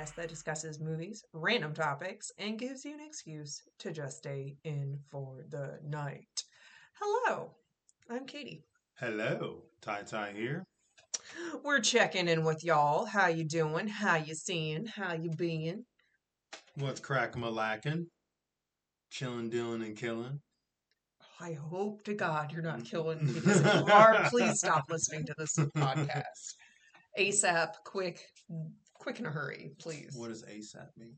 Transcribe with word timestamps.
podcast 0.00 0.14
that 0.16 0.28
discusses 0.28 0.80
movies, 0.80 1.24
random 1.32 1.72
topics, 1.72 2.30
and 2.38 2.58
gives 2.58 2.84
you 2.84 2.92
an 2.94 3.00
excuse 3.00 3.62
to 3.78 3.92
just 3.92 4.18
stay 4.18 4.56
in 4.64 4.98
for 5.10 5.44
the 5.50 5.78
night. 5.86 6.44
Hello, 7.00 7.52
I'm 8.08 8.26
Katie. 8.26 8.64
Hello, 8.98 9.62
Ty 9.80 10.02
Ty 10.02 10.32
here. 10.36 10.64
We're 11.62 11.80
checking 11.80 12.28
in 12.28 12.44
with 12.44 12.64
y'all. 12.64 13.04
How 13.04 13.28
you 13.28 13.44
doing? 13.44 13.86
How 13.86 14.16
you 14.16 14.34
seeing? 14.34 14.86
How 14.86 15.14
you 15.14 15.30
being? 15.30 15.84
What's 16.74 17.00
cracking 17.00 17.42
a 17.42 17.50
lacking? 17.50 18.06
Chilling, 19.10 19.48
dealing, 19.48 19.82
and 19.82 19.96
killing. 19.96 20.40
I 21.40 21.52
hope 21.52 22.04
to 22.04 22.14
God 22.14 22.52
you're 22.52 22.62
not 22.62 22.78
mm-hmm. 22.78 22.84
killing 22.84 23.26
me 23.26 23.32
because 23.32 23.62
you 23.62 23.92
are, 23.92 24.28
please 24.28 24.58
stop 24.58 24.84
listening 24.90 25.24
to 25.26 25.34
this 25.38 25.56
podcast. 25.76 26.54
ASAP, 27.18 27.74
quick, 27.84 28.20
quick 29.00 29.18
in 29.18 29.26
a 29.26 29.30
hurry, 29.30 29.70
please. 29.78 30.14
What 30.14 30.28
does 30.28 30.44
ASAP 30.44 30.88
mean? 30.96 31.16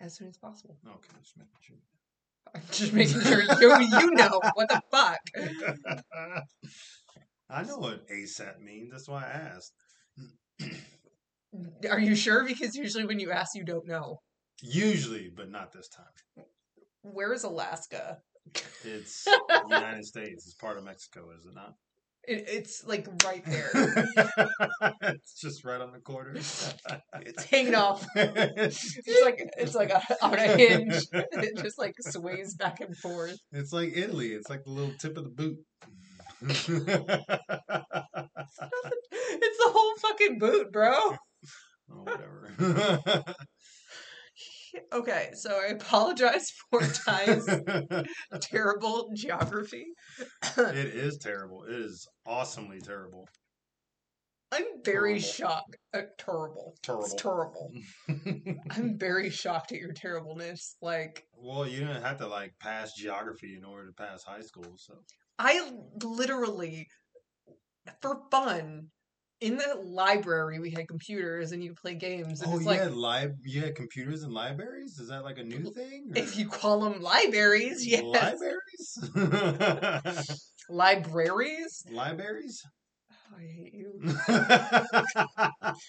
As 0.00 0.14
soon 0.16 0.28
as 0.28 0.36
possible. 0.36 0.76
Okay, 0.86 1.08
just 1.22 1.38
making 1.38 1.52
sure. 1.60 1.76
I'm 2.54 2.62
just 2.70 2.92
making 2.92 3.20
sure 3.20 3.80
you 3.80 3.98
you 3.98 4.10
know 4.12 4.40
what 4.54 4.68
the 4.68 4.80
fuck. 4.90 5.18
I 7.50 7.62
know 7.62 7.78
what 7.78 8.06
ASAP 8.08 8.60
means. 8.60 8.90
That's 8.90 9.08
why 9.08 9.24
I 9.24 9.54
asked. 9.56 9.72
Are 11.90 12.00
you 12.00 12.14
sure? 12.14 12.44
Because 12.44 12.76
usually 12.76 13.06
when 13.06 13.20
you 13.20 13.30
ask, 13.30 13.54
you 13.54 13.64
don't 13.64 13.86
know. 13.86 14.20
Usually, 14.62 15.30
but 15.34 15.50
not 15.50 15.72
this 15.72 15.88
time. 15.88 16.44
Where 17.02 17.32
is 17.32 17.44
Alaska? 17.44 18.18
It's 18.84 19.26
United 19.68 20.04
States. 20.04 20.46
It's 20.46 20.54
part 20.54 20.78
of 20.78 20.84
Mexico, 20.84 21.30
is 21.38 21.46
it 21.46 21.54
not? 21.54 21.74
It, 22.28 22.44
it's 22.46 22.84
like 22.86 23.08
right 23.24 23.42
there. 23.46 23.70
it's 25.02 25.40
just 25.40 25.64
right 25.64 25.80
on 25.80 25.92
the 25.92 25.98
corner. 25.98 26.34
It's 26.34 27.44
hanging 27.44 27.74
off. 27.74 28.06
It's 28.14 29.24
like 29.24 29.50
it's 29.56 29.74
like 29.74 29.90
a, 29.90 30.02
on 30.22 30.34
a 30.34 30.56
hinge. 30.56 31.06
It 31.12 31.56
just 31.56 31.78
like 31.78 31.94
sways 32.00 32.54
back 32.54 32.80
and 32.80 32.94
forth. 32.96 33.38
It's 33.52 33.72
like 33.72 33.92
Italy. 33.96 34.32
It's 34.32 34.50
like 34.50 34.64
the 34.64 34.70
little 34.70 34.92
tip 35.00 35.16
of 35.16 35.24
the 35.24 35.30
boot. 35.30 35.56
It's 36.42 36.66
the 39.58 39.70
whole 39.72 39.96
fucking 39.96 40.38
boot, 40.38 40.70
bro. 40.70 40.92
oh, 40.94 42.04
whatever. 42.04 43.24
Okay, 44.92 45.30
so 45.34 45.50
I 45.60 45.66
apologize 45.72 46.50
for 46.70 46.80
Ty's 46.80 47.46
terrible 48.40 49.10
geography. 49.14 49.86
it 50.56 50.76
is 50.76 51.18
terrible. 51.18 51.64
It 51.64 51.74
is 51.74 52.06
awesomely 52.26 52.80
terrible. 52.80 53.26
I'm 54.50 54.64
very 54.82 55.20
Terrible. 55.20 55.28
shocked. 55.28 55.76
Uh, 55.92 56.00
terrible. 56.18 56.74
Terrible. 56.82 57.04
It's 57.04 57.14
Terrible. 57.14 57.70
terrible. 58.08 58.60
I'm 58.70 58.98
very 58.98 59.28
shocked 59.28 59.72
at 59.72 59.78
your 59.78 59.92
terribleness. 59.92 60.76
Like 60.80 61.24
well, 61.36 61.66
you 61.68 61.80
didn't 61.80 62.02
have 62.02 62.16
to 62.18 62.26
like 62.26 62.54
pass 62.58 62.94
geography 62.94 63.56
in 63.56 63.64
order 63.64 63.88
to 63.88 63.92
pass 63.92 64.22
high 64.24 64.40
school, 64.40 64.72
so 64.76 64.94
I 65.38 65.70
literally, 66.02 66.88
for 68.00 68.22
fun, 68.30 68.88
in 69.40 69.56
the 69.56 69.80
library 69.84 70.58
we 70.58 70.70
had 70.70 70.88
computers 70.88 71.52
and 71.52 71.62
you 71.62 71.70
could 71.70 71.78
play 71.78 71.94
games. 71.94 72.40
And 72.40 72.50
oh, 72.50 72.56
it's 72.56 72.64
you 72.64 72.70
like 72.70 72.80
had 72.80 72.94
lib- 72.94 73.38
you 73.44 73.60
had 73.60 73.74
computers 73.74 74.22
in 74.22 74.30
libraries. 74.30 74.98
Is 74.98 75.08
that 75.08 75.24
like 75.24 75.38
a 75.38 75.44
new 75.44 75.70
thing? 75.70 76.12
if 76.14 76.36
you 76.36 76.48
call 76.48 76.80
them 76.80 77.00
libraries, 77.00 77.86
yes, 77.86 78.02
libraries, 78.02 78.98
libraries. 80.68 81.84
libraries. 81.90 82.62
Oh, 83.10 83.36
I 83.38 83.46
hate 83.46 83.74
you. 83.74 84.00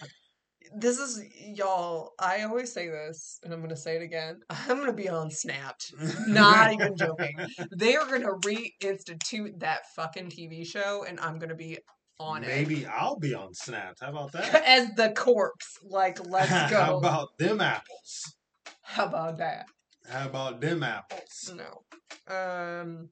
This 0.75 0.99
is 0.99 1.23
y'all. 1.57 2.11
I 2.19 2.43
always 2.43 2.71
say 2.71 2.89
this, 2.89 3.39
and 3.43 3.51
I'm 3.51 3.61
gonna 3.61 3.75
say 3.75 3.95
it 3.95 4.03
again. 4.03 4.41
I'm 4.51 4.77
gonna 4.77 4.93
be 4.93 5.09
on 5.09 5.31
Snapped. 5.31 5.93
Not 6.27 6.71
even 6.73 6.95
joking. 6.95 7.37
They 7.75 7.95
are 7.95 8.05
gonna 8.05 8.33
reinstitute 8.45 9.59
that 9.61 9.87
fucking 9.95 10.29
TV 10.29 10.63
show, 10.63 11.05
and 11.07 11.19
I'm 11.21 11.39
gonna 11.39 11.55
be 11.55 11.79
on 12.19 12.41
Maybe 12.41 12.85
I'll 12.85 13.17
be 13.17 13.33
on 13.33 13.53
Snapped. 13.53 13.99
How 14.01 14.09
about 14.09 14.31
that? 14.33 14.63
as 14.65 14.91
the 14.95 15.11
corpse. 15.11 15.77
Like, 15.83 16.19
let's 16.27 16.49
go. 16.71 16.77
How 16.77 16.97
about 16.97 17.29
them 17.37 17.61
apples? 17.61 18.35
How 18.83 19.05
about 19.05 19.37
that? 19.37 19.65
How 20.09 20.27
about 20.27 20.61
them 20.61 20.83
apples? 20.83 21.53
No. 21.55 22.33
Um. 22.33 23.09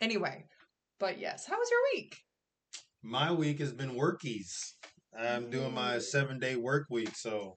Anyway, 0.00 0.44
but 1.00 1.18
yes. 1.18 1.46
How 1.46 1.56
was 1.58 1.68
your 1.70 1.80
week? 1.94 2.16
My 3.02 3.32
week 3.32 3.58
has 3.60 3.72
been 3.72 3.90
workies. 3.90 4.52
I'm 5.18 5.50
doing 5.50 5.74
my 5.74 5.98
seven 5.98 6.38
day 6.38 6.56
work 6.56 6.86
week, 6.90 7.16
so 7.16 7.56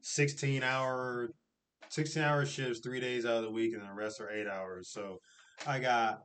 sixteen 0.00 0.62
hour, 0.62 1.28
sixteen 1.88 2.22
hour 2.22 2.44
shifts, 2.46 2.80
three 2.82 3.00
days 3.00 3.24
out 3.24 3.38
of 3.38 3.42
the 3.44 3.50
week, 3.50 3.74
and 3.74 3.82
the 3.82 3.92
rest 3.94 4.20
are 4.20 4.30
eight 4.30 4.48
hours. 4.48 4.90
So 4.90 5.18
I 5.66 5.78
got 5.78 6.20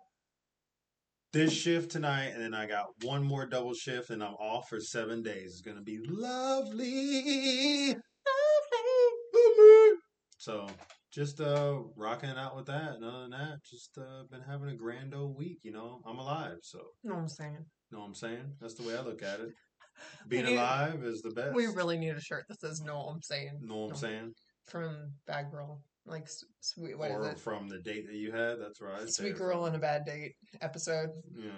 this 1.35 1.51
shift 1.51 1.91
tonight, 1.91 2.31
and 2.33 2.41
then 2.41 2.53
I 2.53 2.65
got 2.65 2.85
one 3.03 3.21
more 3.21 3.45
double 3.45 3.73
shift, 3.73 4.09
and 4.09 4.23
I'm 4.23 4.35
off 4.35 4.69
for 4.69 4.79
seven 4.79 5.21
days. 5.21 5.51
It's 5.51 5.61
gonna 5.61 5.81
be 5.81 5.99
lovely. 6.07 7.89
Lovely. 7.89 9.99
So 10.37 10.67
just 11.11 11.41
uh 11.41 11.79
rocking 11.97 12.29
it 12.29 12.37
out 12.37 12.55
with 12.55 12.67
that. 12.67 12.95
And 12.95 13.03
other 13.03 13.21
than 13.23 13.31
that, 13.31 13.57
just 13.69 13.97
uh 13.97 14.23
been 14.31 14.41
having 14.41 14.69
a 14.69 14.75
grand 14.75 15.13
old 15.13 15.37
week, 15.37 15.59
you 15.63 15.73
know. 15.73 16.01
I'm 16.05 16.19
alive, 16.19 16.57
so 16.61 16.79
No, 17.03 17.15
I'm 17.15 17.27
saying 17.27 17.65
know 17.91 17.99
what 17.99 18.05
I'm 18.07 18.15
saying? 18.15 18.53
That's 18.61 18.75
the 18.75 18.83
way 18.83 18.97
I 18.97 19.01
look 19.01 19.21
at 19.21 19.41
it. 19.41 19.49
Being 20.29 20.45
need- 20.45 20.55
alive 20.57 21.03
is 21.03 21.21
the 21.21 21.31
best. 21.31 21.53
we 21.53 21.67
really 21.67 21.97
need 21.97 22.15
a 22.15 22.21
shirt 22.21 22.45
that 22.47 22.61
says 22.61 22.81
"No, 22.81 22.99
I'm 23.01 23.21
saying." 23.21 23.59
know 23.61 23.75
what 23.77 23.91
I'm 23.91 23.97
saying? 23.97 24.33
From 24.67 25.11
Bad 25.27 25.51
Girl, 25.51 25.81
like 26.05 26.27
sweet. 26.61 26.97
What 26.97 27.11
is 27.11 27.17
or 27.17 27.29
it? 27.31 27.39
from 27.39 27.67
the 27.67 27.79
date 27.79 28.07
that 28.07 28.15
you 28.15 28.31
had, 28.31 28.59
that's 28.59 28.81
right. 28.81 29.09
Sweet 29.09 29.35
Girl 29.37 29.57
from. 29.59 29.69
on 29.69 29.75
a 29.75 29.79
Bad 29.79 30.05
Date 30.05 30.33
episode. 30.61 31.09
Yeah. 31.37 31.49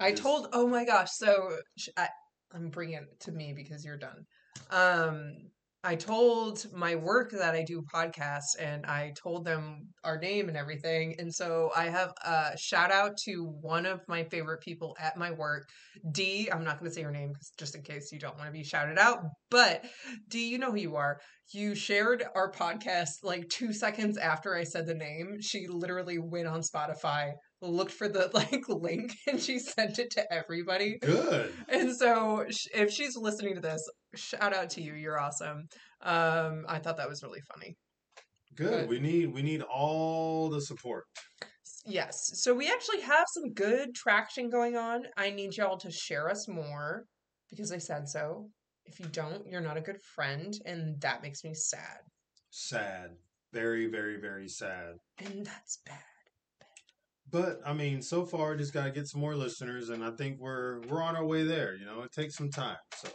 I 0.00 0.10
Just- 0.10 0.22
told. 0.22 0.48
Oh 0.52 0.66
my 0.66 0.84
gosh! 0.84 1.10
So 1.12 1.50
I, 1.96 2.08
I'm 2.54 2.68
bringing 2.70 2.96
it 2.96 3.20
to 3.20 3.32
me 3.32 3.52
because 3.54 3.84
you're 3.84 3.98
done. 3.98 4.24
Um, 4.70 5.34
I 5.84 5.96
told 5.96 6.64
my 6.72 6.94
work 6.94 7.32
that 7.32 7.56
I 7.56 7.64
do 7.64 7.82
podcasts, 7.92 8.56
and 8.60 8.86
I 8.86 9.12
told 9.20 9.44
them 9.44 9.88
our 10.04 10.16
name 10.16 10.48
and 10.48 10.56
everything. 10.56 11.16
And 11.18 11.34
so 11.34 11.70
I 11.76 11.86
have 11.86 12.12
a 12.24 12.56
shout 12.56 12.92
out 12.92 13.16
to 13.24 13.52
one 13.60 13.84
of 13.84 14.00
my 14.06 14.22
favorite 14.24 14.60
people 14.60 14.96
at 15.00 15.16
my 15.16 15.32
work, 15.32 15.68
D. 16.12 16.48
I'm 16.52 16.62
not 16.62 16.78
going 16.78 16.88
to 16.88 16.94
say 16.94 17.02
her 17.02 17.10
name 17.10 17.32
just 17.58 17.74
in 17.74 17.82
case 17.82 18.12
you 18.12 18.20
don't 18.20 18.36
want 18.36 18.46
to 18.46 18.52
be 18.52 18.62
shouted 18.62 18.96
out. 18.96 19.24
But 19.50 19.84
D, 20.28 20.48
you 20.48 20.58
know 20.58 20.70
who 20.70 20.78
you 20.78 20.94
are. 20.94 21.18
You 21.52 21.74
shared 21.74 22.24
our 22.36 22.52
podcast 22.52 23.24
like 23.24 23.48
two 23.48 23.72
seconds 23.72 24.16
after 24.16 24.56
I 24.56 24.62
said 24.62 24.86
the 24.86 24.94
name. 24.94 25.38
She 25.40 25.66
literally 25.68 26.18
went 26.18 26.46
on 26.46 26.60
Spotify, 26.60 27.32
looked 27.62 27.92
for 27.92 28.08
the 28.08 28.30
like 28.34 28.68
link, 28.68 29.14
and 29.26 29.40
she 29.40 29.58
sent 29.58 29.98
it 29.98 30.10
to 30.12 30.32
everybody. 30.32 30.98
Good. 31.00 31.52
And 31.68 31.94
so, 31.96 32.44
sh- 32.50 32.66
if 32.74 32.90
she's 32.90 33.16
listening 33.16 33.54
to 33.54 33.60
this, 33.60 33.88
shout 34.14 34.54
out 34.54 34.70
to 34.70 34.82
you. 34.82 34.94
You're 34.94 35.20
awesome. 35.20 35.68
Um, 36.02 36.64
I 36.68 36.78
thought 36.78 36.96
that 36.96 37.08
was 37.08 37.22
really 37.22 37.42
funny. 37.54 37.76
Good. 38.54 38.70
Good. 38.70 38.88
We 38.88 39.00
need 39.00 39.32
we 39.32 39.42
need 39.42 39.62
all 39.62 40.50
the 40.50 40.60
support. 40.60 41.04
Yes. 41.84 42.30
So 42.34 42.54
we 42.54 42.70
actually 42.70 43.00
have 43.00 43.26
some 43.32 43.52
good 43.54 43.94
traction 43.94 44.50
going 44.50 44.76
on. 44.76 45.06
I 45.16 45.30
need 45.30 45.56
y'all 45.56 45.78
to 45.78 45.90
share 45.90 46.28
us 46.28 46.46
more 46.46 47.04
because 47.50 47.72
I 47.72 47.78
said 47.78 48.08
so. 48.08 48.48
If 48.84 49.00
you 49.00 49.06
don't, 49.06 49.46
you're 49.46 49.60
not 49.60 49.76
a 49.76 49.80
good 49.80 50.00
friend, 50.14 50.52
and 50.66 51.00
that 51.00 51.22
makes 51.22 51.44
me 51.44 51.54
sad. 51.54 52.00
Sad. 52.50 53.10
Very, 53.52 53.86
very, 53.86 54.18
very 54.18 54.48
sad. 54.48 54.94
And 55.18 55.46
that's 55.46 55.78
bad. 55.86 56.11
But 57.32 57.60
I 57.64 57.72
mean, 57.72 58.02
so 58.02 58.26
far 58.26 58.54
just 58.56 58.74
gotta 58.74 58.90
get 58.90 59.08
some 59.08 59.20
more 59.20 59.34
listeners 59.34 59.88
and 59.88 60.04
I 60.04 60.10
think 60.10 60.38
we're 60.38 60.80
we're 60.82 61.02
on 61.02 61.16
our 61.16 61.24
way 61.24 61.44
there, 61.44 61.74
you 61.74 61.86
know. 61.86 62.02
It 62.02 62.12
takes 62.12 62.36
some 62.36 62.50
time. 62.50 62.76
So 62.96 63.08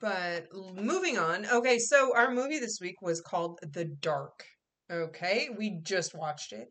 But 0.00 0.48
moving 0.74 1.18
on. 1.18 1.46
Okay, 1.46 1.78
so 1.78 2.14
our 2.14 2.30
movie 2.32 2.58
this 2.58 2.78
week 2.80 3.00
was 3.00 3.20
called 3.22 3.58
The 3.62 3.86
Dark. 3.86 4.44
Okay, 4.90 5.48
we 5.56 5.80
just 5.82 6.14
watched 6.14 6.52
it. 6.52 6.68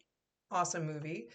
Awesome 0.51 0.85
movie. 0.85 1.27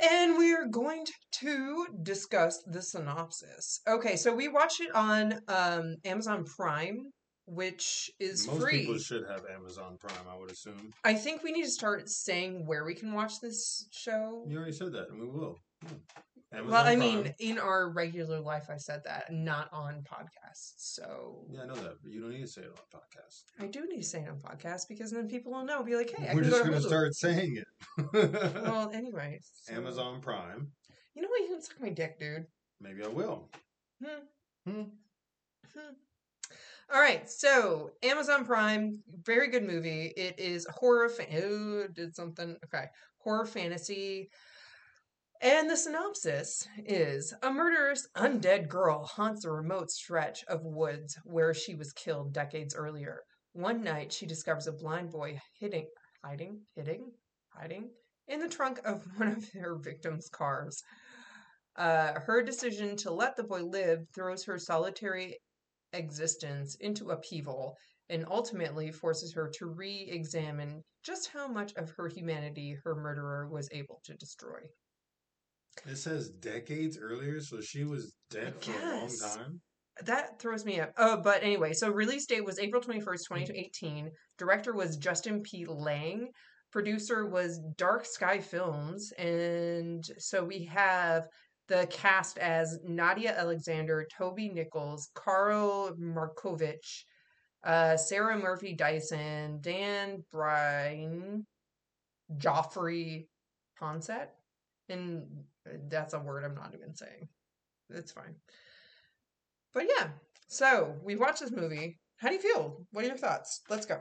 And 0.00 0.36
we're 0.36 0.66
going 0.66 1.04
to 1.40 1.86
discuss 2.02 2.60
the 2.66 2.82
synopsis. 2.82 3.80
Okay, 3.86 4.16
so 4.16 4.34
we 4.34 4.48
watched 4.48 4.80
it 4.80 4.92
on 4.92 5.34
um, 5.46 5.94
Amazon 6.04 6.44
Prime, 6.44 7.12
which 7.46 8.10
is 8.20 8.46
most 8.46 8.60
free. 8.60 8.80
people 8.80 8.98
should 8.98 9.24
have 9.28 9.42
Amazon 9.54 9.96
Prime, 9.98 10.26
I 10.30 10.36
would 10.38 10.50
assume. 10.50 10.92
I 11.04 11.14
think 11.14 11.42
we 11.42 11.52
need 11.52 11.64
to 11.64 11.70
start 11.70 12.08
saying 12.08 12.66
where 12.66 12.84
we 12.84 12.94
can 12.94 13.12
watch 13.12 13.40
this 13.40 13.86
show. 13.90 14.44
You 14.48 14.56
already 14.56 14.72
said 14.72 14.92
that, 14.92 15.08
and 15.10 15.20
we 15.20 15.26
will. 15.26 15.58
Hmm. 15.86 15.94
Well, 16.68 16.86
I 16.86 16.94
Prime. 16.94 16.98
mean, 17.00 17.34
in 17.40 17.58
our 17.58 17.90
regular 17.90 18.38
life, 18.38 18.66
I 18.70 18.76
said 18.76 19.02
that, 19.06 19.32
not 19.32 19.68
on 19.72 20.04
podcasts. 20.04 20.74
So 20.76 21.46
Yeah, 21.50 21.62
I 21.62 21.66
know 21.66 21.74
that, 21.74 21.94
but 22.00 22.12
you 22.12 22.20
don't 22.20 22.30
need 22.30 22.42
to 22.42 22.46
say 22.46 22.62
it 22.62 22.68
on 22.70 23.00
podcast. 23.00 23.42
I 23.58 23.66
do 23.66 23.84
need 23.90 23.96
to 23.96 24.04
say 24.04 24.20
it 24.20 24.28
on 24.28 24.38
podcast 24.38 24.86
because 24.88 25.10
then 25.10 25.28
people 25.28 25.50
will 25.50 25.64
know. 25.64 25.82
Be 25.82 25.96
like, 25.96 26.14
hey, 26.16 26.30
We're 26.32 26.42
can 26.42 26.50
just 26.50 26.62
go 26.62 26.70
gonna 26.70 26.80
Hulu. 26.80 26.86
start 26.86 27.14
saying 27.16 27.56
it. 27.56 28.62
Well, 28.62 28.90
anyway, 28.94 29.40
so- 29.42 29.74
Amazon 29.74 30.20
Prime. 30.20 30.68
You 31.16 31.22
know 31.22 31.28
what? 31.28 31.40
You 31.42 31.48
can 31.48 31.62
suck 31.62 31.80
my 31.80 31.90
dick, 31.90 32.20
dude. 32.20 32.46
Maybe 32.80 33.02
I 33.04 33.08
will. 33.08 33.48
Hmm. 34.00 34.20
Hmm. 34.70 34.80
Hmm. 35.74 35.92
All 36.92 37.00
right, 37.00 37.28
so 37.28 37.90
Amazon 38.02 38.44
Prime, 38.44 39.02
very 39.22 39.48
good 39.48 39.64
movie. 39.64 40.12
It 40.16 40.38
is 40.38 40.66
horror. 40.66 41.08
Fa- 41.08 41.42
oh, 41.42 41.86
did 41.88 42.14
something? 42.14 42.56
Okay, 42.66 42.86
horror 43.18 43.46
fantasy. 43.46 44.28
And 45.40 45.68
the 45.68 45.76
synopsis 45.76 46.66
is 46.84 47.34
a 47.42 47.50
murderous 47.50 48.06
undead 48.16 48.68
girl 48.68 49.04
haunts 49.04 49.44
a 49.44 49.50
remote 49.50 49.90
stretch 49.90 50.44
of 50.44 50.64
woods 50.64 51.18
where 51.24 51.54
she 51.54 51.74
was 51.74 51.92
killed 51.92 52.32
decades 52.32 52.74
earlier. 52.74 53.20
One 53.52 53.82
night, 53.82 54.12
she 54.12 54.26
discovers 54.26 54.66
a 54.66 54.72
blind 54.72 55.10
boy 55.10 55.40
hiding, 55.60 55.88
hiding, 56.24 56.60
hitting, 56.74 57.12
hiding 57.48 57.90
in 58.28 58.40
the 58.40 58.48
trunk 58.48 58.80
of 58.84 59.04
one 59.16 59.28
of 59.28 59.48
her 59.52 59.76
victim's 59.76 60.28
cars. 60.28 60.82
Uh, 61.76 62.20
her 62.20 62.42
decision 62.42 62.96
to 62.96 63.10
let 63.10 63.36
the 63.36 63.44
boy 63.44 63.62
live 63.62 64.06
throws 64.14 64.44
her 64.44 64.58
solitary 64.58 65.38
existence 65.94 66.76
into 66.80 67.10
upheaval 67.10 67.76
and 68.10 68.26
ultimately 68.30 68.90
forces 68.90 69.32
her 69.32 69.50
to 69.58 69.66
re 69.66 70.08
examine 70.10 70.82
just 71.04 71.30
how 71.32 71.48
much 71.48 71.72
of 71.74 71.90
her 71.96 72.08
humanity 72.08 72.76
her 72.84 72.94
murderer 72.94 73.48
was 73.48 73.68
able 73.72 74.00
to 74.04 74.14
destroy. 74.14 74.60
It 75.86 75.96
says 75.96 76.30
decades 76.30 76.98
earlier, 77.00 77.40
so 77.40 77.60
she 77.60 77.84
was 77.84 78.14
dead 78.30 78.54
for 78.62 78.72
a 78.72 78.96
long 78.96 79.10
time. 79.20 79.60
That 80.04 80.40
throws 80.40 80.64
me 80.64 80.80
up. 80.80 80.92
Oh, 80.96 81.20
but 81.22 81.42
anyway, 81.42 81.72
so 81.72 81.90
release 81.90 82.26
date 82.26 82.44
was 82.44 82.58
April 82.58 82.82
21st, 82.82 83.28
2018. 83.28 84.10
Director 84.38 84.74
was 84.74 84.96
Justin 84.96 85.40
P. 85.42 85.66
Lange. 85.66 86.28
Producer 86.72 87.26
was 87.26 87.60
Dark 87.76 88.04
Sky 88.04 88.40
Films. 88.40 89.12
And 89.18 90.04
so 90.18 90.44
we 90.44 90.64
have 90.64 91.28
the 91.68 91.86
cast 91.90 92.38
as 92.38 92.78
Nadia 92.86 93.36
Alexander, 93.36 94.06
Toby 94.16 94.48
Nichols, 94.50 95.08
Karl 95.14 95.96
Markovics, 95.98 97.04
uh, 97.64 97.96
Sarah 97.96 98.38
Murphy 98.38 98.74
Dyson, 98.74 99.58
Dan 99.60 100.22
Bryan, 100.30 101.46
Joffrey 102.36 103.26
Ponset. 103.80 104.28
And 104.88 105.24
that's 105.88 106.12
a 106.12 106.18
word 106.18 106.44
I'm 106.44 106.54
not 106.54 106.74
even 106.74 106.94
saying. 106.94 107.28
It's 107.90 108.12
fine. 108.12 108.34
But 109.72 109.84
yeah, 109.98 110.08
so 110.46 110.94
we 111.02 111.16
watched 111.16 111.40
this 111.40 111.50
movie. 111.50 111.98
How 112.18 112.28
do 112.28 112.34
you 112.34 112.40
feel? 112.40 112.86
What 112.92 113.04
are 113.04 113.08
your 113.08 113.16
thoughts? 113.16 113.62
Let's 113.68 113.86
go. 113.86 114.00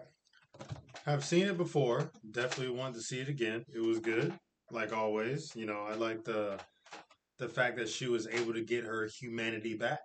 I've 1.08 1.26
seen 1.26 1.48
it 1.48 1.58
before. 1.58 2.12
Definitely 2.32 2.76
want 2.76 2.96
to 2.96 3.02
see 3.02 3.20
it 3.20 3.28
again. 3.28 3.64
It 3.74 3.80
was 3.80 4.00
good, 4.00 4.34
like 4.72 4.94
always. 4.94 5.52
You 5.56 5.66
know, 5.66 5.86
I 5.90 5.96
like 5.96 6.24
the 6.24 6.60
the 7.40 7.50
fact 7.50 7.78
that 7.78 7.90
she 7.90 8.08
was 8.08 8.28
able 8.28 8.54
to 8.54 8.64
get 8.64 8.86
her 8.86 9.10
humanity 9.20 9.76
back. 9.76 10.00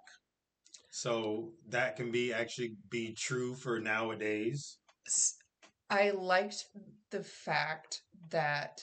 So 0.91 1.53
that 1.69 1.97
can 1.97 2.11
be 2.11 2.33
actually 2.33 2.75
be 2.91 3.15
true 3.15 3.55
for 3.55 3.79
nowadays. 3.79 4.79
I 5.91 6.11
liked 6.11 6.65
the 7.11 7.23
fact 7.23 8.03
that 8.31 8.81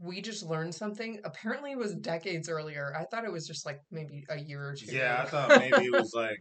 we 0.00 0.20
just 0.22 0.44
learned 0.44 0.74
something. 0.74 1.20
Apparently, 1.24 1.72
it 1.72 1.78
was 1.78 1.94
decades 1.94 2.48
earlier. 2.48 2.94
I 2.98 3.04
thought 3.04 3.24
it 3.24 3.32
was 3.32 3.46
just 3.46 3.66
like 3.66 3.80
maybe 3.90 4.24
a 4.30 4.38
year 4.38 4.70
or 4.70 4.74
two. 4.74 4.86
Yeah, 4.86 5.22
I 5.22 5.26
thought 5.26 5.50
maybe 5.50 5.84
it 5.84 5.92
was 5.92 6.12
like 6.16 6.40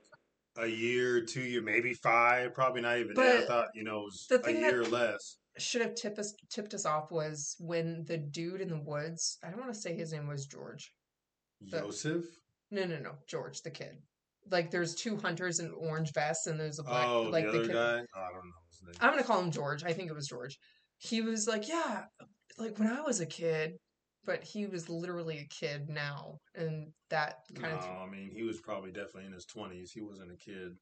a 0.58 0.68
year, 0.68 1.22
two 1.26 1.42
year, 1.42 1.62
maybe 1.62 1.94
five. 1.94 2.54
Probably 2.54 2.82
not 2.82 2.98
even 3.00 3.14
that. 3.16 3.44
I 3.44 3.46
thought 3.46 3.68
you 3.74 3.84
know 3.84 4.00
it 4.00 4.06
was 4.06 4.28
a 4.46 4.54
year 4.54 4.84
less. 4.86 5.38
should 5.58 5.82
have 5.82 5.96
tipped 5.96 6.20
us 6.20 6.34
tipped 6.50 6.74
us 6.74 6.86
off 6.86 7.12
was 7.12 7.56
when 7.60 8.06
the 8.08 8.18
dude 8.18 8.62
in 8.62 8.70
the 8.70 8.80
woods. 8.80 9.38
I 9.44 9.50
don't 9.50 9.60
want 9.60 9.74
to 9.74 9.80
say 9.80 9.96
his 9.96 10.14
name 10.14 10.28
was 10.28 10.46
George. 10.46 10.94
The- 11.62 11.80
Joseph. 11.80 12.26
No, 12.72 12.86
no, 12.86 13.00
no, 13.00 13.14
George, 13.28 13.62
the 13.62 13.72
kid. 13.72 13.98
Like 14.52 14.72
there's 14.72 14.96
two 14.96 15.18
hunters 15.18 15.60
in 15.60 15.72
orange 15.72 16.14
vests, 16.14 16.48
and 16.48 16.60
there's 16.60 16.80
a 16.80 16.84
black. 16.84 17.08
Oh, 17.08 17.24
like 17.24 17.46
the 17.46 17.50
other 17.50 17.62
kid. 17.66 17.74
guy. 17.74 18.06
Oh, 18.16 18.22
I 18.22 18.32
don't 18.32 18.46
know 18.46 18.62
his 18.70 18.82
name. 18.84 18.96
I'm 19.02 19.12
gonna 19.12 19.24
call 19.24 19.42
him 19.42 19.52
George. 19.52 19.84
I 19.84 19.94
think 19.94 20.10
it 20.10 20.16
was 20.16 20.28
George. 20.28 20.58
He 20.98 21.22
was 21.22 21.48
like, 21.48 21.68
yeah, 21.68 22.06
like 22.58 22.78
when 22.80 22.88
I 22.88 23.02
was 23.02 23.20
a 23.22 23.26
kid, 23.26 23.78
but 24.26 24.44
he 24.44 24.66
was 24.66 24.90
literally 24.90 25.40
a 25.40 25.48
kid 25.48 25.90
now, 25.90 26.40
and 26.56 26.92
that 27.10 27.40
kind 27.56 27.74
no, 27.74 27.80
of. 27.80 28.08
I 28.08 28.12
mean 28.12 28.32
he 28.34 28.44
was 28.44 28.60
probably 28.60 28.92
definitely 28.92 29.26
in 29.26 29.34
his 29.34 29.46
twenties. 29.46 29.92
He 29.92 30.02
wasn't 30.02 30.32
a 30.32 30.38
kid. 30.38 30.76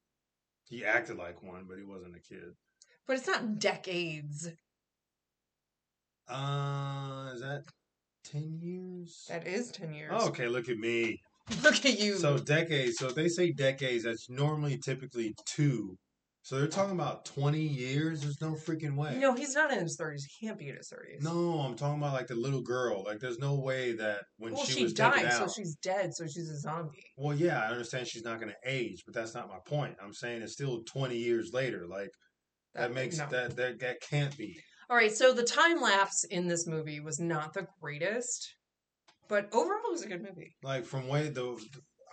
He 0.66 0.84
acted 0.84 1.18
like 1.18 1.42
one, 1.44 1.66
but 1.68 1.78
he 1.78 1.84
wasn't 1.84 2.16
a 2.16 2.20
kid. 2.20 2.54
But 3.06 3.18
it's 3.18 3.28
not 3.28 3.60
decades. 3.60 4.50
Uh, 6.28 7.32
is 7.34 7.42
that 7.42 7.64
ten 8.32 8.60
years? 8.62 9.26
That 9.30 9.48
is 9.48 9.72
ten 9.72 9.94
years. 9.94 10.12
Oh, 10.14 10.28
okay, 10.28 10.48
look 10.48 10.70
at 10.70 10.78
me. 10.78 11.20
Look 11.64 11.86
at 11.86 11.98
you. 11.98 12.18
So 12.18 12.38
decades. 12.38 12.98
So 12.98 13.08
if 13.08 13.16
they 13.16 13.30
say 13.30 13.54
decades, 13.54 14.04
that's 14.04 14.30
normally 14.30 14.78
typically 14.78 15.34
two. 15.46 15.96
So 16.44 16.58
they're 16.58 16.68
talking 16.68 16.94
about 16.94 17.24
twenty 17.24 17.62
years. 17.62 18.22
There's 18.22 18.42
no 18.42 18.52
freaking 18.54 18.96
way. 18.96 19.18
no, 19.18 19.34
he's 19.34 19.56
not 19.56 19.72
in 19.72 19.80
his 19.80 19.96
thirties. 19.98 20.26
He 20.26 20.46
can't 20.46 20.60
be 20.60 20.70
in 20.70 20.76
his 20.76 20.90
thirties. 20.90 21.24
No, 21.24 21.62
I'm 21.62 21.76
talking 21.76 22.00
about 22.00 22.14
like 22.14 22.28
the 22.28 22.36
little 22.36 22.62
girl. 22.62 23.04
Like, 23.06 23.20
there's 23.20 23.40
no 23.40 23.56
way 23.56 23.94
that 23.94 24.24
when 24.38 24.54
Well, 24.54 24.66
she, 24.66 24.74
she, 24.74 24.84
was 24.84 24.94
taken 24.94 25.24
died, 25.24 25.34
so 25.34 25.48
she's 25.48 25.76
dead. 25.78 26.14
So 26.14 26.26
she's 26.26 26.50
a 26.50 26.60
zombie. 26.60 27.04
Well, 27.18 27.36
yeah, 27.36 27.62
I 27.62 27.68
understand 27.68 28.08
she's 28.08 28.24
not 28.24 28.42
going 28.42 28.52
to 28.52 28.70
age, 28.70 29.04
but 29.06 29.14
that's 29.14 29.34
not 29.34 29.48
my 29.48 29.60
point. 29.66 29.96
I'm 30.04 30.14
saying 30.14 30.42
it's 30.42 30.54
still 30.54 30.84
20 30.86 31.18
years 31.18 31.52
later. 31.54 31.86
Like 31.88 32.12
that, 32.76 32.94
makes 32.94 33.18
no. 33.18 33.28
that, 33.30 33.56
that 33.56 33.80
that 33.80 34.02
can't 34.02 34.38
be. 34.38 34.58
All 34.90 34.96
right, 34.96 35.12
so 35.12 35.34
the 35.34 35.44
time 35.44 35.82
lapse 35.82 36.24
in 36.24 36.48
this 36.48 36.66
movie 36.66 37.02
was 37.02 37.20
not 37.20 37.54
the 37.54 37.68
greatest, 37.82 38.56
but 39.28 39.50
overall 39.52 39.82
it 39.88 39.92
was 39.92 40.04
a 40.04 40.08
good 40.08 40.24
movie. 40.24 40.56
Like 40.64 40.86
from 40.86 41.08
way 41.10 41.28
the 41.30 41.62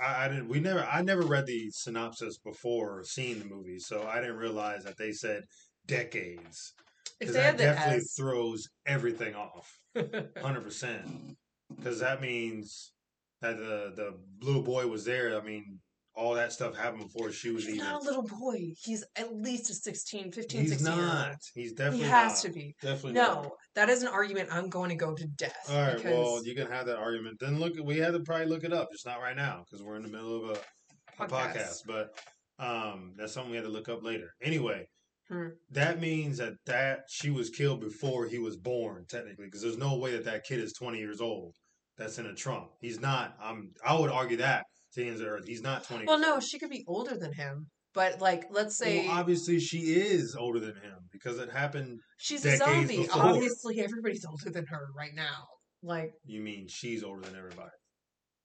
I, 0.01 0.25
I 0.25 0.29
didn't 0.29 0.49
we 0.49 0.59
never 0.59 0.85
I 0.85 1.03
never 1.03 1.23
read 1.23 1.47
the 1.47 1.71
synopsis 1.71 2.39
before 2.39 3.05
seeing 3.05 3.39
the 3.39 3.45
movie, 3.45 3.79
so 3.79 4.07
I 4.07 4.21
didn't 4.21 4.37
realize 4.37 4.83
that 4.85 4.99
they 4.99 5.13
said 5.13 5.45
decades. 5.87 6.73
If 7.21 7.29
Because 7.29 7.35
they 7.35 7.41
that 7.41 7.47
had 7.47 7.59
the 7.59 7.63
definitely 7.63 8.05
throws 8.19 8.69
everything 8.87 9.35
off, 9.37 9.79
hundred 10.43 10.65
percent. 10.65 11.37
Because 11.77 12.01
that 12.01 12.21
means 12.21 12.93
that 13.41 13.57
the 13.57 13.93
the 13.95 14.19
little 14.45 14.63
boy 14.63 14.89
was 14.89 15.05
there. 15.05 15.41
I 15.41 15.45
mean, 15.45 15.79
all 16.17 16.35
that 16.35 16.53
stuff 16.53 16.77
happened 16.77 17.03
before 17.03 17.33
she 17.33 17.51
was 17.51 17.65
he's 17.65 17.75
even. 17.75 17.87
not 17.87 18.03
a 18.03 18.05
little 18.05 18.23
boy. 18.23 18.73
He's 18.83 19.05
at 19.17 19.35
least 19.35 19.69
a 19.71 19.75
16, 19.75 20.31
15, 20.33 20.61
He's 20.61 20.71
16 20.71 20.93
year 20.97 21.07
not. 21.07 21.37
He's 21.55 21.73
He 21.77 22.01
has 22.03 22.33
not. 22.35 22.37
to 22.43 22.49
be. 22.53 22.75
Definitely 22.81 23.13
No, 23.15 23.35
not. 23.43 23.51
that 23.75 23.89
is 23.89 24.03
an 24.03 24.09
argument 24.09 24.49
I'm 24.53 24.69
going 24.69 24.91
to 24.91 24.95
go 24.97 25.15
to 25.15 25.27
death. 25.27 25.57
All 25.69 25.77
right, 25.81 25.97
because 25.97 26.13
well, 26.13 26.45
you 26.47 26.55
can 26.55 26.69
have 26.69 26.87
that 26.87 26.99
argument. 26.99 27.39
Then 27.41 27.59
look, 27.59 27.73
we 27.83 27.99
had 27.99 28.13
to 28.13 28.21
probably 28.21 28.47
look 28.47 28.63
it 28.65 28.73
up, 28.73 28.89
It's 28.93 29.05
not 29.07 29.21
right 29.21 29.37
now 29.37 29.65
because 29.65 29.83
we're 29.85 29.97
in 29.97 30.03
the 30.03 30.09
middle 30.09 30.51
of 30.51 30.57
a, 30.57 31.23
a 31.25 31.27
podcast. 31.29 31.57
Podcast. 31.57 31.81
But 31.87 32.19
um, 32.65 33.15
that's 33.17 33.33
something 33.33 33.51
we 33.51 33.57
had 33.57 33.67
to 33.67 33.73
look 33.73 33.89
up 33.89 34.03
later. 34.05 34.31
Anyway, 34.43 34.87
Hmm. 35.31 35.49
that 35.71 36.01
means 36.03 36.37
that 36.37 36.53
that 36.67 37.05
she 37.09 37.31
was 37.31 37.49
killed 37.49 37.81
before 37.81 38.27
he 38.27 38.39
was 38.39 38.59
born, 38.59 39.07
technically, 39.09 39.47
because 39.47 39.63
there's 39.63 39.79
no 39.79 39.97
way 39.97 40.13
that 40.13 40.27
that 40.27 40.45
kid 40.45 40.61
is 40.61 40.75
20 40.75 40.99
years 40.99 41.23
old. 41.23 41.55
That's 41.97 42.19
in 42.19 42.27
a 42.27 42.35
trunk. 42.35 42.69
He's 42.81 43.01
not. 43.01 43.35
I'm. 43.41 43.71
I 43.87 43.99
would 43.99 44.11
argue 44.11 44.37
that 44.39 44.67
to 44.95 45.01
the 45.01 45.09
ends 45.09 45.21
of 45.21 45.27
the 45.27 45.33
earth. 45.33 45.45
He's 45.47 45.63
not 45.63 45.85
20. 45.85 46.07
Well, 46.07 46.19
no, 46.19 46.41
she 46.41 46.59
could 46.59 46.71
be 46.71 46.85
older 46.87 47.17
than 47.17 47.33
him, 47.33 47.67
but 47.93 48.21
like, 48.21 48.45
let's 48.51 48.77
say 48.77 49.07
Well, 49.07 49.19
obviously 49.19 49.61
she 49.61 49.79
is 49.95 50.35
older 50.35 50.61
than 50.61 50.77
him 50.77 51.09
because 51.13 51.39
it 51.39 51.51
happened. 51.51 52.01
she's 52.17 52.45
a 52.45 52.57
zombie. 52.57 52.99
before. 52.99 53.23
Obviously, 53.23 53.81
everybody's 53.81 54.25
older 54.25 54.51
than 54.51 54.67
her 54.67 54.89
right 54.97 55.15
now. 55.15 55.47
Like, 55.83 56.13
You 56.25 56.41
mean 56.41 56.67
she's 56.69 57.05
older 57.05 57.23
than 57.23 57.37
everybody? 57.37 57.71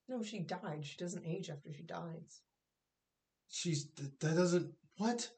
no, 0.10 0.24
she 0.24 0.40
died. 0.40 0.84
She 0.84 0.98
doesn't 0.98 1.26
age 1.26 1.50
after 1.50 1.72
she 1.72 1.84
dies. 1.84 2.42
She's 3.48 3.88
that 3.96 4.36
doesn't 4.36 4.72
what? 4.98 5.30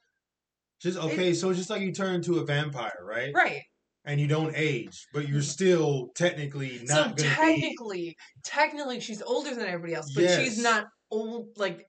Just 0.81 0.97
okay, 0.97 1.33
so 1.33 1.49
it's 1.49 1.59
just 1.59 1.69
like 1.69 1.81
you 1.81 1.91
turn 1.91 2.15
into 2.15 2.39
a 2.39 2.45
vampire, 2.45 2.91
right? 3.03 3.31
Right. 3.35 3.61
And 4.03 4.19
you 4.19 4.27
don't 4.27 4.53
age, 4.55 5.05
but 5.13 5.27
you're 5.27 5.41
mm-hmm. 5.41 5.45
still 5.45 6.09
technically 6.15 6.81
not 6.85 7.03
gonna 7.03 7.13
be 7.13 7.21
technically, 7.21 8.15
technically, 8.43 8.99
she's 8.99 9.21
older 9.21 9.53
than 9.53 9.67
everybody 9.67 9.93
else, 9.93 10.11
but 10.15 10.27
she's 10.27 10.61
not 10.61 10.87
old, 11.11 11.49
like 11.57 11.85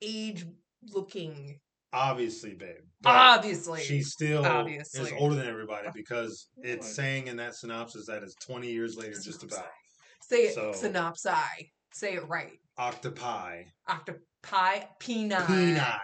age 0.00 0.44
looking. 0.92 1.58
obviously, 1.92 2.54
babe. 2.54 2.76
Obviously, 3.04 3.80
she 3.82 4.02
still 4.02 4.44
is 4.66 5.12
older 5.18 5.34
than 5.34 5.46
everybody 5.46 5.88
because 5.94 6.48
it's 6.58 6.94
saying 6.94 7.26
in 7.26 7.36
that 7.36 7.54
synopsis 7.54 8.06
that 8.06 8.22
it's 8.22 8.34
20 8.36 8.70
years 8.70 8.96
later, 8.96 9.18
just 9.20 9.42
about. 9.42 9.66
say 10.22 10.44
it 10.46 10.54
So- 10.54 10.72
synopsi. 10.72 11.70
Say 11.94 12.14
it 12.14 12.26
right. 12.26 12.58
Octopi, 12.78 13.64
Octopi, 13.86 14.80
peni. 14.98 15.30
peni, 15.30 15.98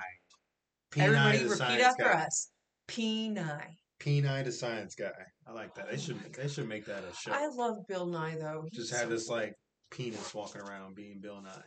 peni 0.93 1.03
Everybody 1.03 1.39
the 1.39 1.45
repeat 1.45 1.57
science 1.57 1.83
after 1.83 2.05
guy. 2.05 2.23
us. 2.25 2.51
Peni. 2.89 3.63
Peni 4.01 4.45
the 4.45 4.53
science 4.53 4.95
guy. 4.95 5.11
I 5.47 5.53
like 5.53 5.75
that. 5.77 5.91
They 5.91 5.97
should 5.97 6.21
they 6.35 6.47
should 6.49 6.69
make 6.69 6.85
that 6.87 7.05
a 7.11 7.15
show. 7.15 7.33
I 7.33 7.47
love 7.49 7.79
Bill 7.89 8.05
Nye 8.07 8.37
though. 8.39 8.65
He's 8.71 8.79
just 8.89 8.93
have 8.93 9.09
so 9.09 9.15
this 9.15 9.29
cool. 9.29 9.37
like 9.39 9.55
penis 9.91 10.35
walking 10.35 10.61
around 10.61 10.95
being 10.95 11.21
Bill 11.21 11.41
Nye. 11.41 11.63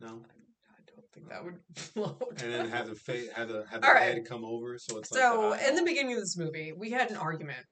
No, 0.00 0.08
I 0.08 0.80
don't 0.94 1.06
think 1.12 1.28
that 1.28 1.44
would 1.44 1.58
float. 1.74 2.42
and 2.42 2.52
then 2.52 2.68
have 2.68 2.88
the 2.88 2.94
face, 2.94 3.28
have 3.34 3.48
the 3.48 3.64
have 3.70 3.80
the 3.80 3.88
right. 3.88 4.02
head 4.02 4.24
come 4.28 4.44
over, 4.44 4.78
so 4.78 4.98
it's 4.98 5.10
like 5.10 5.20
So, 5.22 5.50
the 5.58 5.68
in 5.68 5.74
the 5.74 5.82
beginning 5.82 6.14
of 6.14 6.20
this 6.20 6.36
movie, 6.36 6.72
we 6.72 6.90
had 6.90 7.10
an 7.10 7.16
argument. 7.16 7.64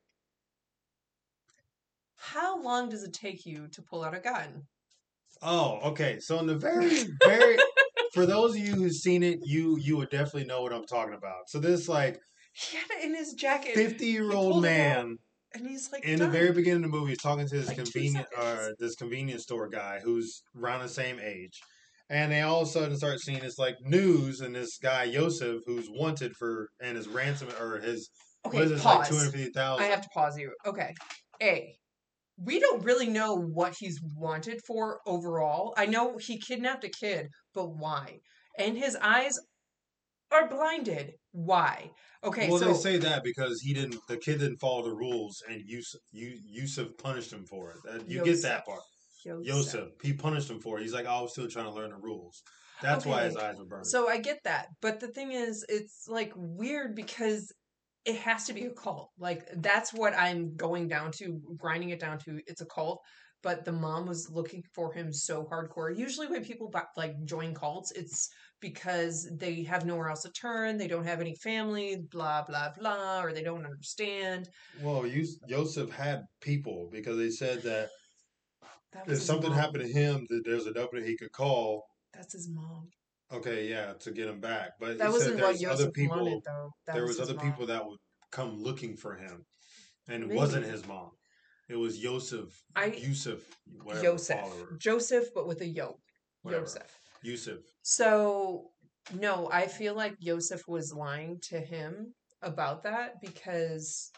How 2.16 2.60
long 2.62 2.88
does 2.88 3.02
it 3.02 3.12
take 3.12 3.44
you 3.44 3.68
to 3.68 3.82
pull 3.82 4.02
out 4.02 4.14
a 4.14 4.20
gun? 4.20 4.62
Oh, 5.42 5.78
okay. 5.90 6.18
So 6.20 6.38
in 6.38 6.46
the 6.46 6.54
very 6.56 7.04
very 7.22 7.58
for 8.14 8.24
those 8.24 8.52
of 8.52 8.60
you 8.60 8.74
who've 8.74 8.92
seen 8.92 9.22
it, 9.22 9.40
you 9.42 9.76
you 9.78 9.96
would 9.98 10.08
definitely 10.10 10.44
know 10.44 10.62
what 10.62 10.72
I'm 10.72 10.86
talking 10.86 11.14
about. 11.14 11.48
So 11.48 11.58
this 11.58 11.88
like 11.88 12.18
He 12.54 12.78
had 12.78 12.86
it 12.98 13.04
in 13.04 13.14
his 13.14 13.34
jacket. 13.34 13.74
50 13.74 14.06
year 14.06 14.32
old 14.32 14.52
pulled 14.52 14.64
it 14.64 14.68
out, 14.68 14.72
man 14.72 15.18
and 15.54 15.66
he's 15.66 15.90
like, 15.92 16.04
in 16.04 16.18
the 16.18 16.28
very 16.28 16.52
beginning 16.52 16.84
of 16.84 16.90
the 16.90 16.96
movie 16.96 17.10
he's 17.10 17.18
talking 17.18 17.46
to 17.46 17.54
this 17.54 17.68
Like 17.68 17.86
seconds. 17.86 18.26
uh 18.36 18.70
this 18.78 18.94
convenience 18.96 19.42
store 19.44 19.68
guy 19.68 20.00
who's 20.02 20.42
around 20.58 20.80
the 20.80 20.88
same 20.88 21.20
age. 21.20 21.60
And 22.11 22.30
they 22.30 22.42
all 22.42 22.62
of 22.62 22.68
a 22.68 22.70
sudden 22.70 22.96
start 22.96 23.20
seeing 23.20 23.40
this 23.40 23.58
like 23.58 23.76
news 23.80 24.40
and 24.40 24.54
this 24.54 24.78
guy 24.78 25.04
Yosef 25.04 25.61
who's 25.66 25.88
wanted 25.88 26.32
for 26.38 26.68
and 26.82 26.96
his 26.96 27.08
ransom 27.08 27.49
or 27.61 27.78
his 27.78 28.11
Okay, 28.46 28.58
what 28.58 28.64
is 28.64 28.70
this 28.73 28.84
like 28.84 29.08
two 29.08 29.16
hundred 29.16 29.32
fifty 29.32 29.58
I 29.58 29.84
have 29.84 30.02
to 30.02 30.08
pause 30.12 30.37
you. 30.38 30.52
Okay. 30.66 30.92
A. 31.42 31.75
We 32.37 32.58
don't 32.58 32.84
really 32.84 33.08
know 33.08 33.37
what 33.37 33.75
he's 33.78 33.99
wanted 34.16 34.61
for 34.66 34.99
overall. 35.06 35.73
I 35.76 35.87
know 35.87 36.18
he 36.18 36.38
kidnapped 36.38 36.84
a 36.84 36.90
kid, 36.90 37.28
but 37.54 37.76
why? 37.76 38.18
And 38.58 38.76
his 38.76 38.96
eyes 38.96 39.32
are 40.32 40.49
blinded. 40.49 41.12
Why? 41.32 41.90
Okay, 42.25 42.49
well, 42.49 42.58
so 42.58 42.73
they 42.73 42.75
say 42.75 42.99
that 42.99 43.23
because 43.23 43.61
he 43.61 43.75
didn't, 43.75 43.96
the 44.08 44.16
kid 44.16 44.40
didn't 44.40 44.58
follow 44.58 44.82
the 44.82 44.94
rules, 44.94 45.42
and 45.49 45.62
Yusuf, 45.66 46.00
Yu- 46.12 46.40
Yusuf 46.44 46.88
punished 46.99 47.32
him 47.32 47.44
for 47.49 47.70
it. 47.70 47.76
That- 47.84 48.11
you 48.11 48.25
get 48.25 48.42
that 48.42 48.64
part. 48.64 48.80
Yosef. 49.24 49.46
Yosef, 49.46 49.88
he 50.02 50.12
punished 50.12 50.50
him 50.50 50.60
for 50.60 50.78
it. 50.78 50.82
He's 50.82 50.94
like, 50.94 51.06
I 51.06 51.20
was 51.20 51.32
still 51.32 51.48
trying 51.48 51.66
to 51.66 51.72
learn 51.72 51.90
the 51.90 51.96
rules. 51.96 52.42
That's 52.82 53.06
why 53.06 53.24
his 53.24 53.36
eyes 53.36 53.56
were 53.56 53.64
burning. 53.64 53.84
So 53.84 54.08
I 54.08 54.18
get 54.18 54.38
that. 54.44 54.66
But 54.82 55.00
the 55.00 55.08
thing 55.08 55.32
is, 55.32 55.64
it's 55.68 56.06
like 56.08 56.32
weird 56.36 56.94
because 56.94 57.52
it 58.04 58.16
has 58.16 58.44
to 58.46 58.52
be 58.52 58.64
a 58.64 58.70
cult. 58.70 59.10
Like 59.18 59.48
that's 59.56 59.92
what 59.92 60.14
I'm 60.14 60.54
going 60.56 60.88
down 60.88 61.12
to, 61.18 61.40
grinding 61.56 61.90
it 61.90 62.00
down 62.00 62.18
to. 62.20 62.40
It's 62.46 62.60
a 62.60 62.66
cult. 62.66 63.00
But 63.42 63.66
the 63.66 63.72
mom 63.72 64.06
was 64.06 64.30
looking 64.30 64.62
for 64.74 64.90
him 64.90 65.12
so 65.12 65.44
hardcore. 65.44 65.94
Usually, 65.94 66.26
when 66.26 66.42
people 66.42 66.72
like 66.96 67.14
join 67.26 67.52
cults, 67.52 67.92
it's 67.92 68.30
because 68.60 69.30
they 69.38 69.62
have 69.64 69.84
nowhere 69.84 70.08
else 70.08 70.22
to 70.22 70.30
turn. 70.30 70.78
They 70.78 70.88
don't 70.88 71.04
have 71.04 71.20
any 71.20 71.34
family, 71.42 71.98
blah 72.10 72.44
blah 72.44 72.70
blah, 72.78 73.22
or 73.22 73.34
they 73.34 73.42
don't 73.42 73.66
understand. 73.66 74.48
well, 74.82 75.04
Yosef 75.46 75.90
had 75.90 76.22
people 76.40 76.88
because 76.90 77.18
they 77.18 77.28
said 77.28 77.62
That 77.62 77.90
if 79.06 79.22
something 79.22 79.50
mom. 79.50 79.58
happened 79.58 79.84
to 79.84 79.92
him, 79.92 80.26
that 80.30 80.42
there's 80.44 80.66
a 80.66 80.72
number 80.72 81.00
he 81.00 81.16
could 81.16 81.32
call. 81.32 81.84
That's 82.12 82.32
his 82.32 82.48
mom. 82.48 82.88
Okay, 83.32 83.68
yeah, 83.68 83.94
to 84.00 84.10
get 84.12 84.28
him 84.28 84.40
back. 84.40 84.72
But 84.78 84.98
That 84.98 85.10
wasn't 85.10 85.38
said 85.38 85.42
what 85.42 85.58
there's 85.58 85.64
other 85.64 85.82
Yosef 85.82 85.92
people. 85.94 86.16
wanted, 86.18 86.42
though. 86.44 86.70
That 86.86 86.94
there 86.94 87.02
was, 87.06 87.18
was 87.18 87.28
other 87.28 87.36
mom. 87.38 87.50
people 87.50 87.66
that 87.66 87.84
would 87.86 87.98
come 88.30 88.62
looking 88.62 88.96
for 88.96 89.14
him, 89.16 89.44
and 90.08 90.22
it 90.22 90.28
wasn't 90.30 90.66
his 90.66 90.86
mom. 90.86 91.10
It 91.68 91.76
was 91.76 91.98
Yosef, 91.98 92.62
I- 92.76 92.86
Yusuf, 92.86 93.40
Joseph. 94.02 94.40
follower, 94.40 94.76
Joseph, 94.78 95.28
but 95.34 95.46
with 95.48 95.60
a 95.62 95.66
yo. 95.66 95.98
Whatever. 96.42 96.64
Joseph. 96.66 96.98
Yusuf. 97.22 97.58
So, 97.82 98.70
no, 99.18 99.48
I 99.50 99.66
feel 99.66 99.94
like 99.94 100.18
Joseph 100.20 100.62
was 100.68 100.92
lying 100.92 101.40
to 101.48 101.58
him 101.58 102.14
about 102.42 102.82
that 102.82 103.14
because 103.22 104.12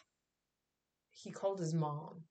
he 1.12 1.30
called 1.30 1.61
his 1.61 1.73
mom. 1.73 2.25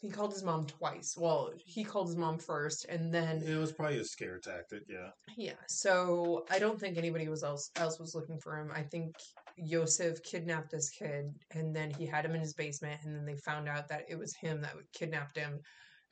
He 0.00 0.10
called 0.10 0.32
his 0.32 0.44
mom 0.44 0.66
twice. 0.66 1.16
Well, 1.18 1.52
he 1.56 1.82
called 1.82 2.08
his 2.08 2.16
mom 2.16 2.38
first, 2.38 2.84
and 2.88 3.12
then 3.12 3.42
It 3.42 3.56
was 3.56 3.72
probably 3.72 3.98
a 3.98 4.04
scare 4.04 4.38
tactic. 4.38 4.82
Yeah. 4.88 5.10
yeah. 5.36 5.52
So 5.68 6.44
I 6.50 6.58
don't 6.58 6.78
think 6.78 6.98
anybody 6.98 7.28
was 7.28 7.42
else 7.42 7.70
else 7.76 7.98
was 7.98 8.14
looking 8.14 8.38
for 8.38 8.58
him. 8.58 8.70
I 8.74 8.82
think 8.82 9.14
Yosef 9.56 10.22
kidnapped 10.22 10.70
this 10.70 10.90
kid, 10.90 11.32
and 11.52 11.74
then 11.74 11.90
he 11.90 12.04
had 12.04 12.24
him 12.24 12.34
in 12.34 12.40
his 12.40 12.52
basement, 12.52 13.00
and 13.04 13.16
then 13.16 13.24
they 13.24 13.36
found 13.36 13.68
out 13.68 13.88
that 13.88 14.04
it 14.08 14.18
was 14.18 14.34
him 14.34 14.60
that 14.60 14.74
kidnapped 14.92 15.36
him, 15.36 15.60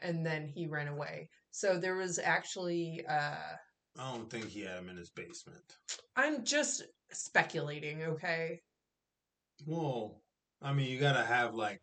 and 0.01 0.25
then 0.25 0.49
he 0.49 0.67
ran 0.67 0.89
away. 0.89 1.29
So 1.51 1.79
there 1.79 1.97
was 1.97 2.19
actually 2.19 3.05
uh 3.09 3.57
I 3.99 4.13
don't 4.13 4.29
think 4.31 4.49
he 4.49 4.63
had 4.63 4.79
him 4.79 4.89
in 4.89 4.97
his 4.97 5.11
basement. 5.11 5.63
I'm 6.17 6.45
just 6.45 6.83
speculating, 7.13 8.03
okay? 8.03 8.61
Well, 9.67 10.21
I 10.61 10.73
mean, 10.73 10.91
you 10.91 10.99
gotta 10.99 11.25
have 11.25 11.55
like 11.55 11.81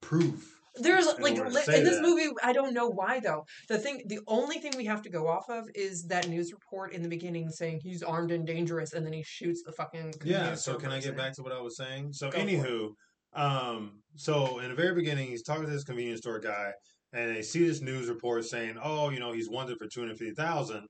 proof. 0.00 0.61
There's 0.76 1.06
like 1.06 1.20
li- 1.20 1.36
in 1.36 1.52
this 1.52 1.66
that. 1.66 2.02
movie, 2.02 2.30
I 2.42 2.52
don't 2.52 2.72
know 2.72 2.88
why 2.88 3.20
though. 3.20 3.44
The 3.68 3.78
thing, 3.78 4.02
the 4.06 4.20
only 4.26 4.58
thing 4.58 4.72
we 4.76 4.86
have 4.86 5.02
to 5.02 5.10
go 5.10 5.26
off 5.26 5.48
of 5.50 5.68
is 5.74 6.04
that 6.04 6.28
news 6.28 6.52
report 6.52 6.94
in 6.94 7.02
the 7.02 7.08
beginning 7.08 7.50
saying 7.50 7.80
he's 7.82 8.02
armed 8.02 8.30
and 8.30 8.46
dangerous, 8.46 8.94
and 8.94 9.04
then 9.04 9.12
he 9.12 9.22
shoots 9.22 9.62
the 9.64 9.72
fucking. 9.72 10.14
Yeah. 10.24 10.54
So 10.54 10.76
can 10.76 10.90
I 10.90 11.00
get 11.00 11.16
back 11.16 11.34
to 11.34 11.42
what 11.42 11.52
I 11.52 11.60
was 11.60 11.76
saying? 11.76 12.14
So, 12.14 12.30
Go 12.30 12.38
anywho, 12.38 12.90
um, 13.34 14.00
so 14.16 14.60
in 14.60 14.70
the 14.70 14.74
very 14.74 14.94
beginning, 14.94 15.28
he's 15.28 15.42
talking 15.42 15.64
to 15.64 15.70
this 15.70 15.84
convenience 15.84 16.20
store 16.20 16.40
guy, 16.40 16.72
and 17.12 17.36
they 17.36 17.42
see 17.42 17.66
this 17.66 17.82
news 17.82 18.08
report 18.08 18.44
saying, 18.44 18.78
"Oh, 18.82 19.10
you 19.10 19.20
know, 19.20 19.32
he's 19.32 19.50
wanted 19.50 19.76
for 19.78 19.86
two 19.86 20.00
hundred 20.00 20.18
fifty 20.18 20.34
thousand. 20.34 20.86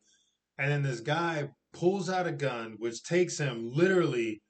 And 0.58 0.70
then 0.70 0.82
this 0.82 1.00
guy 1.00 1.48
pulls 1.72 2.10
out 2.10 2.26
a 2.26 2.32
gun, 2.32 2.76
which 2.78 3.02
takes 3.02 3.38
him 3.38 3.72
literally 3.72 4.40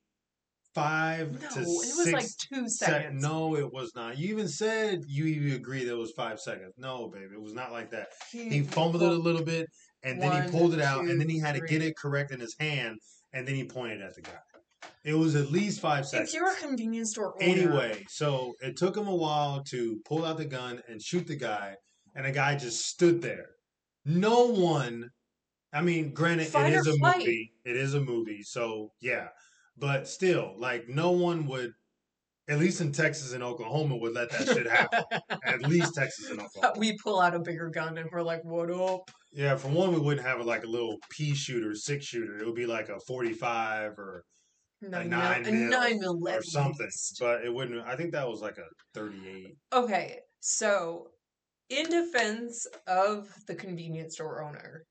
five 0.75 1.33
No, 1.43 1.49
to 1.51 1.61
it 1.61 1.67
was 1.67 2.05
six 2.05 2.13
like 2.13 2.27
two 2.51 2.69
sec- 2.69 2.89
seconds. 2.89 3.23
no, 3.23 3.57
it 3.57 3.73
was 3.73 3.93
not. 3.95 4.19
You 4.19 4.29
even 4.31 4.49
said 4.49 5.03
you 5.07 5.27
even 5.27 5.53
agreed 5.53 5.85
that 5.85 5.93
it 5.93 5.99
was 5.99 6.13
five 6.13 6.41
seconds. 6.41 6.73
No, 6.79 7.09
baby, 7.09 7.35
it 7.35 7.41
was 7.43 7.55
not 7.55 7.73
like 7.73 7.91
that. 7.91 8.09
He 8.31 8.63
fumbled 8.63 9.03
it 9.03 9.09
a 9.11 9.13
little 9.13 9.45
bit, 9.45 9.67
and 10.03 10.21
then 10.21 10.31
One, 10.31 10.43
he 10.45 10.51
pulled 10.51 10.75
it 10.75 10.81
out, 10.81 11.03
two, 11.05 11.11
and 11.11 11.21
then 11.21 11.29
he 11.29 11.39
had 11.39 11.55
to 11.55 11.61
get 11.61 11.83
it 11.83 11.97
correct 11.97 12.31
in 12.33 12.41
his 12.41 12.55
hand, 12.59 12.99
and 13.33 13.47
then 13.47 13.55
he 13.55 13.65
pointed 13.65 14.01
at 14.03 14.15
the 14.15 14.23
guy. 14.23 14.31
It 15.05 15.15
was 15.15 15.35
at 15.37 15.51
least 15.51 15.81
five 15.81 16.07
seconds. 16.07 16.31
If 16.31 16.35
you're 16.41 16.51
a 16.51 16.55
convenience 16.57 17.11
store 17.11 17.35
owner, 17.43 17.53
Anyway, 17.53 18.05
so 18.09 18.55
it 18.61 18.77
took 18.77 18.97
him 18.97 19.07
a 19.09 19.15
while 19.15 19.63
to 19.71 20.01
pull 20.05 20.25
out 20.25 20.37
the 20.39 20.45
gun 20.45 20.81
and 20.89 21.01
shoot 21.03 21.27
the 21.27 21.37
guy, 21.37 21.75
and 22.15 22.25
the 22.27 22.33
guy 22.33 22.57
just 22.57 22.87
stood 22.87 23.21
there. 23.23 23.47
No 24.05 24.47
one, 24.47 25.11
I 25.73 25.83
mean, 25.83 26.13
granted, 26.13 26.49
Fight 26.49 26.73
it 26.73 26.77
is 26.77 26.87
a 26.87 26.95
flight. 26.99 27.19
movie. 27.19 27.53
It 27.65 27.77
is 27.77 27.95
a 27.95 28.01
movie, 28.01 28.43
so 28.43 28.91
yeah. 29.01 29.29
But 29.77 30.07
still, 30.09 30.55
like, 30.59 30.89
no 30.89 31.11
one 31.13 31.47
would, 31.47 31.73
at 32.49 32.59
least 32.59 32.81
in 32.81 32.93
Texas 32.93 33.33
and 33.33 33.43
Oklahoma, 33.43 33.97
would 33.97 34.15
let 34.15 34.31
that 34.31 34.47
shit 34.49 34.71
happen. 34.71 35.03
at 35.47 35.63
least 35.63 35.95
Texas 35.95 36.31
and 36.31 36.41
Oklahoma. 36.41 36.75
we 36.79 36.97
pull 37.03 37.21
out 37.21 37.35
a 37.35 37.41
bigger 37.41 37.71
gun 37.71 37.99
and 37.99 38.09
we're 38.13 38.23
like, 38.23 38.45
"What 38.45 38.71
up?" 38.71 39.11
Yeah, 39.33 39.57
for 39.57 39.69
one, 39.69 39.93
we 39.93 39.99
wouldn't 40.01 40.27
have 40.27 40.41
a, 40.41 40.43
like 40.43 40.65
a 40.65 40.69
little 40.69 40.97
pea 41.11 41.35
shooter, 41.35 41.75
six 41.75 42.05
shooter. 42.05 42.39
It 42.39 42.45
would 42.47 42.55
be 42.55 42.67
like 42.67 42.89
a 42.91 42.99
45 43.07 43.93
or 43.99 44.25
Nine, 44.83 45.11
nine 45.11 45.43
mil, 45.45 45.53
mil 45.53 45.63
a 45.63 45.71
nine 45.71 46.01
mil 46.01 46.19
or 46.29 46.43
something. 46.43 46.87
least. 46.87 47.17
But 47.21 47.45
it 47.45 47.55
wouldn't. 47.55 47.87
I 47.87 47.95
think 47.95 48.13
that 48.13 48.29
was 48.29 48.41
like 48.41 48.59
a 48.59 48.67
38. 48.95 49.55
Okay, 49.73 50.19
so 50.41 51.07
in 51.71 51.89
defense 51.89 52.67
of 52.89 53.29
the 53.47 53.55
convenience 53.55 54.15
store 54.15 54.43
owner, 54.43 54.83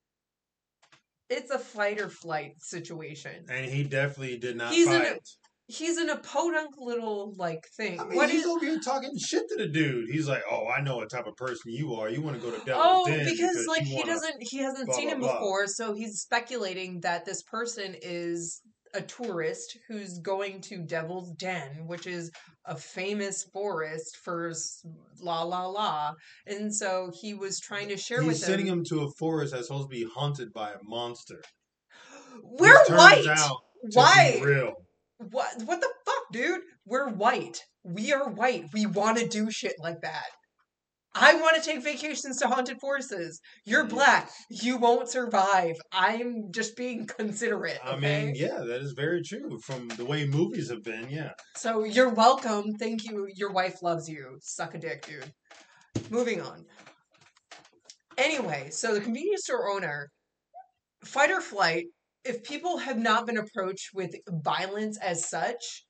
it's 1.31 1.51
a 1.51 1.59
fight 1.59 2.00
or 2.00 2.09
flight 2.09 2.53
situation. 2.59 3.45
And 3.50 3.65
he 3.65 3.83
definitely 3.83 4.38
did 4.38 4.57
not 4.57 4.73
He's 4.73 4.88
in 4.88 5.01
a- 5.01 5.05
fight. 5.05 5.19
He's 5.67 5.97
in 5.97 6.09
a 6.09 6.17
podunk 6.17 6.71
little 6.77 7.33
like 7.38 7.63
thing. 7.77 7.97
I 7.97 8.03
mean, 8.03 8.17
what 8.17 8.29
he's 8.29 8.41
is? 8.41 8.47
over 8.47 8.65
here 8.65 8.77
talking 8.79 9.11
shit 9.17 9.43
to 9.47 9.55
the 9.55 9.67
dude. 9.69 10.09
He's 10.11 10.27
like, 10.27 10.43
"Oh, 10.51 10.67
I 10.67 10.81
know 10.81 10.97
what 10.97 11.09
type 11.09 11.27
of 11.27 11.38
person 11.38 11.71
you 11.71 11.93
are. 11.93 12.09
You 12.09 12.21
want 12.21 12.35
to 12.35 12.41
go 12.45 12.51
to 12.51 12.57
Devil's 12.65 13.05
Den? 13.07 13.19
Oh, 13.21 13.23
Den 13.23 13.25
because 13.25 13.65
like 13.69 13.83
he 13.83 14.03
doesn't, 14.03 14.35
he 14.41 14.57
hasn't 14.57 14.88
blah, 14.88 14.95
seen 14.95 15.05
blah, 15.05 15.13
him 15.13 15.19
blah. 15.21 15.33
before, 15.39 15.67
so 15.67 15.93
he's 15.93 16.19
speculating 16.19 17.00
that 17.01 17.23
this 17.23 17.41
person 17.43 17.95
is 18.01 18.59
a 18.93 19.01
tourist 19.01 19.77
who's 19.88 20.19
going 20.19 20.59
to 20.59 20.79
Devil's 20.85 21.31
Den, 21.38 21.88
which 21.88 22.05
is 22.05 22.29
a 22.65 22.75
famous 22.75 23.43
forest 23.43 24.17
for 24.17 24.53
la 25.21 25.43
la 25.43 25.65
la, 25.67 26.13
and 26.45 26.73
so 26.73 27.11
he 27.13 27.33
was 27.33 27.59
trying 27.59 27.89
to 27.89 27.97
share 27.97 28.21
He's 28.21 28.27
with 28.27 28.41
them. 28.41 28.47
sending 28.49 28.67
him. 28.67 28.83
to 28.85 29.01
a 29.01 29.11
forest 29.11 29.53
that's 29.53 29.67
supposed 29.67 29.89
to 29.89 29.95
be 29.95 30.05
haunted 30.13 30.53
by 30.53 30.71
a 30.71 30.77
monster. 30.83 31.41
We're 32.43 32.83
white. 32.89 33.25
Why? 33.93 34.39
real. 34.43 34.73
What? 35.17 35.63
What 35.65 35.81
the 35.81 35.89
fuck, 36.05 36.23
dude? 36.31 36.61
We're 36.85 37.09
white. 37.09 37.63
We 37.83 38.13
are 38.13 38.29
white. 38.29 38.65
We 38.73 38.85
want 38.85 39.17
to 39.17 39.27
do 39.27 39.49
shit 39.51 39.75
like 39.79 40.01
that. 40.01 40.25
I 41.13 41.35
want 41.35 41.61
to 41.61 41.69
take 41.69 41.83
vacations 41.83 42.37
to 42.37 42.47
haunted 42.47 42.79
forests. 42.79 43.41
You're 43.65 43.83
mm-hmm. 43.83 43.95
black. 43.95 44.31
You 44.49 44.77
won't 44.77 45.09
survive. 45.09 45.75
I'm 45.91 46.51
just 46.51 46.77
being 46.77 47.05
considerate. 47.17 47.79
I 47.83 47.95
Okay? 47.95 48.25
mean, 48.25 48.35
yeah, 48.35 48.59
that 48.65 48.81
is 48.81 48.93
very 48.93 49.21
true. 49.21 49.59
From 49.59 49.89
the 49.89 50.05
way 50.05 50.25
movies 50.25 50.69
have 50.69 50.83
been, 50.83 51.09
yeah. 51.09 51.31
So 51.57 51.83
you're 51.83 52.13
welcome. 52.13 52.73
Thank 52.79 53.03
you. 53.03 53.27
Your 53.35 53.51
wife 53.51 53.83
loves 53.83 54.07
you. 54.07 54.37
Suck 54.41 54.73
a 54.73 54.77
dick, 54.77 55.05
dude. 55.05 55.31
Moving 56.09 56.41
on. 56.41 56.65
Anyway, 58.17 58.69
so 58.71 58.93
the 58.93 59.01
convenience 59.01 59.43
store 59.43 59.69
owner, 59.71 60.09
fight 61.03 61.31
or 61.31 61.41
flight, 61.41 61.85
if 62.23 62.43
people 62.43 62.77
have 62.77 62.97
not 62.97 63.25
been 63.25 63.37
approached 63.37 63.89
with 63.93 64.13
violence 64.29 64.97
as 64.99 65.27
such, 65.27 65.85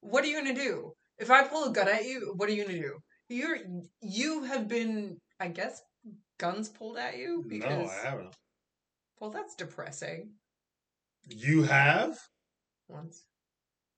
what 0.00 0.24
are 0.24 0.28
you 0.28 0.40
going 0.40 0.54
to 0.54 0.62
do? 0.62 0.92
If 1.18 1.30
I 1.30 1.46
pull 1.46 1.64
a 1.64 1.72
gun 1.72 1.88
at 1.88 2.04
you, 2.04 2.32
what 2.36 2.48
are 2.48 2.52
you 2.52 2.64
going 2.64 2.76
to 2.76 2.82
do? 2.82 2.94
You're 3.28 3.58
you 4.00 4.44
have 4.44 4.68
been, 4.68 5.18
I 5.40 5.48
guess, 5.48 5.80
guns 6.38 6.68
pulled 6.68 6.98
at 6.98 7.16
you 7.18 7.44
because 7.48 7.70
No, 7.70 7.90
I 7.90 8.06
haven't. 8.08 8.34
well, 9.20 9.30
that's 9.30 9.54
depressing. 9.54 10.30
You 11.28 11.62
have? 11.62 12.18
Once. 12.88 13.24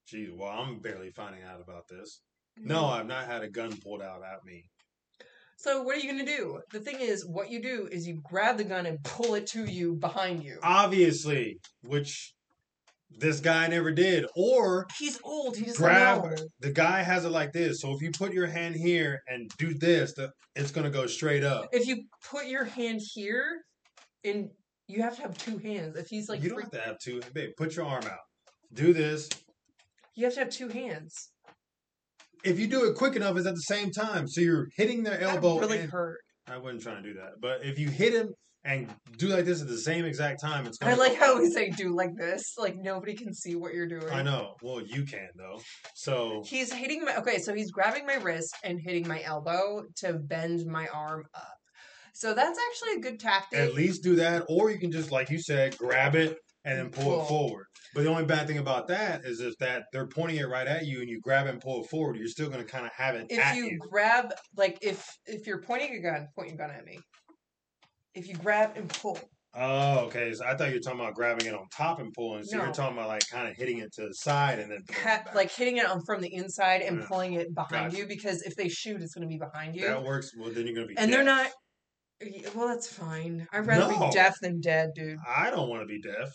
Geez, 0.07 0.31
well, 0.37 0.51
I'm 0.51 0.81
barely 0.81 1.11
finding 1.11 1.43
out 1.43 1.61
about 1.61 1.89
this. 1.89 2.21
Mm-hmm. 2.59 2.69
No, 2.69 2.85
I've 2.87 3.07
not 3.07 3.27
had 3.27 3.43
a 3.43 3.49
gun 3.49 3.75
pulled 3.83 4.03
out 4.03 4.21
at 4.23 4.45
me. 4.45 4.65
So 5.57 5.83
what 5.83 5.97
are 5.97 6.01
you 6.01 6.11
gonna 6.13 6.27
do? 6.27 6.61
The 6.73 6.81
thing 6.81 7.01
is, 7.01 7.25
what 7.27 7.51
you 7.51 7.63
do 7.63 7.89
is 7.91 8.07
you 8.07 8.21
grab 8.23 8.59
the 8.59 8.65
gun 8.65 8.87
and 8.87 9.03
pull 9.03 9.35
it 9.35 9.47
to 9.49 9.65
you 9.65 9.95
behind 9.95 10.45
you. 10.45 10.59
Obviously, 10.63 11.59
which 11.83 12.34
this 13.19 13.41
guy 13.41 13.67
never 13.69 13.93
did. 13.93 14.27
Or 14.37 14.87
He's 14.99 15.19
old. 15.23 15.57
He 15.57 15.65
doesn't 15.67 15.81
grab 15.83 16.39
the 16.61 16.71
guy 16.73 17.03
has 17.03 17.25
it 17.25 17.31
like 17.31 17.53
this. 17.53 17.81
So 17.81 17.93
if 17.95 18.03
you 18.03 18.11
put 18.11 18.33
your 18.33 18.47
hand 18.47 18.75
here 18.77 19.21
and 19.29 19.51
do 19.59 19.75
this, 19.75 20.15
the, 20.15 20.31
it's 20.57 20.71
gonna 20.71 20.91
go 20.91 21.07
straight 21.07 21.45
up. 21.45 21.69
If 21.73 21.87
you 21.87 22.05
put 22.31 22.47
your 22.47 22.65
hand 22.65 23.01
here, 23.15 23.61
and 24.25 24.49
you 24.89 25.03
have 25.03 25.17
to 25.17 25.23
have 25.23 25.37
two 25.39 25.59
hands. 25.59 25.97
If 25.97 26.07
he's 26.09 26.29
like, 26.29 26.43
you 26.43 26.51
don't 26.51 26.63
have 26.63 26.71
to 26.73 26.81
have 26.81 26.99
two. 26.99 27.21
Babe, 27.35 27.51
put 27.57 27.77
your 27.77 27.85
arm 27.87 28.05
out. 28.05 28.19
Do 28.73 28.93
this. 28.93 29.29
you 30.15 30.25
have 30.25 30.35
to 30.35 30.41
have 30.41 30.51
two 30.51 30.69
hands. 30.69 31.31
If 32.45 32.59
you 32.59 32.67
do 32.67 32.85
it 32.89 32.95
quick 32.97 33.17
enough, 33.17 33.37
it's 33.37 33.47
at 33.47 33.55
the 33.55 33.61
same 33.61 33.91
time. 33.91 34.29
So 34.29 34.41
you're 34.41 34.69
hitting 34.77 35.03
their 35.03 35.19
That 35.19 35.37
elbow. 35.37 35.59
really 35.59 35.79
and- 35.79 35.91
hurt. 35.91 36.19
I 36.47 36.59
wasn't 36.59 36.83
trying 36.83 37.03
to 37.03 37.09
do 37.13 37.19
that. 37.19 37.41
But 37.41 37.65
if 37.65 37.79
you 37.79 37.89
hit 37.89 38.13
him 38.13 38.29
and 38.65 38.89
do 39.19 39.29
like 39.29 39.45
this 39.45 39.61
at 39.61 39.69
the 39.69 39.79
same 39.79 40.05
exact 40.05 40.41
time, 40.41 40.67
it's 40.67 40.79
I 40.81 40.95
like 40.95 41.17
how 41.17 41.41
he's 41.41 41.55
like, 41.55 41.77
do 41.77 41.95
like 41.95 42.17
this. 42.17 42.55
Like 42.59 42.77
nobody 42.77 43.15
can 43.15 43.35
see 43.35 43.55
what 43.57 43.75
you're 43.75 43.87
doing. 43.87 44.11
I 44.11 44.23
know. 44.23 44.55
Well, 44.63 44.81
you 44.81 45.05
can 45.05 45.29
though. 45.37 45.61
So 45.95 46.43
He's 46.47 46.73
hitting 46.73 47.05
my 47.05 47.17
okay, 47.19 47.39
so 47.39 47.55
he's 47.55 47.71
grabbing 47.71 48.07
my 48.07 48.15
wrist 48.17 48.55
and 48.65 48.81
hitting 48.81 49.07
my 49.07 49.23
elbow 49.23 49.85
to 49.97 50.15
bend 50.15 50.67
my 50.67 50.87
arm 50.89 51.25
up. 51.35 51.57
So 52.15 52.33
that's 52.33 52.59
actually 52.71 52.99
a 52.99 53.11
good 53.11 53.21
tactic. 53.21 53.59
at 53.59 53.75
least 53.75 54.03
do 54.05 54.17
that, 54.17 54.45
or 54.49 54.71
you 54.71 54.79
can 54.79 54.93
just, 54.93 55.11
like 55.11 55.31
you 55.31 55.39
said, 55.41 55.77
grab 55.77 56.15
it 56.15 56.39
and 56.65 56.79
then 56.79 56.91
pull 56.91 57.05
Pull. 57.05 57.23
it 57.23 57.29
forward. 57.29 57.67
But 57.93 58.05
the 58.05 58.09
only 58.09 58.25
bad 58.25 58.47
thing 58.47 58.59
about 58.59 58.89
that 58.89 59.25
is 59.25 59.41
if 59.41 59.57
that 59.59 59.85
they're 59.93 60.07
pointing 60.07 60.39
it 60.39 60.49
right 60.49 60.67
at 60.67 60.87
you 60.87 61.01
and 61.01 61.09
you 61.09 61.21
grab 61.21 61.47
it 61.47 61.51
and 61.51 61.61
pull 61.61 61.83
it 61.85 61.91
forward, 61.91 62.17
you're 62.17 62.29
still 62.29 62.49
going 62.49 62.65
to 62.65 62.71
kind 62.71 62.87
of 62.87 62.93
have 62.97 63.15
it 63.17 63.27
if 63.31 63.57
you 63.57 63.65
you. 63.67 63.79
grab 63.79 64.33
like 64.57 64.79
if 64.81 65.07
if 65.27 65.47
you're 65.47 65.61
pointing 65.61 65.95
a 65.97 66.01
gun, 66.01 66.29
point 66.37 66.49
your 66.49 66.57
gun 66.57 66.71
at 66.71 66.85
me. 66.85 66.99
If 68.15 68.29
you 68.29 68.35
grab 68.37 68.73
and 68.77 68.89
pull, 68.89 69.19
Oh, 69.57 69.99
okay. 70.07 70.35
So 70.35 70.45
I 70.45 70.57
thought 70.57 70.71
you 70.71 70.75
were 70.75 70.81
talking 70.81 70.99
about 70.99 71.15
grabbing 71.15 71.47
it 71.47 71.55
on 71.55 71.67
top 71.77 72.01
and 72.01 72.13
pulling. 72.13 72.43
So 72.43 72.57
No. 72.57 72.65
you're 72.65 72.73
talking 72.75 72.97
about 72.97 73.07
like 73.07 73.23
kind 73.31 73.47
of 73.49 73.55
hitting 73.57 73.79
it 73.79 73.93
to 73.93 74.09
the 74.09 74.15
side 74.15 74.59
and 74.59 74.69
then 74.73 74.81
ha- 74.93 75.23
like 75.33 75.53
hitting 75.53 75.77
it 75.77 75.87
on 75.87 76.01
from 76.05 76.21
the 76.21 76.35
inside 76.35 76.83
and 76.83 76.99
Yeah. 77.01 77.07
pulling 77.07 77.35
it 77.35 77.55
behind 77.55 77.93
Gotcha. 77.93 77.97
you 77.99 78.07
because 78.09 78.43
if 78.43 78.57
they 78.57 78.69
shoot, 78.69 79.01
it's 79.01 79.15
going 79.15 79.23
to 79.23 79.29
be 79.33 79.39
behind 79.39 79.77
you. 79.77 79.87
that 79.87 80.03
works. 80.03 80.33
Well, 80.37 80.51
then 80.51 80.67
you're 80.67 80.75
going 80.75 80.89
to 80.89 80.93
be. 80.95 80.99
and 80.99 81.13
they're 81.13 81.23
not. 81.23 81.53
Well, 82.55 82.67
that's 82.69 82.89
fine. 82.89 83.47
I'd 83.53 83.67
rather 83.67 83.93
No. 83.93 84.07
be 84.09 84.11
deaf 84.13 84.35
than 84.41 84.61
dead, 84.61 84.91
dude. 84.97 85.19
I 85.29 85.51
don't 85.51 85.69
want 85.69 85.83
to 85.83 85.87
be 85.87 86.01
deaf. 86.01 86.31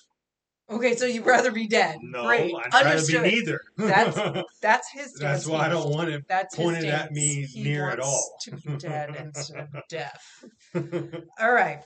Okay, 0.70 0.96
so 0.96 1.06
you'd 1.06 1.26
rather 1.26 1.52
be 1.52 1.68
dead. 1.68 1.98
No, 2.02 2.26
Great. 2.26 2.54
I'd 2.74 2.86
rather 2.86 3.06
be 3.06 3.20
neither. 3.20 3.60
That's- 3.78 4.44
That's 4.62 4.92
his. 4.92 5.14
That's 5.14 5.48
why 5.48 5.66
I 5.66 5.70
don't 5.70 5.90
want 5.90 6.10
it 6.10 6.24
That's 6.28 6.56
pointed 6.56 6.86
at 6.86 7.12
me 7.12 7.46
He 7.46 7.64
near 7.64 7.90
at 7.90 8.00
all. 8.00 8.36
To 8.44 8.56
be 8.56 8.78
dead 8.78 9.16
instead 9.18 9.68
of 9.74 9.84
deaf. 9.90 10.44
All 11.40 11.52
right. 11.52 11.82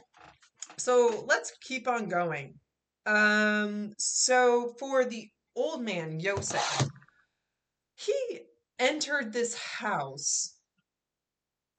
So 0.77 1.23
let's 1.27 1.53
keep 1.61 1.87
on 1.87 2.09
going. 2.09 2.55
Um, 3.05 3.93
so 3.97 4.73
for 4.79 5.05
the 5.05 5.29
old 5.55 5.81
man, 5.83 6.19
Yosef, 6.19 6.89
he 7.95 8.39
entered 8.79 9.31
this 9.33 9.55
house 9.55 10.52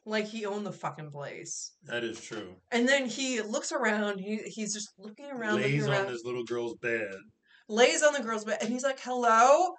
like 0.06 0.26
he 0.26 0.44
owned 0.44 0.66
the 0.66 0.72
fucking 0.72 1.10
place. 1.10 1.72
that 1.84 2.04
is 2.04 2.20
true. 2.20 2.56
And 2.70 2.88
then 2.88 3.06
he 3.06 3.40
looks 3.40 3.72
around, 3.72 4.18
he, 4.18 4.36
he's 4.46 4.74
just 4.74 4.90
looking 4.98 5.30
around, 5.30 5.56
Lays 5.56 5.82
looking 5.82 5.92
around, 5.92 6.06
on 6.06 6.12
this 6.12 6.24
little 6.24 6.44
girl's 6.44 6.76
bed. 6.76 7.14
lays 7.68 8.02
on 8.02 8.12
the 8.12 8.20
girl's 8.20 8.44
bed, 8.44 8.58
and 8.60 8.70
he's 8.70 8.84
like, 8.84 9.00
hello? 9.00 9.74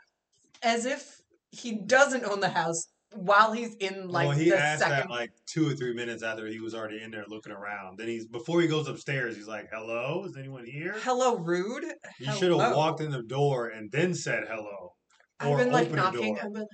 As 0.64 0.86
if 0.86 1.18
he 1.52 1.80
doesn't 1.86 2.24
own 2.26 2.40
the 2.40 2.50
house 2.50 2.88
while 3.14 3.54
he's 3.54 3.76
in 3.76 4.10
like 4.10 4.28
well, 4.28 4.38
he 4.38 4.50
the 4.50 4.58
asked 4.58 4.82
second 4.82 4.98
that 4.98 5.10
like 5.10 5.32
two 5.46 5.70
or 5.70 5.74
three 5.74 5.94
minutes 5.94 6.24
after 6.24 6.48
he 6.48 6.60
was 6.60 6.74
already 6.76 7.02
in 7.02 7.12
there 7.12 7.24
looking 7.28 7.52
around. 7.52 7.98
Then 7.98 8.08
he's 8.08 8.28
before 8.28 8.62
he 8.62 8.68
goes 8.68 8.88
upstairs, 8.88 9.36
he's 9.36 9.48
like, 9.48 9.68
"Hello, 9.72 10.26
is 10.26 10.36
anyone 10.38 10.66
here?" 10.66 10.96
hello 11.00 11.38
rude. 11.38 11.86
You 12.20 12.32
should 12.34 12.52
have 12.52 12.76
walked 12.76 13.02
in 13.02 13.12
the 13.12 13.24
door 13.24 13.68
and 13.70 13.92
then 13.92 14.14
said 14.14 14.46
hello. 14.50 14.94
I've 15.40 15.58
been 15.58 15.72
like 15.72 15.92
knocking. 15.92 16.38
I've 16.38 16.52
been 16.54 16.62
like, 16.62 16.68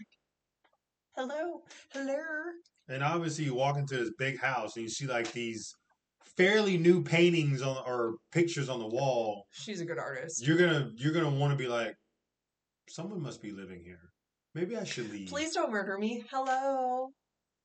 hello, 1.16 1.62
hello. 1.92 2.24
And 2.92 3.04
obviously, 3.04 3.46
you 3.46 3.56
walk 3.56 3.78
into 3.78 3.98
this 3.98 4.12
big 4.18 4.40
house 4.40 4.76
and 4.76 4.84
you 4.84 4.90
see 4.90 5.08
like 5.08 5.32
these 5.32 5.74
fairly 6.38 6.78
new 6.78 7.04
paintings 7.04 7.62
on 7.62 7.78
or 7.86 8.16
pictures 8.32 8.70
on 8.70 8.80
the 8.80 8.88
wall. 8.88 9.46
She's 9.52 9.82
a 9.82 9.86
good 9.86 10.00
artist. 10.00 10.46
You're 10.46 10.58
gonna 10.58 10.92
you're 10.98 11.14
gonna 11.14 11.30
want 11.30 11.52
to 11.52 11.58
be 11.58 11.68
like, 11.68 11.96
someone 12.90 13.22
must 13.22 13.42
be 13.42 13.52
living 13.52 13.82
here. 13.84 14.12
Maybe 14.54 14.76
I 14.76 14.84
should 14.84 15.12
leave. 15.12 15.30
Please 15.30 15.54
don't 15.54 15.72
murder 15.72 15.98
me. 15.98 16.24
Hello. 16.30 17.10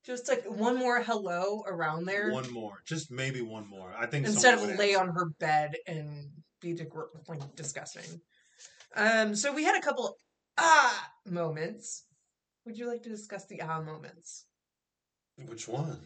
Just 0.05 0.29
like 0.29 0.45
one 0.45 0.79
more 0.79 1.03
hello 1.03 1.65
around 1.67 2.05
there 2.05 2.31
One 2.31 2.53
more, 2.53 2.79
just 2.87 3.11
maybe 3.11 3.41
one 3.43 3.69
more. 3.69 3.93
I 3.99 4.07
think 4.07 4.25
instead 4.25 4.55
of 4.55 4.62
lay 4.79 4.95
answer. 4.95 5.01
on 5.01 5.09
her 5.09 5.31
bed 5.41 5.75
and 5.89 6.29
be 6.61 6.75
dig- 6.75 6.95
like 7.27 7.57
disgusting. 7.57 8.21
Um. 8.95 9.35
So 9.35 9.53
we 9.53 9.65
had 9.65 9.77
a 9.77 9.81
couple 9.81 10.17
ah 10.59 11.11
moments. 11.27 12.05
Would 12.65 12.79
you 12.79 12.87
like 12.87 13.03
to 13.03 13.09
discuss 13.09 13.47
the 13.47 13.61
ah 13.62 13.81
moments? 13.81 14.47
Which 15.44 15.68
one? 15.68 15.99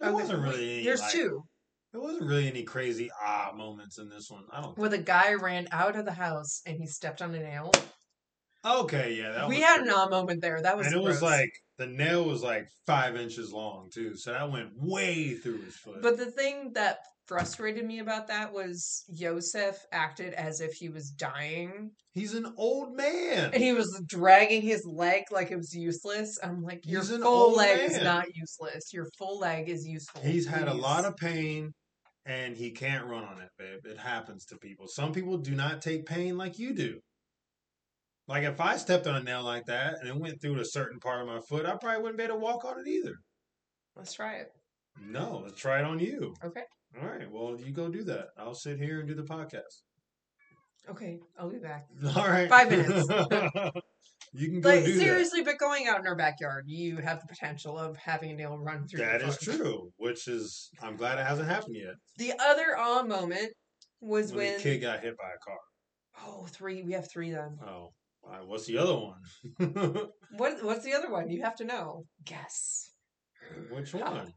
There 0.00 0.08
Okay, 0.10 0.14
wasn't 0.22 0.42
really. 0.42 0.74
any, 0.74 0.84
There's 0.84 1.00
like- 1.00 1.12
two. 1.12 1.44
There 1.92 2.00
wasn't 2.00 2.24
really 2.28 2.48
any 2.48 2.62
crazy 2.62 3.10
ah 3.22 3.52
moments 3.54 3.98
in 3.98 4.08
this 4.08 4.30
one. 4.30 4.44
I 4.50 4.62
don't. 4.62 4.76
Where 4.78 4.88
the 4.88 4.96
guy 4.98 5.34
ran 5.34 5.68
out 5.72 5.94
of 5.94 6.06
the 6.06 6.12
house 6.12 6.62
and 6.66 6.78
he 6.78 6.86
stepped 6.86 7.20
on 7.20 7.34
a 7.34 7.38
nail. 7.38 7.70
Okay, 8.64 9.14
yeah, 9.14 9.32
that 9.32 9.48
we 9.48 9.56
was 9.56 9.64
had 9.64 9.80
an 9.82 9.90
ah 9.90 10.08
moment 10.08 10.40
there. 10.40 10.60
That 10.62 10.76
was 10.76 10.86
and 10.86 10.96
it 10.96 11.02
was 11.02 11.20
like 11.20 11.50
the 11.82 11.88
nail 11.88 12.24
was 12.24 12.42
like 12.42 12.68
five 12.86 13.16
inches 13.16 13.52
long 13.52 13.90
too, 13.92 14.16
so 14.16 14.32
that 14.32 14.50
went 14.50 14.70
way 14.76 15.34
through 15.34 15.62
his 15.62 15.76
foot. 15.76 16.02
But 16.02 16.16
the 16.16 16.30
thing 16.30 16.72
that 16.74 16.98
frustrated 17.26 17.84
me 17.84 17.98
about 17.98 18.28
that 18.28 18.52
was 18.52 19.04
Yosef 19.08 19.76
acted 19.92 20.34
as 20.34 20.60
if 20.60 20.72
he 20.74 20.88
was 20.88 21.10
dying 21.10 21.90
he's 22.12 22.34
an 22.34 22.52
old 22.56 22.96
man. 22.96 23.50
and 23.52 23.62
he 23.62 23.72
was 23.72 24.02
dragging 24.06 24.62
his 24.62 24.84
leg 24.86 25.24
like 25.30 25.50
it 25.50 25.56
was 25.56 25.74
useless. 25.74 26.38
I'm 26.42 26.62
like, 26.62 26.82
your 26.84 27.00
He's 27.00 27.16
full 27.16 27.56
leg 27.56 27.90
is 27.90 28.02
not 28.02 28.26
useless. 28.34 28.92
Your 28.92 29.08
full 29.18 29.38
leg 29.38 29.68
is 29.68 29.86
useful. 29.86 30.22
He's 30.22 30.46
had 30.46 30.68
a 30.68 30.74
lot 30.74 31.04
of 31.04 31.16
pain, 31.16 31.72
and 32.26 32.56
he 32.56 32.70
can't 32.70 33.06
run 33.06 33.24
on 33.24 33.40
it, 33.40 33.48
babe. 33.58 33.80
It 33.84 33.98
happens 33.98 34.44
to 34.46 34.56
people. 34.58 34.86
Some 34.88 35.12
people 35.12 35.38
do 35.38 35.54
not 35.54 35.82
take 35.82 36.06
pain 36.06 36.36
like 36.36 36.58
you 36.58 36.74
do. 36.74 37.00
Like 38.32 38.44
if 38.44 38.62
I 38.62 38.78
stepped 38.78 39.06
on 39.06 39.14
a 39.14 39.22
nail 39.22 39.42
like 39.42 39.66
that 39.66 39.96
and 40.00 40.08
it 40.08 40.16
went 40.16 40.40
through 40.40 40.58
a 40.58 40.64
certain 40.64 40.98
part 40.98 41.20
of 41.20 41.26
my 41.26 41.40
foot, 41.50 41.66
I 41.66 41.76
probably 41.76 42.00
wouldn't 42.00 42.16
be 42.16 42.24
able 42.24 42.36
to 42.36 42.40
walk 42.40 42.64
on 42.64 42.80
it 42.80 42.88
either. 42.88 43.16
Let's 43.94 44.14
try 44.14 44.36
it. 44.36 44.48
No, 45.06 45.42
let's 45.44 45.60
try 45.60 45.80
it 45.80 45.84
on 45.84 45.98
you. 45.98 46.34
Okay. 46.42 46.62
All 46.98 47.06
right. 47.06 47.30
Well, 47.30 47.58
you 47.60 47.72
go 47.72 47.90
do 47.90 48.02
that. 48.04 48.28
I'll 48.38 48.54
sit 48.54 48.78
here 48.78 49.00
and 49.00 49.06
do 49.06 49.14
the 49.14 49.22
podcast. 49.22 49.82
Okay, 50.88 51.18
I'll 51.38 51.50
be 51.50 51.58
back. 51.58 51.84
All 52.16 52.26
right. 52.26 52.48
Five 52.48 52.70
minutes. 52.70 53.06
you 54.32 54.48
can 54.48 54.62
go 54.62 54.70
Like 54.70 54.86
do 54.86 54.98
seriously, 54.98 55.42
but 55.42 55.58
going 55.58 55.86
out 55.86 56.00
in 56.00 56.06
our 56.06 56.16
backyard, 56.16 56.64
you 56.66 56.96
have 56.96 57.20
the 57.20 57.26
potential 57.26 57.78
of 57.78 57.98
having 57.98 58.30
a 58.30 58.34
nail 58.34 58.56
run 58.56 58.88
through. 58.88 59.00
That 59.00 59.20
is 59.20 59.36
true. 59.36 59.90
Which 59.98 60.26
is, 60.26 60.70
I'm 60.82 60.96
glad 60.96 61.18
it 61.18 61.26
hasn't 61.26 61.48
happened 61.48 61.76
yet. 61.76 61.96
The 62.16 62.32
other 62.42 62.78
ah 62.78 63.02
moment 63.02 63.52
was 64.00 64.32
When 64.32 64.46
when, 64.46 64.56
the 64.56 64.62
kid 64.62 64.80
got 64.80 65.00
hit 65.00 65.18
by 65.18 65.28
a 65.28 65.38
car. 65.46 65.58
oh 66.26 66.46
three. 66.46 66.82
We 66.82 66.92
have 66.92 67.10
three 67.12 67.30
then. 67.30 67.58
Oh, 67.62 67.90
right, 68.30 68.46
what's 68.46 68.66
the 68.66 68.78
other 68.78 68.94
one? 68.94 70.08
What 70.34 70.64
what's 70.64 70.84
the 70.84 70.94
other 70.94 71.10
one? 71.10 71.28
You 71.28 71.42
have 71.42 71.56
to 71.56 71.64
know. 71.64 72.06
Guess. 72.24 72.90
Which 73.70 73.92
one? 73.92 74.32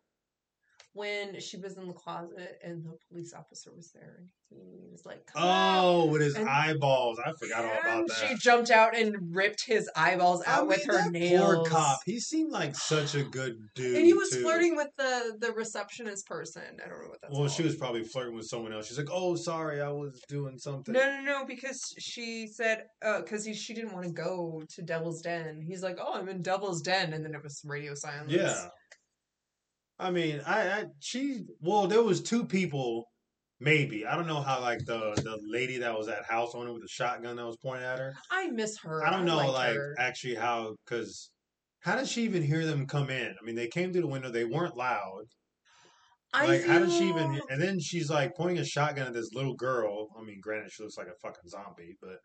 When 0.96 1.40
she 1.42 1.58
was 1.58 1.78
in 1.78 1.88
the 1.88 1.94
closet 1.94 2.58
and 2.64 2.84
the 2.86 2.98
police 3.10 3.34
officer 3.34 3.70
was 3.76 3.92
there 3.92 4.16
and 4.18 4.30
he 4.50 4.90
was 4.90 5.06
like, 5.06 5.26
Come 5.28 5.44
out. 5.44 5.84
Oh, 5.84 6.06
with 6.06 6.22
his 6.22 6.36
And- 6.36 6.48
eyeballs. 6.48 7.20
I 7.20 7.34
forgot 7.34 7.66
all 7.66 7.72
about 7.82 8.08
that. 8.08 8.16
She 8.30 8.36
jumped 8.38 8.72
out 8.72 8.96
and 8.96 9.36
ripped 9.36 9.66
his 9.68 9.90
eyeballs 9.98 10.42
I 10.48 10.54
out 10.60 10.68
with 10.68 10.86
her 10.86 11.12
nails. 11.12 11.56
Poor 11.56 11.66
cop. 11.66 12.00
He 12.06 12.20
seemed 12.22 12.54
like 12.54 12.76
such 12.76 13.14
a 13.14 13.24
good 13.24 13.58
dude. 13.76 13.98
And 13.98 14.06
he 14.06 14.14
was 14.14 14.30
too. 14.30 14.42
flirting 14.42 14.78
with 14.78 14.88
the 14.98 15.36
the 15.40 15.52
receptionist 15.52 16.26
person. 16.28 16.64
I 16.84 16.88
don't 16.88 17.02
know 17.02 17.10
what 17.10 17.20
that's 17.22 17.38
Well, 17.38 17.50
she 17.50 17.64
was 17.64 17.76
probably 17.76 18.06
flirting 18.06 18.36
with 18.36 18.46
someone 18.46 18.72
else. 18.72 18.88
She's 18.88 18.98
like, 18.98 19.10
"Oh, 19.12 19.36
sorry, 19.36 19.82
I 19.82 19.90
was 19.90 20.22
doing 20.30 20.58
something." 20.58 20.94
No, 20.94 21.02
no, 21.02 21.22
no, 21.22 21.46
because 21.46 21.94
she 22.00 22.48
said, 22.48 22.86
uh, 23.04 23.20
because 23.22 23.44
he 23.44 23.54
she 23.54 23.74
didn't 23.74 23.92
want 23.94 24.06
to 24.06 24.12
go 24.14 24.64
to 24.76 24.82
Devil's 24.82 25.22
Den. 25.22 25.62
He's 25.62 25.84
like, 25.84 25.98
oh, 26.00 26.14
I'm 26.14 26.30
in 26.30 26.42
Devil's 26.42 26.82
Den, 26.82 27.12
and 27.14 27.26
then 27.26 27.34
it 27.36 27.44
was 27.44 27.60
some 27.60 27.70
radio 27.70 27.94
silence. 27.96 28.32
Yeah. 28.32 28.68
I 29.98 30.12
mean, 30.12 30.42
I, 30.46 30.70
I 30.70 30.86
she 31.00 31.44
well, 31.62 31.88
there 31.88 32.04
was 32.04 32.22
two 32.22 32.46
people, 32.46 33.06
maybe. 33.60 34.06
I 34.06 34.16
don't 34.16 34.28
know 34.28 34.42
how 34.42 34.62
like 34.62 34.80
the 34.86 35.14
the 35.24 35.40
lady 35.48 35.78
that 35.80 35.98
was 35.98 36.08
at 36.08 36.26
house 36.26 36.54
owner 36.54 36.74
with 36.74 36.82
the 36.82 36.88
shotgun 36.88 37.38
that 37.38 37.46
was 37.46 37.58
pointing 37.58 37.86
at 37.86 38.00
her. 38.00 38.14
I 38.30 38.48
miss 38.48 38.78
her. 38.80 39.06
I 39.06 39.10
don't 39.10 39.26
know, 39.26 39.52
like 39.52 39.76
her. 39.76 39.96
actually 39.98 40.36
how 40.36 40.76
because 40.86 41.32
how 41.80 41.96
did 41.96 42.08
she 42.08 42.24
even 42.24 42.44
hear 42.44 42.66
them 42.66 42.88
come 42.88 43.10
in? 43.10 43.36
I 43.40 43.46
mean, 43.46 43.56
they 43.56 43.68
came 43.68 43.94
through 43.94 44.02
the 44.02 44.08
window. 44.08 44.32
They 44.32 44.46
weren't 44.46 44.76
loud. 44.76 45.26
I 46.34 46.48
Like, 46.48 46.66
how 46.66 46.80
did 46.80 46.92
she 46.92 47.08
even? 47.08 47.40
And 47.50 47.62
then 47.62 47.80
she's 47.80 48.10
like 48.10 48.36
pointing 48.36 48.58
a 48.58 48.66
shotgun 48.66 49.08
at 49.08 49.14
this 49.14 49.34
little 49.34 49.56
girl. 49.56 50.10
I 50.20 50.24
mean, 50.24 50.42
granted, 50.42 50.72
she 50.72 50.84
looks 50.84 50.98
like 50.98 51.08
a 51.08 51.16
fucking 51.22 51.50
zombie, 51.50 51.96
but 52.02 52.18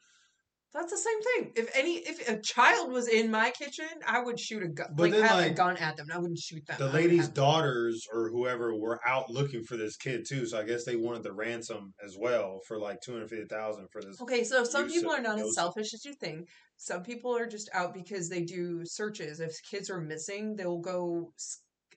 That's 0.73 0.93
the 0.93 0.99
same 0.99 1.21
thing. 1.23 1.53
If 1.57 1.77
any, 1.77 1.97
if 1.97 2.29
a 2.29 2.41
child 2.41 2.93
was 2.93 3.09
in 3.09 3.29
my 3.29 3.51
kitchen, 3.51 3.89
I 4.07 4.23
would 4.23 4.39
shoot 4.39 4.63
a 4.63 4.69
gun, 4.69 4.87
But 4.95 5.11
like 5.11 5.13
then, 5.13 5.23
have 5.25 5.45
a 5.45 5.51
gun 5.51 5.77
at 5.79 5.97
them. 5.97 6.07
I 6.13 6.19
wouldn't 6.19 6.39
shoot 6.39 6.65
them. 6.65 6.77
The 6.79 6.89
lady's 6.91 7.29
daughters 7.29 8.07
or 8.13 8.31
whoever 8.31 8.77
were 8.77 9.01
out 9.05 9.29
looking 9.31 9.65
for 9.65 9.77
this 9.77 9.97
kid 9.97 10.25
too, 10.29 10.47
so 10.47 10.61
I 10.61 10.63
guess 10.63 10.85
they 10.85 10.95
wanted 10.95 11.25
the 11.25 11.33
ransom 11.33 11.93
as 12.05 12.17
well 12.17 12.61
for 12.69 12.79
like 12.79 13.01
two 13.01 13.13
hundred 13.13 13.31
fifty 13.31 13.47
thousand 13.47 13.89
for 13.91 14.01
this. 14.01 14.21
Okay, 14.21 14.45
so 14.45 14.63
some 14.63 14.89
people 14.89 15.11
are 15.11 15.21
not 15.21 15.41
as 15.41 15.55
selfish 15.55 15.93
as 15.93 16.05
you 16.05 16.15
think. 16.15 16.47
Some 16.77 17.03
people 17.03 17.37
are 17.37 17.49
just 17.49 17.69
out 17.75 17.93
because 17.93 18.29
they 18.29 18.43
do 18.43 18.83
searches. 18.85 19.41
If 19.41 19.53
kids 19.69 19.91
are 19.91 20.01
missing, 20.01 20.55
they'll 20.55 20.79
go. 20.81 21.33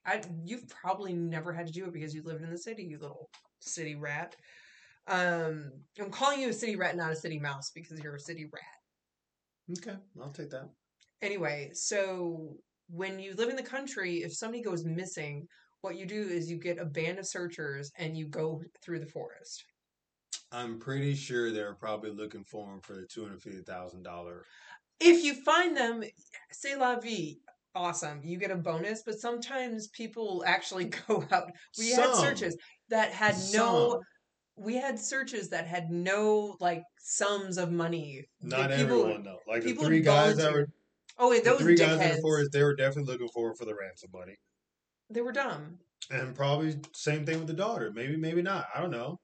I, 0.05 0.21
you've 0.43 0.67
probably 0.67 1.13
never 1.13 1.53
had 1.53 1.67
to 1.67 1.71
do 1.71 1.85
it 1.85 1.93
because 1.93 2.13
you 2.13 2.23
live 2.23 2.41
in 2.41 2.49
the 2.49 2.57
city, 2.57 2.83
you 2.83 2.97
little 2.99 3.29
city 3.59 3.95
rat. 3.95 4.35
Um, 5.07 5.71
I'm 5.99 6.09
calling 6.09 6.39
you 6.39 6.49
a 6.49 6.53
city 6.53 6.75
rat, 6.75 6.95
not 6.95 7.11
a 7.11 7.15
city 7.15 7.39
mouse, 7.39 7.71
because 7.73 7.99
you're 7.99 8.15
a 8.15 8.19
city 8.19 8.45
rat. 8.51 9.77
Okay, 9.77 9.97
I'll 10.21 10.31
take 10.31 10.49
that. 10.51 10.69
Anyway, 11.21 11.71
so 11.73 12.55
when 12.89 13.19
you 13.19 13.33
live 13.35 13.49
in 13.49 13.55
the 13.55 13.63
country, 13.63 14.23
if 14.23 14.33
somebody 14.33 14.61
goes 14.61 14.85
missing, 14.85 15.47
what 15.81 15.97
you 15.97 16.05
do 16.05 16.21
is 16.21 16.49
you 16.49 16.57
get 16.57 16.77
a 16.79 16.85
band 16.85 17.19
of 17.19 17.27
searchers 17.27 17.91
and 17.97 18.17
you 18.17 18.27
go 18.27 18.61
through 18.81 18.99
the 18.99 19.05
forest. 19.05 19.63
I'm 20.51 20.79
pretty 20.79 21.15
sure 21.15 21.51
they're 21.51 21.73
probably 21.73 22.11
looking 22.11 22.43
for 22.43 22.71
him 22.71 22.79
for 22.81 22.93
the 22.93 23.05
two 23.05 23.23
hundred 23.23 23.41
fifty 23.41 23.61
thousand 23.61 24.03
dollar. 24.03 24.45
If 24.99 25.23
you 25.23 25.33
find 25.33 25.75
them, 25.75 26.03
say 26.51 26.75
la 26.75 26.99
vie, 26.99 27.37
awesome. 27.75 28.21
You 28.23 28.37
get 28.37 28.51
a 28.51 28.55
bonus, 28.55 29.03
but 29.05 29.19
sometimes 29.19 29.87
people 29.89 30.43
actually 30.45 30.85
go 31.07 31.25
out. 31.31 31.51
We 31.77 31.91
had 31.91 32.15
searches 32.15 32.55
that 32.89 33.11
had 33.11 33.35
no 33.51 33.91
Some. 33.91 33.99
We 34.55 34.75
had 34.75 34.99
searches 34.99 35.49
that 35.49 35.65
had 35.67 35.89
no 35.91 36.55
like 36.59 36.83
sums 36.99 37.57
of 37.57 37.71
money. 37.71 38.25
The 38.41 38.47
Not 38.57 38.69
people- 38.71 38.81
everyone 39.05 39.23
though. 39.23 39.39
Like 39.47 39.63
the 39.63 39.69
people 39.69 39.85
three 39.85 40.01
guys 40.01 40.37
that 40.37 40.53
were. 40.53 40.67
Oh 41.17 41.29
wait, 41.29 41.43
those 41.43 41.59
three 41.61 41.75
guys 41.75 41.93
in 41.93 41.99
dickheads. 41.99 42.15
the 42.17 42.21
forest, 42.21 42.51
they 42.51 42.63
were 42.63 42.75
definitely 42.75 43.13
looking 43.13 43.29
for 43.29 43.55
for 43.55 43.65
the 43.65 43.75
ransom 43.75 44.09
money. 44.13 44.35
They 45.09 45.21
were 45.21 45.31
dumb. 45.31 45.79
And 46.11 46.35
probably 46.35 46.75
same 46.93 47.25
thing 47.25 47.37
with 47.39 47.47
the 47.47 47.53
daughter. 47.53 47.91
Maybe, 47.93 48.17
maybe 48.17 48.41
not. 48.41 48.65
I 48.75 48.81
don't 48.81 48.91
know. 48.91 49.19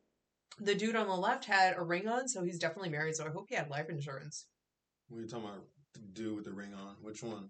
The 0.60 0.76
dude 0.76 0.96
on 0.96 1.08
the 1.08 1.16
left 1.16 1.46
had 1.46 1.76
a 1.78 1.84
ring 1.84 2.08
on, 2.08 2.28
so 2.28 2.44
he's 2.44 2.60
definitely 2.60 2.90
married. 2.90 3.16
So 3.16 3.26
I 3.26 3.30
hope 3.30 3.48
he 3.50 3.56
had 3.56 3.70
life 3.70 3.90
insurance. 3.90 4.46
What 5.08 5.20
are 5.20 5.22
you 5.22 5.28
talking 5.28 5.46
about? 5.46 5.64
The 5.94 6.00
dude 6.14 6.36
with 6.36 6.46
the 6.46 6.52
ring 6.54 6.74
on. 6.74 6.96
Which 7.02 7.24
one? 7.24 7.50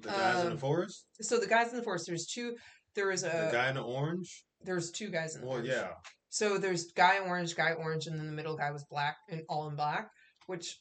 The 0.00 0.08
guys 0.08 0.40
in 0.40 0.46
the 0.46 0.52
Um, 0.52 0.58
forest. 0.58 1.06
So 1.20 1.38
the 1.38 1.46
guys 1.46 1.70
in 1.70 1.76
the 1.76 1.82
forest, 1.82 2.06
there's 2.06 2.26
two. 2.26 2.56
There 2.94 3.10
is 3.12 3.22
was 3.22 3.32
The 3.32 3.48
a 3.48 3.52
guy 3.52 3.68
in 3.68 3.74
the 3.74 3.82
orange. 3.82 4.44
there's 4.62 4.90
two 4.90 5.08
guys 5.10 5.34
in 5.34 5.42
the 5.42 5.46
Well, 5.46 5.56
orange. 5.56 5.68
yeah. 5.70 5.92
So 6.30 6.58
there's 6.58 6.92
guy 6.92 7.18
orange, 7.18 7.56
guy 7.56 7.72
orange, 7.72 8.06
and 8.06 8.18
then 8.18 8.26
the 8.26 8.32
middle 8.32 8.56
guy 8.56 8.70
was 8.70 8.84
black 8.90 9.16
and 9.30 9.42
all 9.48 9.68
in 9.68 9.76
black, 9.76 10.08
which 10.46 10.78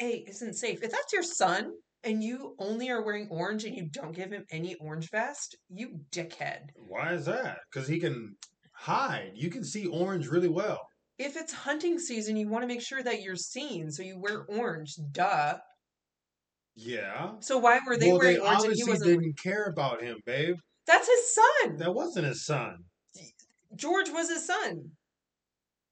a 0.00 0.24
isn't 0.28 0.54
safe. 0.54 0.82
If 0.82 0.90
that's 0.90 1.12
your 1.12 1.22
son 1.22 1.72
and 2.02 2.22
you 2.22 2.54
only 2.58 2.90
are 2.90 3.04
wearing 3.04 3.28
orange 3.30 3.64
and 3.64 3.76
you 3.76 3.88
don't 3.90 4.14
give 4.14 4.32
him 4.32 4.44
any 4.50 4.74
orange 4.76 5.10
vest, 5.10 5.56
you 5.68 6.00
dickhead. 6.12 6.70
Why 6.74 7.12
is 7.12 7.26
that? 7.26 7.58
Because 7.70 7.88
he 7.88 8.00
can 8.00 8.34
hide. 8.74 9.32
You 9.34 9.50
can 9.50 9.64
see 9.64 9.86
orange 9.86 10.26
really 10.26 10.48
well. 10.48 10.80
If 11.18 11.36
it's 11.36 11.52
hunting 11.52 11.98
season, 11.98 12.36
you 12.36 12.48
want 12.48 12.62
to 12.62 12.66
make 12.66 12.80
sure 12.80 13.02
that 13.02 13.20
you're 13.20 13.36
seen, 13.36 13.90
so 13.90 14.02
you 14.02 14.18
wear 14.18 14.46
orange. 14.48 14.94
Duh. 15.12 15.58
Yeah. 16.74 17.32
So 17.40 17.58
why 17.58 17.80
were 17.86 17.98
they 17.98 18.08
well, 18.08 18.18
wearing 18.18 18.36
they 18.36 18.40
orange 18.40 18.64
and 18.64 18.74
he 18.74 18.82
obviously 18.82 18.92
wasn't? 18.92 19.20
didn't 19.20 19.38
care 19.38 19.64
about 19.66 20.02
him, 20.02 20.16
babe. 20.24 20.56
That's 20.86 21.06
his 21.06 21.34
son. 21.34 21.76
That 21.76 21.94
wasn't 21.94 22.26
his 22.26 22.46
son. 22.46 22.76
George 23.76 24.10
was 24.10 24.28
his 24.28 24.46
son. 24.46 24.90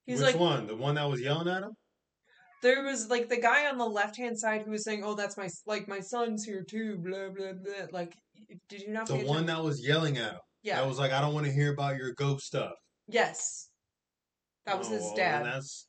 He's 0.07 0.21
Which 0.21 0.33
like, 0.33 0.41
one? 0.41 0.67
The 0.67 0.77
one 0.77 0.95
that 0.97 1.09
was 1.09 1.21
yelling 1.21 1.49
at 1.49 1.62
him? 1.62 1.73
there 2.62 2.83
was 2.83 3.09
like 3.09 3.29
the 3.29 3.41
guy 3.41 3.69
on 3.69 3.79
the 3.79 3.87
left 3.87 4.17
hand 4.17 4.38
side 4.38 4.62
who 4.62 4.71
was 4.73 4.85
saying, 4.85 5.03
"Oh, 5.05 5.14
that's 5.14 5.37
my 5.37 5.49
like 5.67 5.87
my 5.87 6.01
son's 6.01 6.45
here 6.45 6.64
too." 6.69 6.99
Blah 6.99 7.29
blah 7.29 7.53
blah. 7.53 7.87
Like, 7.93 8.14
did 8.69 8.83
you 8.83 8.93
not? 8.93 9.07
The 9.07 9.17
one 9.25 9.47
that 9.47 9.62
was 9.62 9.87
yelling 9.87 10.17
at 10.19 10.33
him. 10.33 10.41
Yeah. 10.62 10.81
That 10.81 10.88
was 10.88 10.99
like, 10.99 11.12
I 11.12 11.21
don't 11.21 11.35
want 11.35 11.47
to 11.47 11.53
hear 11.53 11.73
about 11.73 11.97
your 11.97 12.12
ghost 12.14 12.47
stuff. 12.47 12.73
Yes. 13.07 13.69
That 14.67 14.77
was 14.77 14.88
Oh, 14.88 14.93
his 14.93 15.12
dad. 15.14 15.45
that's 15.45 15.87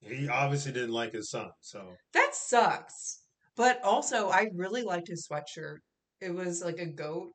he 0.00 0.28
obviously 0.28 0.72
didn't 0.72 0.92
like 0.92 1.12
his 1.12 1.28
son. 1.30 1.50
So 1.60 1.82
That 2.14 2.30
sucks. 2.34 3.20
But 3.56 3.82
also, 3.82 4.30
I 4.30 4.46
really 4.54 4.82
liked 4.82 5.08
his 5.08 5.26
sweatshirt. 5.30 5.78
It 6.20 6.34
was 6.34 6.62
like 6.64 6.78
a 6.78 6.86
goat 6.86 7.32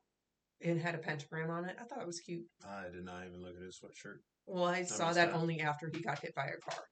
and 0.62 0.80
had 0.80 0.94
a 0.94 0.98
pentagram 0.98 1.50
on 1.50 1.64
it. 1.64 1.76
I 1.80 1.84
thought 1.84 2.00
it 2.00 2.06
was 2.06 2.20
cute. 2.20 2.44
I 2.66 2.84
did 2.92 3.04
not 3.04 3.24
even 3.26 3.42
look 3.42 3.54
at 3.56 3.62
his 3.62 3.78
sweatshirt. 3.82 4.18
Well, 4.46 4.64
I 4.64 4.82
saw 4.82 5.12
that 5.12 5.32
that. 5.32 5.34
only 5.36 5.60
after 5.60 5.90
he 5.92 6.00
got 6.00 6.18
hit 6.20 6.34
by 6.34 6.46
a 6.46 6.70
car. 6.70 6.82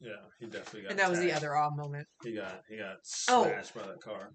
Yeah, 0.00 0.10
he 0.38 0.46
definitely 0.46 0.82
got. 0.82 0.90
And 0.90 0.98
that 1.00 1.10
was 1.10 1.18
the 1.20 1.32
other 1.32 1.56
awe 1.56 1.70
moment. 1.74 2.06
He 2.22 2.34
got 2.34 2.60
he 2.68 2.76
got 2.76 2.96
Oh. 3.30 3.44
by 3.44 3.82
that 3.86 4.00
car. 4.02 4.32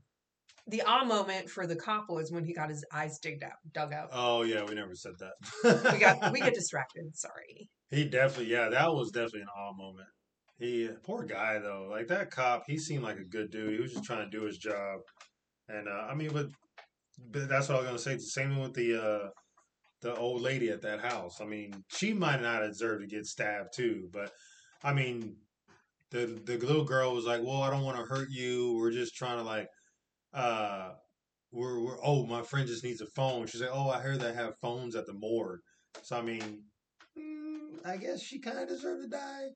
The 0.67 0.81
awe 0.83 1.03
moment 1.05 1.49
for 1.49 1.65
the 1.67 1.75
cop 1.75 2.05
was 2.09 2.31
when 2.31 2.43
he 2.43 2.53
got 2.53 2.69
his 2.69 2.83
eyes 2.93 3.17
digged 3.19 3.43
out, 3.43 3.53
dug 3.73 3.93
out. 3.93 4.09
Oh 4.11 4.43
yeah, 4.43 4.63
we 4.63 4.75
never 4.75 4.95
said 4.95 5.13
that. 5.19 5.91
We 5.93 5.99
got 5.99 6.31
we 6.31 6.39
get 6.39 6.53
distracted. 6.61 7.15
Sorry. 7.15 7.69
He 7.89 8.05
definitely, 8.05 8.51
yeah, 8.51 8.69
that 8.69 8.93
was 8.93 9.11
definitely 9.11 9.41
an 9.41 9.47
awe 9.57 9.73
moment. 9.75 10.07
He, 10.57 10.89
poor 11.03 11.23
guy 11.23 11.57
though, 11.59 11.87
like 11.89 12.07
that 12.07 12.29
cop, 12.31 12.63
he 12.67 12.77
seemed 12.77 13.03
like 13.03 13.17
a 13.17 13.23
good 13.23 13.51
dude. 13.51 13.73
He 13.73 13.81
was 13.81 13.93
just 13.93 14.03
trying 14.05 14.29
to 14.29 14.37
do 14.37 14.45
his 14.45 14.57
job, 14.59 14.99
and 15.67 15.87
uh, 15.87 16.07
I 16.09 16.13
mean, 16.15 16.29
but 16.31 16.47
that's 17.31 17.69
what 17.69 17.77
I 17.77 17.81
was 17.81 17.87
gonna 17.87 17.99
say. 17.99 18.15
The 18.15 18.21
same 18.21 18.59
with 18.59 18.73
the 18.73 19.01
uh, 19.01 19.29
the 20.01 20.15
old 20.15 20.41
lady 20.41 20.69
at 20.69 20.81
that 20.81 20.99
house. 20.99 21.39
I 21.41 21.45
mean, 21.45 21.83
she 21.89 22.13
might 22.13 22.41
not 22.41 22.61
deserve 22.61 23.01
to 23.01 23.07
get 23.07 23.25
stabbed 23.25 23.73
too, 23.73 24.09
but 24.11 24.31
I 24.83 24.93
mean, 24.93 25.35
the 26.09 26.39
the 26.45 26.57
little 26.57 26.83
girl 26.83 27.13
was 27.13 27.25
like, 27.25 27.41
"Well, 27.41 27.61
I 27.61 27.69
don't 27.69 27.83
want 27.83 27.97
to 27.97 28.03
hurt 28.03 28.29
you. 28.29 28.77
We're 28.77 28.91
just 28.91 29.15
trying 29.15 29.37
to 29.37 29.43
like, 29.43 29.67
uh, 30.33 30.91
we're 31.51 31.79
we're 31.79 31.97
oh, 32.03 32.25
my 32.25 32.41
friend 32.41 32.67
just 32.67 32.83
needs 32.83 33.01
a 33.01 33.07
phone." 33.15 33.47
She's 33.47 33.61
like, 33.61 33.71
"Oh, 33.73 33.89
I 33.89 33.99
heard 33.99 34.19
they 34.19 34.33
have 34.33 34.59
phones 34.61 34.95
at 34.95 35.05
the 35.05 35.13
morgue." 35.13 35.61
So 36.01 36.17
I 36.17 36.21
mean, 36.21 36.63
mm, 37.17 37.85
I 37.85 37.97
guess 37.97 38.21
she 38.21 38.39
kind 38.39 38.59
of 38.59 38.67
deserved 38.67 39.03
to 39.03 39.09
die. 39.09 39.47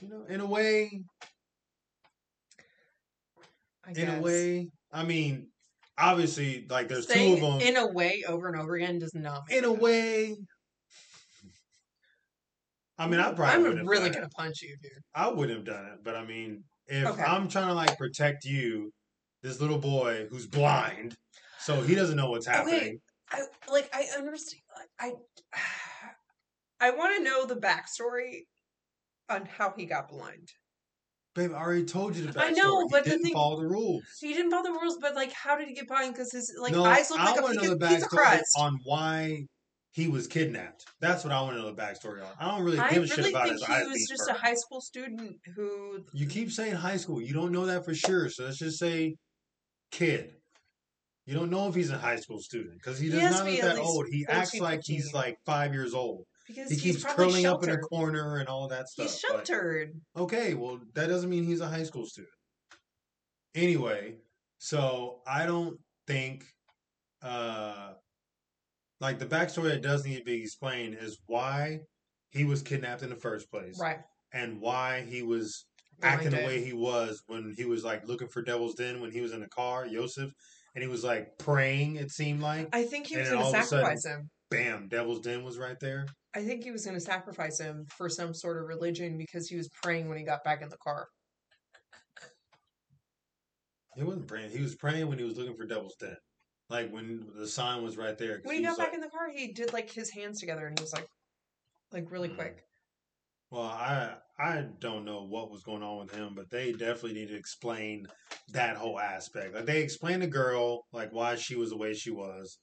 You 0.00 0.08
know, 0.08 0.24
in 0.28 0.40
a 0.40 0.46
way, 0.46 1.04
I 3.84 3.92
in 3.92 4.08
a 4.08 4.20
way. 4.20 4.70
I 4.90 5.04
mean, 5.04 5.51
obviously, 5.98 6.66
like 6.68 6.88
there's 6.88 7.08
Saying 7.08 7.38
two 7.38 7.46
of 7.46 7.60
them. 7.60 7.68
in 7.68 7.76
a 7.76 7.86
way 7.92 8.22
over 8.26 8.48
and 8.48 8.60
over 8.60 8.74
again 8.74 8.98
does 8.98 9.14
not. 9.14 9.42
In 9.50 9.64
a 9.64 9.72
way. 9.72 10.36
I 12.98 13.08
mean, 13.08 13.20
I 13.20 13.32
mm, 13.32 13.36
probably 13.36 13.70
I'm 13.70 13.76
have 13.78 13.86
really 13.86 14.10
done 14.10 14.14
gonna 14.14 14.28
punch 14.28 14.62
you, 14.62 14.76
dude. 14.82 14.92
I 15.14 15.28
wouldn't 15.28 15.56
have 15.56 15.66
done 15.66 15.86
it, 15.86 16.04
but 16.04 16.14
I 16.14 16.24
mean, 16.24 16.64
if 16.86 17.08
Okay. 17.08 17.22
I'm 17.22 17.48
trying 17.48 17.68
to 17.68 17.74
like 17.74 17.96
protect 17.98 18.44
you, 18.44 18.92
this 19.42 19.60
little 19.60 19.78
boy 19.78 20.26
who's 20.30 20.46
blind, 20.46 21.16
so 21.58 21.80
he 21.82 21.94
doesn't 21.94 22.16
know 22.16 22.30
what's 22.30 22.46
happening. 22.46 22.98
I 23.30 23.42
like 23.68 23.88
I 23.92 24.04
understand. 24.16 24.62
I 25.00 25.12
I 26.80 26.90
want 26.90 27.16
to 27.16 27.22
know 27.22 27.46
the 27.46 27.56
backstory 27.56 28.42
on 29.28 29.46
how 29.46 29.72
he 29.76 29.86
got 29.86 30.08
blind. 30.08 30.48
Babe, 31.34 31.52
I 31.52 31.58
already 31.60 31.84
told 31.84 32.14
you 32.14 32.26
the 32.26 32.32
backstory. 32.32 32.42
I 32.44 32.50
know, 32.50 32.86
but 32.90 33.04
he 33.04 33.10
didn't 33.10 33.24
thing- 33.24 33.32
follow 33.32 33.60
the 33.60 33.66
rules. 33.66 34.02
He 34.20 34.34
didn't 34.34 34.50
follow 34.50 34.64
the 34.64 34.72
rules, 34.72 34.98
but 35.00 35.14
like, 35.14 35.32
how 35.32 35.56
did 35.56 35.68
he 35.68 35.74
get 35.74 35.88
blind? 35.88 36.12
Because 36.12 36.30
his 36.32 36.54
like 36.60 36.72
no, 36.72 36.84
eyes 36.84 37.10
look 37.10 37.20
I 37.20 37.24
like 37.32 37.38
a 37.38 37.54
know 37.54 37.74
the 37.74 37.76
backstory 37.76 38.08
crust. 38.08 38.54
on 38.58 38.78
why 38.84 39.46
he 39.92 40.08
was 40.08 40.26
kidnapped. 40.26 40.84
That's 41.00 41.24
what 41.24 41.32
I 41.32 41.40
want 41.40 41.56
to 41.56 41.62
know 41.62 41.72
the 41.72 41.80
backstory 41.80 42.22
on. 42.22 42.32
I 42.38 42.50
don't 42.50 42.64
really 42.64 42.78
I 42.78 42.90
give 42.90 43.04
a 43.04 43.06
shit 43.06 43.16
really 43.18 43.30
about 43.30 43.44
think 43.48 43.60
his 43.60 43.66
he 43.66 43.88
was 43.88 44.06
just 44.08 44.28
a 44.30 44.34
high 44.34 44.54
school 44.54 44.80
student 44.82 45.36
who. 45.56 46.04
You 46.12 46.26
keep 46.26 46.50
saying 46.50 46.74
high 46.74 46.98
school. 46.98 47.20
You 47.22 47.32
don't 47.32 47.52
know 47.52 47.64
that 47.66 47.84
for 47.84 47.94
sure. 47.94 48.28
So 48.28 48.44
let's 48.44 48.58
just 48.58 48.78
say 48.78 49.16
kid. 49.90 50.34
You 51.24 51.34
don't 51.34 51.50
know 51.50 51.68
if 51.68 51.74
he's 51.74 51.90
a 51.90 51.98
high 51.98 52.16
school 52.16 52.40
student 52.40 52.74
because 52.74 52.98
he 52.98 53.06
He 53.06 53.12
does 53.12 53.20
has 53.22 53.38
not 53.38 53.46
look 53.50 53.60
that 53.60 53.78
old. 53.78 54.06
He 54.10 54.26
acts 54.28 54.58
like 54.58 54.80
he's 54.84 55.14
like 55.14 55.36
five 55.46 55.72
years 55.72 55.94
old. 55.94 56.24
Because 56.54 56.70
He 56.70 56.76
keeps 56.76 57.04
curling 57.04 57.46
up 57.46 57.62
in 57.62 57.70
a 57.70 57.78
corner 57.78 58.36
and 58.38 58.48
all 58.48 58.68
that 58.68 58.88
stuff. 58.88 59.06
He's 59.06 59.22
but- 59.30 59.46
sheltered. 59.46 59.92
Okay, 60.16 60.54
well, 60.54 60.80
that 60.94 61.06
doesn't 61.08 61.30
mean 61.30 61.44
he's 61.44 61.60
a 61.60 61.68
high 61.68 61.82
school 61.84 62.06
student. 62.06 62.32
Anyway, 63.54 64.16
so 64.58 65.20
I 65.26 65.46
don't 65.46 65.78
think, 66.06 66.44
uh, 67.22 67.92
like 69.00 69.18
the 69.18 69.26
backstory 69.26 69.68
that 69.70 69.82
does 69.82 70.04
need 70.04 70.18
to 70.18 70.24
be 70.24 70.40
explained 70.42 70.96
is 71.00 71.18
why 71.26 71.80
he 72.30 72.44
was 72.44 72.62
kidnapped 72.62 73.02
in 73.02 73.10
the 73.10 73.16
first 73.16 73.50
place, 73.50 73.78
Right. 73.80 73.98
and 74.32 74.60
why 74.60 75.02
he 75.02 75.22
was 75.22 75.66
acting 76.02 76.30
the 76.30 76.38
way 76.38 76.64
he 76.64 76.72
was 76.72 77.22
when 77.26 77.52
he 77.56 77.64
was 77.64 77.84
like 77.84 78.06
looking 78.08 78.28
for 78.28 78.42
Devil's 78.42 78.74
Den 78.74 79.00
when 79.00 79.10
he 79.12 79.20
was 79.20 79.32
in 79.32 79.40
the 79.40 79.48
car, 79.48 79.86
Yosef, 79.86 80.32
and 80.74 80.82
he 80.82 80.88
was 80.88 81.04
like 81.04 81.36
praying. 81.38 81.96
It 81.96 82.10
seemed 82.10 82.40
like, 82.40 82.68
I 82.72 82.84
think 82.84 83.06
he 83.08 83.18
was 83.18 83.28
going 83.28 83.40
to 83.42 83.46
a 83.48 83.50
sudden- 83.50 83.66
sacrifice 83.66 84.06
him. 84.06 84.30
Bam, 84.52 84.88
Devil's 84.88 85.20
Den 85.20 85.42
was 85.44 85.58
right 85.58 85.78
there. 85.80 86.06
I 86.34 86.42
think 86.42 86.62
he 86.64 86.70
was 86.70 86.84
going 86.84 86.96
to 86.96 87.00
sacrifice 87.00 87.58
him 87.60 87.86
for 87.96 88.08
some 88.08 88.32
sort 88.34 88.56
of 88.58 88.68
religion 88.68 89.18
because 89.18 89.48
he 89.48 89.56
was 89.56 89.68
praying 89.82 90.08
when 90.08 90.16
he 90.18 90.24
got 90.24 90.42
back 90.44 90.62
in 90.62 90.68
the 90.68 90.78
car. 90.78 91.06
He 93.96 94.02
wasn't 94.02 94.26
praying. 94.26 94.50
He 94.50 94.60
was 94.62 94.74
praying 94.74 95.08
when 95.08 95.18
he 95.18 95.24
was 95.24 95.36
looking 95.36 95.56
for 95.56 95.66
Devil's 95.66 95.96
Den. 96.00 96.16
Like 96.70 96.90
when 96.90 97.26
the 97.36 97.46
sign 97.46 97.82
was 97.82 97.98
right 97.98 98.16
there. 98.16 98.40
When 98.44 98.56
he 98.56 98.62
was 98.66 98.76
got 98.76 98.78
back 98.78 98.86
like- 98.88 98.94
in 98.94 99.00
the 99.00 99.08
car, 99.10 99.28
he 99.34 99.52
did 99.52 99.72
like 99.72 99.90
his 99.90 100.10
hands 100.10 100.40
together 100.40 100.66
and 100.66 100.78
he 100.78 100.82
was 100.82 100.92
like, 100.94 101.06
like 101.92 102.10
really 102.10 102.30
Mm. 102.30 102.36
quick. 102.36 102.64
Well, 103.50 103.62
I 103.64 104.16
I 104.38 104.62
don't 104.80 105.04
know 105.04 105.24
what 105.24 105.50
was 105.50 105.62
going 105.62 105.82
on 105.82 105.98
with 105.98 106.14
him, 106.14 106.34
but 106.34 106.48
they 106.50 106.72
definitely 106.72 107.12
need 107.12 107.28
to 107.28 107.36
explain 107.36 108.06
that 108.48 108.76
whole 108.76 108.98
aspect. 108.98 109.54
Like 109.54 109.66
they 109.66 109.82
explained 109.82 110.22
the 110.22 110.26
girl, 110.26 110.86
like 110.92 111.12
why 111.12 111.34
she 111.36 111.54
was 111.54 111.68
the 111.68 111.76
way 111.76 111.92
she 111.92 112.10
was, 112.10 112.58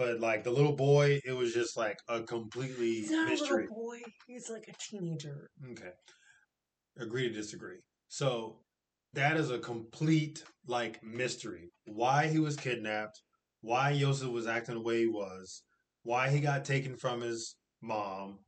but 0.00 0.18
like 0.18 0.44
the 0.44 0.50
little 0.50 0.74
boy, 0.74 1.20
it 1.26 1.32
was 1.32 1.52
just 1.52 1.76
like 1.76 1.98
a 2.08 2.22
completely 2.22 2.94
He's 2.94 3.10
not 3.10 3.28
mystery. 3.28 3.66
a 3.66 3.68
little 3.68 3.84
boy. 3.84 3.98
He's 4.26 4.48
like 4.48 4.64
a 4.66 4.72
teenager. 4.72 5.50
Okay. 5.72 5.90
Agree 6.98 7.28
to 7.28 7.34
disagree. 7.34 7.80
So 8.08 8.60
that 9.12 9.36
is 9.36 9.50
a 9.50 9.58
complete 9.58 10.42
like 10.66 11.04
mystery. 11.04 11.68
Why 11.84 12.28
he 12.28 12.38
was 12.38 12.56
kidnapped, 12.56 13.20
why 13.60 13.90
Yosef 13.90 14.30
was 14.30 14.46
acting 14.46 14.76
the 14.76 14.80
way 14.80 15.00
he 15.00 15.06
was, 15.06 15.64
why 16.02 16.30
he 16.30 16.40
got 16.40 16.64
taken 16.64 16.96
from 16.96 17.20
his 17.20 17.56
mom, 17.82 18.38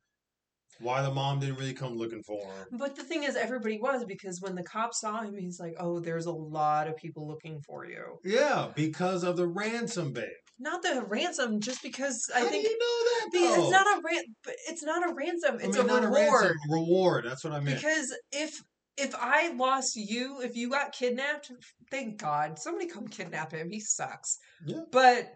why 0.83 1.03
the 1.03 1.11
mom 1.13 1.41
didn't 1.41 1.57
really 1.57 1.73
come 1.75 1.97
looking 1.97 2.23
for 2.23 2.43
him. 2.45 2.67
But 2.73 2.97
the 2.97 3.03
thing 3.05 3.23
is, 3.23 3.37
everybody 3.37 3.79
was 3.81 4.05
because 4.05 4.41
when 4.41 4.55
the 4.55 4.63
cop 4.63 4.95
saw 4.95 5.23
him, 5.23 5.35
he's 5.37 5.59
like, 5.61 5.75
"Oh, 5.79 6.01
there's 6.01 6.27
a 6.27 6.33
lot 6.33 6.89
of 6.89 6.97
people 6.97 7.27
looking 7.27 7.61
for 7.67 7.87
you." 7.87 8.19
Yeah, 8.25 8.71
because 8.75 9.23
of 9.25 9.37
the 9.37 9.47
ransom 9.47 10.13
babe. 10.13 10.25
Not 10.59 10.83
the 10.83 11.03
ransom, 11.09 11.61
just 11.61 11.83
because 11.83 12.25
I 12.35 12.41
How 12.41 12.47
think 12.47 12.65
do 12.65 12.71
you 12.71 12.79
know 12.79 13.05
that 13.09 13.31
though? 13.57 13.63
it's 13.63 13.71
not 13.71 13.87
a 13.87 14.01
ran, 14.05 14.25
it's 14.69 14.83
not 14.83 15.11
a 15.11 15.15
ransom. 15.15 15.57
I 15.61 15.67
It's 15.67 15.77
mean, 15.79 15.89
a 15.91 15.95
reward. 15.95 16.13
ransom, 16.13 16.57
reward. 16.71 17.25
That's 17.27 17.45
what 17.45 17.53
I 17.53 17.61
meant. 17.61 17.77
Because 17.79 18.15
if 18.33 18.61
if 18.97 19.15
I 19.15 19.53
lost 19.55 19.97
you, 19.97 20.41
if 20.43 20.55
you 20.55 20.69
got 20.69 20.93
kidnapped, 20.93 21.51
thank 21.91 22.21
God 22.21 22.59
somebody 22.59 22.87
come 22.87 23.09
kidnap 23.09 23.53
him. 23.53 23.69
He 23.71 23.81
sucks. 23.81 24.39
Yeah. 24.67 24.81
But 24.91 25.31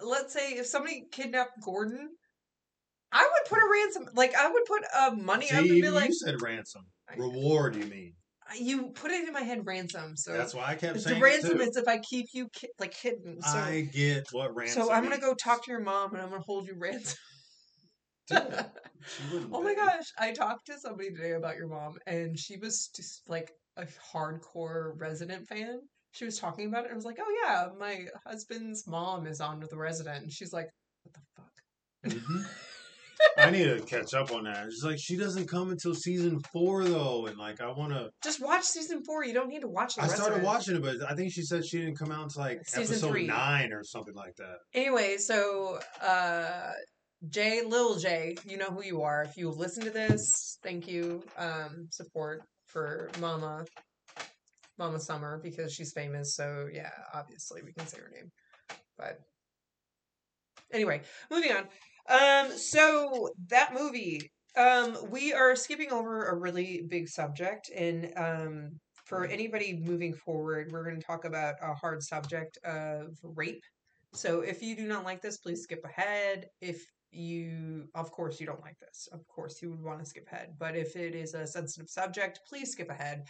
let's 0.00 0.32
say 0.32 0.52
if 0.52 0.66
somebody 0.66 1.04
kidnapped 1.10 1.60
Gordon, 1.62 2.10
I 3.12 3.22
would 3.22 3.48
put 3.48 3.58
a 3.58 3.70
ransom. 3.70 4.08
Like 4.14 4.34
I 4.34 4.50
would 4.50 4.64
put 4.64 4.82
uh, 4.96 5.10
money 5.16 5.46
See, 5.46 5.54
up 5.54 5.60
and 5.60 5.82
be 5.82 5.88
like, 5.90 6.08
you 6.08 6.14
said 6.14 6.40
ransom. 6.40 6.82
Reward, 7.16 7.76
you 7.76 7.84
mean? 7.84 8.14
you 8.58 8.90
put 8.90 9.10
it 9.10 9.26
in 9.26 9.32
my 9.32 9.40
head 9.42 9.66
ransom. 9.66 10.16
So 10.16 10.32
That's 10.32 10.54
why 10.54 10.66
I 10.66 10.74
kept 10.74 10.94
the 10.94 11.00
saying 11.00 11.18
it 11.18 11.22
ransom 11.22 11.60
is 11.60 11.76
if 11.76 11.88
I 11.88 11.98
keep 11.98 12.26
you 12.32 12.48
ki- 12.52 12.70
like 12.78 12.94
hidden. 12.94 13.40
So 13.42 13.58
I 13.58 13.88
get 13.92 14.28
what 14.32 14.54
ransom. 14.54 14.84
so 14.84 14.92
I'm 14.92 15.02
gonna 15.02 15.18
go 15.18 15.34
talk 15.34 15.64
to 15.64 15.70
your 15.70 15.80
mom 15.80 16.14
and 16.14 16.22
I'm 16.22 16.30
gonna 16.30 16.42
hold 16.42 16.66
you 16.66 16.74
ransom. 16.76 17.16
Do 18.28 18.36
it. 18.36 18.66
She 19.04 19.24
wouldn't 19.32 19.50
Oh 19.52 19.60
my 19.60 19.74
gosh, 19.74 20.04
I 20.16 20.30
talked 20.30 20.66
to 20.66 20.78
somebody 20.78 21.10
today 21.10 21.32
about 21.32 21.56
your 21.56 21.66
mom, 21.66 21.98
and 22.06 22.38
she 22.38 22.56
was 22.56 22.88
just 22.94 23.28
like 23.28 23.50
a 23.76 23.84
hardcore 24.14 24.92
resident 24.96 25.48
fan. 25.48 25.80
She 26.12 26.24
was 26.24 26.38
talking 26.38 26.68
about 26.68 26.84
it, 26.84 26.90
and 26.90 26.92
I 26.92 26.94
was 26.94 27.04
like, 27.04 27.18
"Oh 27.20 27.42
yeah, 27.44 27.66
my 27.80 28.06
husband's 28.24 28.86
mom 28.86 29.26
is 29.26 29.40
on 29.40 29.58
with 29.58 29.70
the 29.70 29.76
resident," 29.76 30.22
and 30.22 30.32
she's 30.32 30.52
like, 30.52 30.68
"What 31.02 31.14
the 31.14 31.20
fuck?" 31.34 32.22
Mhm. 32.22 32.46
I 33.38 33.50
need 33.50 33.64
to 33.64 33.80
catch 33.80 34.14
up 34.14 34.32
on 34.32 34.44
that. 34.44 34.66
It's 34.66 34.82
like 34.84 34.98
she 34.98 35.16
doesn't 35.16 35.48
come 35.48 35.70
until 35.70 35.94
season 35.94 36.40
four 36.52 36.84
though, 36.84 37.26
and 37.26 37.38
like 37.38 37.60
I 37.60 37.70
want 37.70 37.92
to. 37.92 38.10
Just 38.22 38.40
watch 38.42 38.64
season 38.64 39.02
four. 39.04 39.24
You 39.24 39.34
don't 39.34 39.48
need 39.48 39.60
to 39.60 39.68
watch 39.68 39.94
the 39.94 40.02
I 40.02 40.06
started 40.06 40.42
watching 40.42 40.76
it, 40.76 40.82
but 40.82 40.96
I 41.10 41.14
think 41.14 41.32
she 41.32 41.42
said 41.42 41.64
she 41.64 41.78
didn't 41.78 41.96
come 41.96 42.12
out 42.12 42.24
until 42.24 42.42
like 42.42 42.60
Season 42.66 42.94
episode 42.94 43.10
three. 43.10 43.26
nine 43.26 43.72
or 43.72 43.82
something 43.84 44.14
like 44.14 44.36
that. 44.36 44.58
Anyway, 44.74 45.16
so 45.18 45.78
uh 46.02 46.72
Jay, 47.28 47.62
Lil 47.64 47.98
Jay, 47.98 48.36
you 48.44 48.56
know 48.56 48.66
who 48.66 48.82
you 48.82 49.02
are. 49.02 49.22
If 49.22 49.36
you 49.36 49.48
listen 49.50 49.84
to 49.84 49.90
this, 49.90 50.58
thank 50.62 50.88
you. 50.88 51.22
Um, 51.38 51.86
support 51.90 52.42
for 52.66 53.10
Mama, 53.20 53.64
Mama 54.76 54.98
Summer 54.98 55.38
because 55.42 55.72
she's 55.72 55.92
famous. 55.92 56.34
So 56.34 56.68
yeah, 56.72 56.90
obviously 57.14 57.62
we 57.62 57.72
can 57.72 57.86
say 57.86 57.98
her 57.98 58.10
name. 58.12 58.30
But 58.98 59.20
anyway, 60.72 61.02
moving 61.30 61.52
on. 61.52 61.64
Um, 62.08 62.50
so 62.56 63.30
that 63.48 63.74
movie, 63.74 64.30
um, 64.56 64.96
we 65.10 65.32
are 65.32 65.56
skipping 65.56 65.92
over 65.92 66.26
a 66.26 66.36
really 66.36 66.82
big 66.88 67.08
subject, 67.08 67.70
and 67.74 68.12
um, 68.16 68.80
for 69.06 69.24
anybody 69.26 69.80
moving 69.84 70.14
forward, 70.14 70.70
we're 70.72 70.84
going 70.84 70.98
to 70.98 71.06
talk 71.06 71.24
about 71.24 71.54
a 71.62 71.74
hard 71.74 72.02
subject 72.02 72.58
of 72.64 73.16
rape. 73.22 73.62
So 74.14 74.40
if 74.40 74.62
you 74.62 74.76
do 74.76 74.86
not 74.86 75.04
like 75.04 75.22
this, 75.22 75.38
please 75.38 75.62
skip 75.62 75.84
ahead. 75.84 76.46
If 76.60 76.84
you, 77.10 77.88
of 77.94 78.10
course, 78.10 78.40
you 78.40 78.46
don't 78.46 78.62
like 78.62 78.78
this, 78.78 79.08
of 79.12 79.26
course, 79.28 79.60
you 79.62 79.70
would 79.70 79.82
want 79.82 80.00
to 80.00 80.06
skip 80.06 80.26
ahead. 80.30 80.54
But 80.58 80.76
if 80.76 80.96
it 80.96 81.14
is 81.14 81.34
a 81.34 81.46
sensitive 81.46 81.88
subject, 81.88 82.40
please 82.48 82.72
skip 82.72 82.90
ahead. 82.90 83.24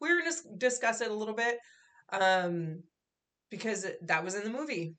We're 0.00 0.20
going 0.20 0.32
to 0.32 0.56
discuss 0.56 1.00
it 1.00 1.10
a 1.10 1.14
little 1.14 1.34
bit 1.34 1.58
um, 2.12 2.82
because 3.50 3.86
that 4.02 4.24
was 4.24 4.34
in 4.34 4.44
the 4.44 4.58
movie. 4.58 4.94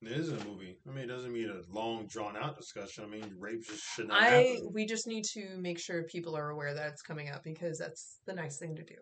It 0.00 0.12
is 0.12 0.28
a 0.28 0.44
movie. 0.44 0.78
I 0.86 0.92
mean, 0.92 1.04
it 1.04 1.08
doesn't 1.08 1.32
mean 1.32 1.50
a 1.50 1.74
long, 1.74 2.06
drawn 2.06 2.36
out 2.36 2.56
discussion. 2.56 3.04
I 3.04 3.08
mean, 3.08 3.34
rape 3.38 3.66
just 3.66 3.82
should 3.82 4.08
not 4.08 4.22
I 4.22 4.26
happen. 4.26 4.70
we 4.72 4.86
just 4.86 5.08
need 5.08 5.24
to 5.32 5.56
make 5.58 5.78
sure 5.78 6.04
people 6.04 6.36
are 6.36 6.50
aware 6.50 6.72
that 6.72 6.88
it's 6.88 7.02
coming 7.02 7.30
up 7.30 7.42
because 7.42 7.78
that's 7.78 8.20
the 8.26 8.34
nice 8.34 8.58
thing 8.58 8.76
to 8.76 8.84
do. 8.84 8.94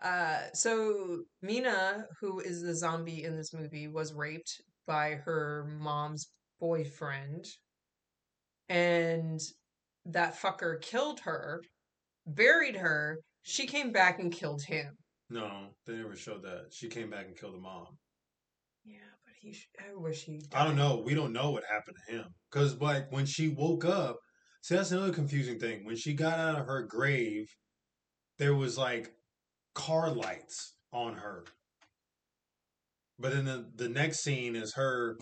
Uh, 0.00 0.42
so 0.54 1.22
Mina, 1.42 2.04
who 2.20 2.38
is 2.38 2.62
the 2.62 2.74
zombie 2.74 3.24
in 3.24 3.36
this 3.36 3.52
movie, 3.52 3.88
was 3.88 4.14
raped 4.14 4.62
by 4.86 5.16
her 5.24 5.76
mom's 5.80 6.30
boyfriend, 6.60 7.44
and 8.68 9.40
that 10.06 10.40
fucker 10.40 10.80
killed 10.80 11.20
her, 11.20 11.62
buried 12.26 12.76
her. 12.76 13.18
She 13.42 13.66
came 13.66 13.90
back 13.90 14.20
and 14.20 14.32
killed 14.32 14.62
him. 14.62 14.96
No, 15.30 15.70
they 15.84 15.94
never 15.94 16.14
showed 16.14 16.44
that. 16.44 16.66
She 16.70 16.88
came 16.88 17.10
back 17.10 17.26
and 17.26 17.36
killed 17.36 17.54
the 17.54 17.58
mom. 17.58 17.86
Yeah, 18.84 18.98
but 18.98 19.17
he. 19.40 19.52
Sh- 19.52 19.68
I 19.78 19.94
wish 19.94 20.24
he. 20.24 20.40
I 20.54 20.64
don't 20.64 20.76
know. 20.76 21.02
We 21.04 21.14
don't 21.14 21.32
know 21.32 21.50
what 21.50 21.64
happened 21.64 21.96
to 22.06 22.14
him. 22.16 22.26
Because, 22.50 22.80
like, 22.80 23.10
when 23.10 23.26
she 23.26 23.48
woke 23.48 23.84
up, 23.84 24.16
see, 24.62 24.76
that's 24.76 24.92
another 24.92 25.12
confusing 25.12 25.58
thing. 25.58 25.84
When 25.84 25.96
she 25.96 26.14
got 26.14 26.38
out 26.38 26.60
of 26.60 26.66
her 26.66 26.82
grave, 26.82 27.46
there 28.38 28.54
was, 28.54 28.78
like, 28.78 29.10
car 29.74 30.10
lights 30.10 30.74
on 30.92 31.14
her. 31.14 31.44
But 33.18 33.32
then 33.32 33.44
the, 33.44 33.66
the 33.74 33.88
next 33.88 34.20
scene 34.20 34.54
is 34.54 34.74
her 34.74 35.18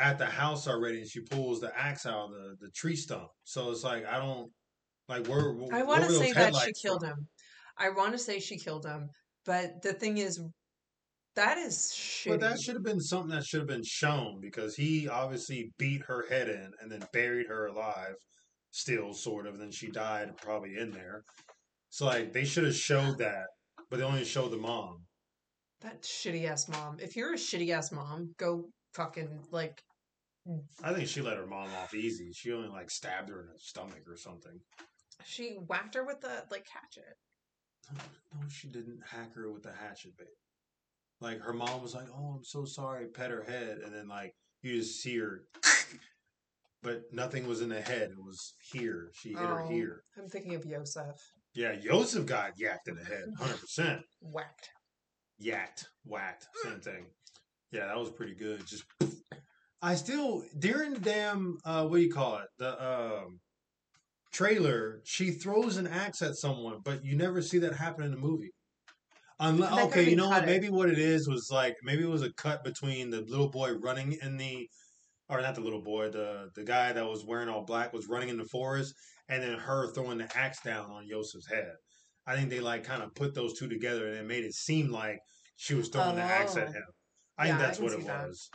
at 0.00 0.18
the 0.18 0.26
house 0.26 0.66
already, 0.66 0.98
and 0.98 1.08
she 1.08 1.20
pulls 1.20 1.60
the 1.60 1.72
axe 1.78 2.06
out 2.06 2.26
of 2.26 2.30
the, 2.30 2.56
the 2.60 2.70
tree 2.70 2.96
stump. 2.96 3.28
So 3.44 3.70
it's 3.70 3.84
like, 3.84 4.06
I 4.06 4.18
don't, 4.18 4.50
like, 5.08 5.26
where, 5.26 5.54
I 5.72 5.82
want 5.82 6.04
to 6.04 6.12
say 6.12 6.32
that 6.32 6.54
she 6.56 6.72
killed 6.72 7.00
from? 7.00 7.10
him. 7.10 7.28
I 7.76 7.90
want 7.90 8.12
to 8.12 8.18
say 8.18 8.40
she 8.40 8.58
killed 8.58 8.84
him, 8.84 9.10
but 9.44 9.82
the 9.82 9.92
thing 9.92 10.18
is, 10.18 10.40
that 11.38 11.56
is 11.56 11.92
shitty. 11.94 12.30
But 12.30 12.40
that 12.40 12.60
should 12.60 12.74
have 12.74 12.82
been 12.82 13.00
something 13.00 13.30
that 13.30 13.44
should 13.44 13.60
have 13.60 13.68
been 13.68 13.84
shown 13.84 14.40
because 14.40 14.74
he 14.74 15.08
obviously 15.08 15.70
beat 15.78 16.02
her 16.08 16.26
head 16.28 16.48
in 16.48 16.72
and 16.80 16.90
then 16.90 17.06
buried 17.12 17.46
her 17.46 17.66
alive, 17.66 18.16
still 18.72 19.14
sort 19.14 19.46
of. 19.46 19.54
And 19.54 19.62
then 19.62 19.70
she 19.70 19.88
died 19.88 20.36
probably 20.36 20.76
in 20.76 20.90
there. 20.90 21.22
So 21.90 22.06
like 22.06 22.32
they 22.32 22.44
should 22.44 22.64
have 22.64 22.74
showed 22.74 23.18
that, 23.18 23.46
but 23.88 24.00
they 24.00 24.04
only 24.04 24.24
showed 24.24 24.50
the 24.50 24.56
mom. 24.56 25.04
That 25.80 26.02
shitty 26.02 26.44
ass 26.50 26.68
mom. 26.68 26.96
If 27.00 27.14
you're 27.14 27.34
a 27.34 27.38
shitty 27.38 27.70
ass 27.70 27.92
mom, 27.92 28.34
go 28.36 28.64
fucking 28.94 29.46
like. 29.52 29.80
I 30.82 30.92
think 30.92 31.06
she 31.06 31.20
let 31.20 31.36
her 31.36 31.46
mom 31.46 31.68
off 31.80 31.94
easy. 31.94 32.32
She 32.32 32.52
only 32.52 32.68
like 32.68 32.90
stabbed 32.90 33.28
her 33.28 33.42
in 33.42 33.46
the 33.46 33.58
stomach 33.58 34.02
or 34.08 34.16
something. 34.16 34.58
She 35.24 35.52
whacked 35.68 35.94
her 35.94 36.04
with 36.04 36.20
the 36.20 36.42
like 36.50 36.66
hatchet. 36.68 37.14
No, 37.94 38.48
she 38.48 38.66
didn't 38.66 38.98
hack 39.08 39.34
her 39.36 39.52
with 39.52 39.62
the 39.62 39.72
hatchet, 39.72 40.16
babe. 40.18 40.26
Like 41.20 41.40
her 41.40 41.52
mom 41.52 41.82
was 41.82 41.94
like, 41.94 42.06
"Oh, 42.14 42.36
I'm 42.38 42.44
so 42.44 42.64
sorry," 42.64 43.06
pet 43.08 43.30
her 43.30 43.42
head, 43.42 43.78
and 43.84 43.92
then 43.94 44.06
like 44.08 44.34
you 44.62 44.78
just 44.78 45.00
see 45.00 45.16
her, 45.18 45.42
but 46.82 47.02
nothing 47.12 47.46
was 47.48 47.60
in 47.60 47.68
the 47.70 47.80
head. 47.80 48.10
It 48.12 48.18
was 48.24 48.54
here. 48.72 49.10
She 49.14 49.30
hit 49.30 49.38
her 49.38 49.62
Oh. 49.62 49.68
here. 49.68 50.02
I'm 50.16 50.28
thinking 50.28 50.54
of 50.54 50.64
Yosef. 50.64 51.16
Yeah, 51.54 51.72
Yosef 51.72 52.24
got 52.26 52.52
yacked 52.56 52.86
in 52.86 52.94
the 52.94 53.04
head, 53.04 53.24
hundred 53.38 53.60
percent. 53.60 54.00
Whacked. 54.20 54.68
Yacked, 55.42 55.84
whacked, 56.04 56.46
same 56.64 56.80
thing. 56.80 57.06
Yeah, 57.72 57.86
that 57.86 57.98
was 57.98 58.10
pretty 58.10 58.34
good. 58.34 58.64
Just, 58.66 58.84
I 59.82 59.94
still 59.94 60.42
during 60.58 60.94
the 60.94 61.00
damn 61.00 61.58
uh, 61.64 61.84
what 61.86 61.96
do 61.98 62.02
you 62.02 62.12
call 62.12 62.38
it? 62.38 62.46
The 62.58 62.84
um, 62.84 63.38
trailer. 64.32 65.00
She 65.04 65.30
throws 65.32 65.76
an 65.76 65.86
axe 65.86 66.22
at 66.22 66.36
someone, 66.36 66.78
but 66.84 67.04
you 67.04 67.16
never 67.16 67.42
see 67.42 67.58
that 67.58 67.74
happen 67.74 68.04
in 68.04 68.10
the 68.10 68.16
movie. 68.16 68.50
Unless, 69.40 69.72
okay, 69.86 70.08
you 70.10 70.16
know 70.16 70.28
what? 70.28 70.42
it. 70.42 70.46
Maybe 70.46 70.68
what 70.68 70.88
it 70.88 70.98
is 70.98 71.28
was 71.28 71.48
like 71.50 71.76
maybe 71.82 72.02
it 72.02 72.08
was 72.08 72.22
a 72.22 72.32
cut 72.32 72.64
between 72.64 73.10
the 73.10 73.20
little 73.22 73.50
boy 73.50 73.72
running 73.74 74.16
in 74.20 74.36
the, 74.36 74.68
or 75.28 75.40
not 75.40 75.54
the 75.54 75.60
little 75.60 75.82
boy, 75.82 76.10
the 76.10 76.48
the 76.56 76.64
guy 76.64 76.92
that 76.92 77.06
was 77.06 77.24
wearing 77.24 77.48
all 77.48 77.64
black 77.64 77.92
was 77.92 78.08
running 78.08 78.30
in 78.30 78.36
the 78.36 78.44
forest, 78.46 78.94
and 79.28 79.42
then 79.42 79.58
her 79.58 79.92
throwing 79.92 80.18
the 80.18 80.36
axe 80.36 80.60
down 80.62 80.90
on 80.90 81.06
Yosef's 81.06 81.48
head. 81.48 81.72
I 82.26 82.34
think 82.36 82.50
they 82.50 82.60
like 82.60 82.84
kind 82.84 83.02
of 83.02 83.14
put 83.14 83.34
those 83.34 83.58
two 83.58 83.68
together 83.68 84.06
and 84.08 84.16
it 84.16 84.26
made 84.26 84.44
it 84.44 84.54
seem 84.54 84.90
like 84.90 85.18
she 85.56 85.74
was 85.74 85.88
throwing 85.88 86.16
the 86.16 86.22
axe 86.22 86.56
at 86.56 86.68
Oh. 86.68 86.72
him. 86.72 86.82
I 87.38 87.46
Yeah, 87.46 87.52
think 87.56 87.60
that's 87.66 87.78
can 87.78 87.86
what 87.86 87.94
it 87.94 88.06
that. 88.06 88.26
was. 88.26 88.50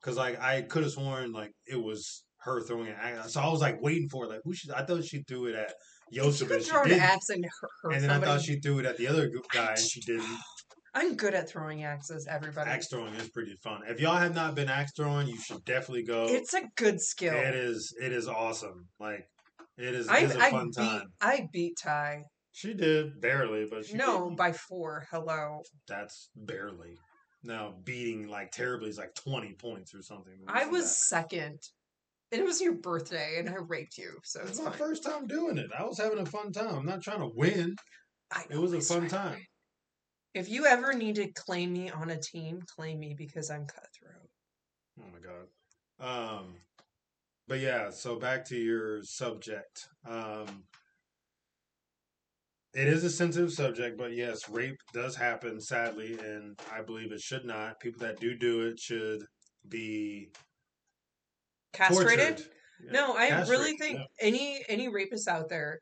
Because 0.00 0.16
like 0.16 0.40
I 0.40 0.62
could 0.62 0.82
have 0.82 0.92
sworn 0.92 1.32
like 1.32 1.52
it 1.66 1.76
was 1.82 2.24
her 2.40 2.60
throwing 2.62 2.88
an 2.88 2.96
axe. 3.00 3.32
So 3.32 3.40
I 3.40 3.48
was 3.48 3.60
like 3.60 3.80
waiting 3.80 4.08
for 4.08 4.24
it. 4.24 4.28
Like 4.28 4.40
who 4.44 4.52
should? 4.54 4.72
I 4.72 4.84
thought 4.84 5.04
she 5.04 5.22
threw 5.22 5.46
it 5.46 5.54
at 5.54 5.72
Yosef 6.10 6.50
and 6.50 6.62
she 6.62 6.70
throw 6.70 6.82
an 6.82 6.88
didn't. 6.88 7.02
axe 7.02 7.28
and 7.30 7.44
hurt, 7.44 7.70
hurt 7.82 7.92
And 7.94 8.02
then 8.02 8.10
I 8.10 8.14
somebody. 8.14 8.32
thought 8.32 8.44
she 8.44 8.60
threw 8.60 8.78
it 8.78 8.86
at 8.86 8.96
the 8.96 9.08
other 9.08 9.28
gu- 9.28 9.42
guy 9.52 9.70
and 9.70 9.78
she 9.78 10.00
didn't. 10.00 10.38
I'm 10.94 11.14
good 11.16 11.34
at 11.34 11.48
throwing 11.48 11.84
axes. 11.84 12.26
Everybody. 12.30 12.70
Axe 12.70 12.88
throwing 12.88 13.14
is 13.16 13.28
pretty 13.28 13.54
fun. 13.62 13.82
If 13.86 14.00
y'all 14.00 14.16
have 14.16 14.34
not 14.34 14.54
been 14.54 14.68
axe 14.70 14.92
throwing, 14.96 15.28
you 15.28 15.36
should 15.38 15.62
definitely 15.64 16.04
go. 16.04 16.26
It's 16.28 16.54
a 16.54 16.62
good 16.76 17.00
skill. 17.00 17.34
It 17.34 17.54
is. 17.54 17.94
It 18.00 18.12
is 18.12 18.28
awesome. 18.28 18.86
Like 18.98 19.28
It 19.76 19.94
is, 19.94 20.08
I 20.08 20.18
it 20.20 20.24
is 20.30 20.36
a 20.36 20.40
I 20.40 20.50
fun 20.50 20.66
beat 20.68 20.74
time. 20.76 21.02
I 21.20 21.48
beat 21.52 21.76
Ty. 21.82 22.22
She 22.52 22.72
did 22.72 23.20
barely, 23.20 23.66
but 23.70 23.84
she 23.84 23.94
No, 23.94 24.30
did. 24.30 24.38
by 24.38 24.52
four. 24.52 25.06
Hello. 25.10 25.60
that's 25.86 26.30
barely. 26.34 26.96
Now 27.42 27.74
beating 27.84 28.26
like 28.28 28.50
terribly 28.52 28.88
is 28.88 28.96
like 28.96 29.14
twenty 29.14 29.52
points 29.52 29.94
or 29.94 30.00
something. 30.00 30.32
I 30.48 30.64
was 30.64 30.96
second. 30.96 31.58
It 32.36 32.44
was 32.44 32.60
your 32.60 32.74
birthday 32.74 33.36
and 33.38 33.48
I 33.48 33.54
raped 33.54 33.96
you, 33.98 34.18
so 34.24 34.40
It's 34.40 34.50
it's 34.50 34.58
my 34.60 34.70
fine. 34.70 34.78
first 34.78 35.02
time 35.02 35.26
doing 35.26 35.58
it. 35.58 35.70
I 35.78 35.84
was 35.84 35.98
having 35.98 36.18
a 36.18 36.26
fun 36.26 36.52
time. 36.52 36.74
I'm 36.74 36.86
not 36.86 37.02
trying 37.02 37.20
to 37.20 37.30
win. 37.34 37.74
It 38.50 38.58
was 38.58 38.72
a 38.74 38.80
fun 38.80 39.08
time. 39.08 39.38
If 40.34 40.48
you 40.50 40.66
ever 40.66 40.92
need 40.92 41.14
to 41.14 41.32
claim 41.32 41.72
me 41.72 41.90
on 41.90 42.10
a 42.10 42.20
team, 42.20 42.60
claim 42.76 42.98
me 42.98 43.14
because 43.16 43.50
I'm 43.50 43.66
cutthroat. 43.66 44.28
Oh 45.00 45.04
my 45.12 45.18
god. 45.18 46.38
Um 46.38 46.54
but 47.48 47.60
yeah, 47.60 47.90
so 47.90 48.16
back 48.18 48.44
to 48.46 48.56
your 48.56 49.02
subject. 49.02 49.88
Um 50.06 50.64
it 52.74 52.88
is 52.88 53.04
a 53.04 53.10
sensitive 53.10 53.52
subject, 53.52 53.96
but 53.96 54.12
yes, 54.12 54.50
rape 54.50 54.76
does 54.92 55.16
happen 55.16 55.58
sadly 55.60 56.18
and 56.22 56.58
I 56.70 56.82
believe 56.82 57.12
it 57.12 57.20
should 57.20 57.46
not. 57.46 57.80
People 57.80 58.00
that 58.00 58.20
do 58.20 58.36
do 58.36 58.66
it 58.66 58.78
should 58.78 59.22
be 59.68 60.28
Castrated? 61.76 62.40
Yeah, 62.84 62.92
No, 62.92 63.14
I 63.16 63.46
really 63.48 63.76
think 63.76 63.98
yeah. 63.98 64.04
any 64.20 64.62
any 64.68 64.88
rapists 64.88 65.26
out 65.28 65.48
there 65.48 65.80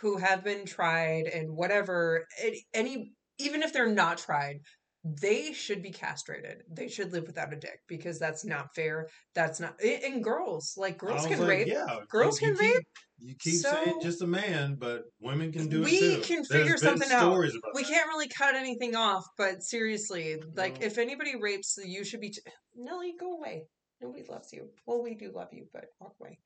who 0.00 0.18
have 0.18 0.44
been 0.44 0.64
tried 0.66 1.26
and 1.26 1.56
whatever, 1.56 2.26
any 2.74 3.12
even 3.38 3.62
if 3.62 3.72
they're 3.72 3.92
not 3.92 4.18
tried, 4.18 4.56
they 5.04 5.52
should 5.52 5.82
be 5.82 5.90
castrated. 5.90 6.62
They 6.70 6.88
should 6.88 7.12
live 7.12 7.26
without 7.26 7.52
a 7.52 7.56
dick 7.56 7.78
because 7.88 8.18
that's 8.18 8.44
not 8.44 8.74
fair. 8.74 9.08
That's 9.34 9.60
not 9.60 9.74
and 9.82 10.22
girls 10.22 10.74
like 10.76 10.98
girls 10.98 11.26
can 11.26 11.38
like, 11.40 11.48
rape. 11.48 11.68
Yeah, 11.68 11.98
Girls 12.10 12.40
you, 12.40 12.48
can 12.48 12.56
keep, 12.56 12.74
rape. 12.74 12.84
You 13.18 13.34
keep 13.38 13.54
saying 13.54 14.00
just 14.02 14.20
a 14.22 14.26
man, 14.26 14.76
but 14.78 15.02
women 15.20 15.52
can 15.52 15.68
do 15.68 15.82
We 15.82 15.92
it 15.92 16.24
too. 16.24 16.34
can 16.34 16.44
figure 16.44 16.76
something 16.76 17.10
out. 17.12 17.38
We 17.38 17.82
that. 17.82 17.88
can't 17.88 18.08
really 18.08 18.28
cut 18.28 18.54
anything 18.56 18.96
off, 18.96 19.24
but 19.38 19.62
seriously, 19.62 20.36
like 20.54 20.80
No. 20.80 20.86
if 20.86 20.98
anybody 20.98 21.36
rapes, 21.36 21.78
you 21.84 22.04
should 22.04 22.20
be 22.20 22.30
t- 22.30 22.40
Nelly. 22.74 23.14
Go 23.18 23.36
away. 23.38 23.62
Nobody 24.00 24.24
loves 24.28 24.52
you. 24.52 24.68
Well, 24.86 25.02
we 25.02 25.14
do 25.14 25.32
love 25.34 25.48
you, 25.52 25.66
but 25.72 25.90
walk 26.00 26.14
away. 26.20 26.38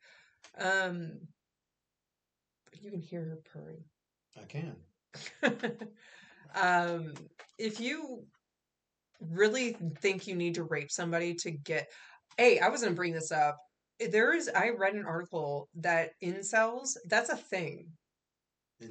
Um, 0.58 1.12
but 2.70 2.82
you 2.82 2.90
can 2.90 3.00
hear 3.00 3.24
her 3.24 3.42
purring. 3.52 3.84
I 4.40 4.44
can. 4.44 4.76
um, 6.54 7.14
if 7.58 7.80
you 7.80 8.24
really 9.20 9.76
think 10.00 10.26
you 10.26 10.36
need 10.36 10.54
to 10.54 10.64
rape 10.64 10.90
somebody 10.90 11.34
to 11.34 11.50
get, 11.50 11.88
hey, 12.36 12.58
I 12.58 12.68
was 12.68 12.82
gonna 12.82 12.94
bring 12.94 13.12
this 13.12 13.32
up. 13.32 13.58
There 13.98 14.34
is, 14.34 14.48
I 14.54 14.70
read 14.70 14.94
an 14.94 15.04
article 15.04 15.68
that 15.74 16.12
incels, 16.22 16.96
that's 17.06 17.28
a 17.28 17.36
thing. 17.36 17.88
In 18.80 18.88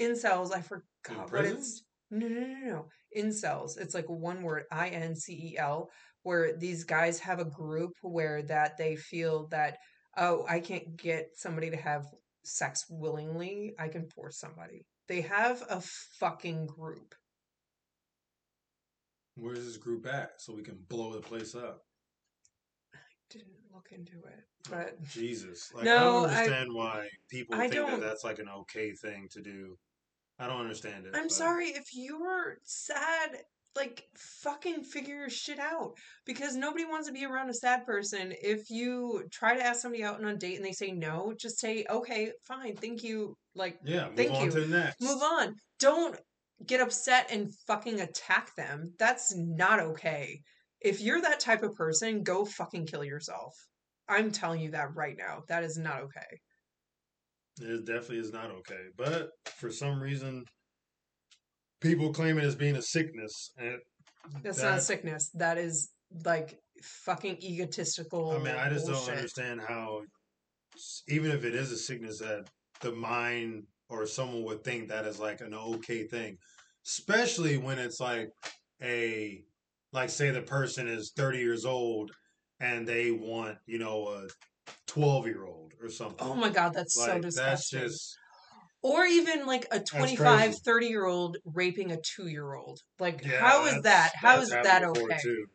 Incels, 0.00 0.54
I 0.54 0.62
forgot 0.62 0.84
what 1.06 1.28
prison? 1.28 1.58
it's. 1.58 1.82
No, 2.10 2.28
no, 2.28 2.40
no, 2.40 2.56
no. 2.66 2.86
Incels. 3.16 3.78
It's 3.78 3.94
like 3.94 4.08
one 4.08 4.42
word, 4.42 4.64
I 4.70 4.88
N 4.88 5.14
C 5.14 5.32
E 5.32 5.58
L, 5.58 5.90
where 6.22 6.56
these 6.56 6.84
guys 6.84 7.18
have 7.20 7.40
a 7.40 7.44
group 7.44 7.92
where 8.02 8.42
that 8.42 8.76
they 8.78 8.96
feel 8.96 9.48
that, 9.48 9.78
oh, 10.16 10.44
I 10.48 10.60
can't 10.60 10.96
get 10.96 11.30
somebody 11.36 11.70
to 11.70 11.76
have 11.76 12.06
sex 12.44 12.84
willingly. 12.88 13.74
I 13.78 13.88
can 13.88 14.06
force 14.08 14.38
somebody. 14.38 14.84
They 15.08 15.22
have 15.22 15.62
a 15.68 15.80
fucking 16.20 16.66
group. 16.66 17.14
Where's 19.36 19.64
this 19.64 19.76
group 19.76 20.06
at? 20.06 20.32
So 20.40 20.54
we 20.54 20.62
can 20.62 20.78
blow 20.88 21.12
the 21.12 21.20
place 21.20 21.54
up. 21.54 21.80
I 22.94 22.98
didn't 23.30 23.48
look 23.72 23.88
into 23.90 24.18
it, 24.26 24.44
oh, 24.66 24.70
but 24.70 25.02
Jesus. 25.08 25.72
Like, 25.74 25.84
No, 25.84 25.92
I 25.94 25.98
I- 25.98 26.02
don't 26.02 26.24
understand 26.30 26.74
why 26.74 27.08
people 27.30 27.54
I 27.56 27.68
think 27.68 27.86
that 27.86 28.00
that's 28.00 28.24
like 28.24 28.38
an 28.38 28.48
okay 28.48 28.92
thing 28.92 29.28
to 29.32 29.40
do. 29.40 29.78
I 30.38 30.46
don't 30.46 30.60
understand 30.60 31.06
it. 31.06 31.14
I'm 31.16 31.24
but- 31.24 31.32
sorry 31.32 31.68
if 31.68 31.94
you 31.94 32.20
were 32.20 32.58
sad. 32.64 33.44
Like 33.74 34.04
fucking 34.42 34.84
figure 34.84 35.14
your 35.14 35.30
shit 35.30 35.58
out 35.58 35.94
because 36.26 36.56
nobody 36.56 36.84
wants 36.84 37.06
to 37.06 37.12
be 37.12 37.24
around 37.24 37.48
a 37.48 37.54
sad 37.54 37.86
person. 37.86 38.34
If 38.42 38.68
you 38.68 39.24
try 39.32 39.56
to 39.56 39.64
ask 39.64 39.80
somebody 39.80 40.04
out 40.04 40.18
on 40.22 40.26
a 40.28 40.36
date 40.36 40.56
and 40.56 40.64
they 40.64 40.72
say 40.72 40.90
no, 40.92 41.32
just 41.40 41.58
say 41.58 41.86
okay, 41.88 42.32
fine, 42.46 42.76
thank 42.76 43.02
you. 43.02 43.34
Like 43.54 43.78
Yeah, 43.84 44.08
move 44.08 44.16
Thank 44.16 44.32
on 44.32 44.44
you. 44.44 44.50
to 44.50 44.60
the 44.60 44.66
next. 44.78 45.00
move 45.00 45.22
on. 45.22 45.54
Don't 45.78 46.18
get 46.66 46.80
upset 46.80 47.28
and 47.32 47.50
fucking 47.66 48.00
attack 48.00 48.54
them. 48.56 48.92
That's 48.98 49.34
not 49.36 49.80
okay. 49.80 50.40
If 50.80 51.00
you're 51.00 51.22
that 51.22 51.40
type 51.40 51.62
of 51.62 51.74
person, 51.74 52.22
go 52.22 52.44
fucking 52.44 52.86
kill 52.86 53.04
yourself. 53.04 53.54
I'm 54.08 54.30
telling 54.32 54.60
you 54.60 54.72
that 54.72 54.94
right 54.94 55.16
now. 55.16 55.42
That 55.48 55.64
is 55.64 55.78
not 55.78 56.02
okay. 56.02 56.40
It 57.60 57.86
definitely 57.86 58.18
is 58.18 58.32
not 58.32 58.50
okay. 58.50 58.80
But 58.96 59.30
for 59.56 59.70
some 59.70 60.00
reason, 60.00 60.44
people 61.82 62.12
claim 62.12 62.38
it 62.38 62.44
as 62.44 62.54
being 62.54 62.76
a 62.76 62.82
sickness. 62.82 63.52
And 63.58 63.78
That's 64.42 64.62
not 64.62 64.78
a 64.78 64.80
sickness. 64.80 65.30
That 65.34 65.58
is 65.58 65.90
like 66.24 66.58
fucking 66.82 67.38
egotistical. 67.42 68.30
I 68.30 68.38
mean, 68.38 68.54
I 68.54 68.70
just 68.70 68.86
bullshit. 68.86 69.06
don't 69.06 69.16
understand 69.16 69.60
how, 69.66 70.02
even 71.08 71.30
if 71.30 71.44
it 71.44 71.54
is 71.54 71.72
a 71.72 71.76
sickness, 71.76 72.20
that 72.20 72.48
the 72.80 72.92
mind 72.92 73.64
or 73.88 74.06
someone 74.06 74.44
would 74.44 74.64
think 74.64 74.88
that 74.88 75.04
is 75.04 75.18
like 75.18 75.40
an 75.40 75.54
okay 75.54 76.06
thing, 76.06 76.38
especially 76.86 77.58
when 77.58 77.78
it's 77.78 78.00
like 78.00 78.30
a, 78.82 79.42
like 79.92 80.08
say 80.08 80.30
the 80.30 80.42
person 80.42 80.88
is 80.88 81.12
thirty 81.14 81.38
years 81.38 81.64
old 81.64 82.10
and 82.60 82.86
they 82.86 83.10
want 83.10 83.58
you 83.66 83.78
know 83.78 84.08
a 84.08 84.26
twelve 84.86 85.26
year 85.26 85.44
old 85.44 85.72
or 85.82 85.90
something. 85.90 86.26
Oh 86.26 86.34
my 86.34 86.48
god, 86.48 86.72
that's 86.72 86.94
so 86.94 87.02
like 87.02 87.22
that's 87.22 87.36
disgusting. 87.36 87.80
just 87.80 88.16
or 88.82 89.04
even 89.04 89.46
like 89.46 89.66
a 89.70 89.80
25 89.80 90.56
30 90.56 90.86
year 90.86 91.06
old 91.06 91.38
raping 91.44 91.92
a 91.92 91.98
two 91.98 92.26
year 92.26 92.54
old. 92.54 92.80
Like, 92.98 93.24
yeah. 93.24 93.40
how 93.40 93.66
is 93.66 93.82
that? 93.82 94.12
How 94.14 94.40
is 94.40 94.50
that 94.50 94.84
okay? 94.84 95.16
Too. 95.22 95.46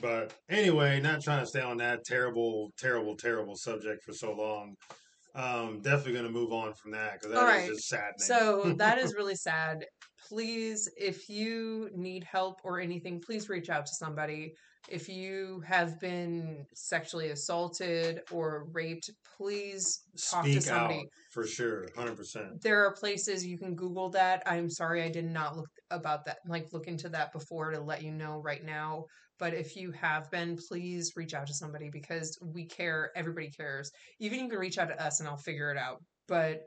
But 0.00 0.34
anyway, 0.48 1.00
not 1.00 1.22
trying 1.22 1.40
to 1.40 1.46
stay 1.46 1.60
on 1.60 1.78
that 1.78 2.04
terrible, 2.04 2.70
terrible, 2.78 3.16
terrible 3.16 3.56
subject 3.56 4.04
for 4.04 4.12
so 4.12 4.32
long. 4.32 4.74
Um, 5.34 5.80
definitely 5.80 6.14
going 6.14 6.24
to 6.24 6.30
move 6.32 6.52
on 6.52 6.74
from 6.74 6.92
that 6.92 7.14
because 7.14 7.32
that 7.34 7.42
right. 7.42 7.68
just 7.68 7.88
saddening. 7.88 8.14
So 8.18 8.74
that 8.78 8.98
is 8.98 9.14
really 9.18 9.36
sad. 9.36 9.84
Please, 10.28 10.88
if 10.96 11.28
you 11.28 11.88
need 11.94 12.24
help 12.24 12.60
or 12.64 12.80
anything, 12.80 13.20
please 13.24 13.48
reach 13.48 13.70
out 13.70 13.86
to 13.86 13.92
somebody. 13.94 14.54
If 14.88 15.08
you 15.08 15.62
have 15.66 16.00
been 16.00 16.64
sexually 16.74 17.30
assaulted 17.30 18.22
or 18.30 18.66
raped, 18.72 19.10
please 19.36 20.00
talk 20.30 20.44
to 20.44 20.52
speak 20.52 20.62
somebody. 20.62 21.00
out 21.00 21.04
for 21.30 21.46
sure, 21.46 21.86
hundred 21.96 22.16
percent. 22.16 22.62
There 22.62 22.84
are 22.84 22.94
places 22.94 23.46
you 23.46 23.58
can 23.58 23.74
Google 23.74 24.10
that. 24.10 24.42
I'm 24.46 24.70
sorry 24.70 25.02
I 25.02 25.10
did 25.10 25.26
not 25.26 25.56
look 25.56 25.68
about 25.90 26.24
that, 26.24 26.38
like 26.46 26.72
look 26.72 26.88
into 26.88 27.08
that 27.10 27.32
before 27.32 27.70
to 27.70 27.80
let 27.80 28.02
you 28.02 28.10
know 28.10 28.40
right 28.42 28.64
now. 28.64 29.04
But 29.38 29.54
if 29.54 29.74
you 29.74 29.90
have 29.92 30.30
been, 30.30 30.56
please 30.68 31.12
reach 31.16 31.34
out 31.34 31.46
to 31.46 31.54
somebody 31.54 31.88
because 31.90 32.38
we 32.42 32.66
care. 32.66 33.10
Everybody 33.16 33.50
cares. 33.50 33.90
Even 34.18 34.40
you 34.40 34.48
can 34.48 34.58
reach 34.58 34.76
out 34.76 34.88
to 34.88 35.02
us 35.02 35.20
and 35.20 35.28
I'll 35.28 35.38
figure 35.38 35.70
it 35.70 35.78
out. 35.78 36.02
But 36.28 36.60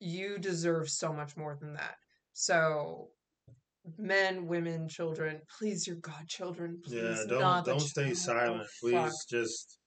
you 0.00 0.38
deserve 0.38 0.88
so 0.88 1.12
much 1.12 1.36
more 1.36 1.56
than 1.60 1.74
that. 1.74 1.96
So, 2.32 3.08
men, 3.98 4.46
women, 4.46 4.88
children, 4.88 5.40
please, 5.58 5.86
your 5.86 5.96
godchildren, 5.96 6.80
please. 6.84 7.02
Yeah, 7.02 7.24
don't 7.28 7.64
don't 7.64 7.80
stay 7.80 8.10
oh, 8.10 8.14
silent, 8.14 8.62
fuck. 8.62 8.68
please. 8.80 9.26
Just 9.30 9.78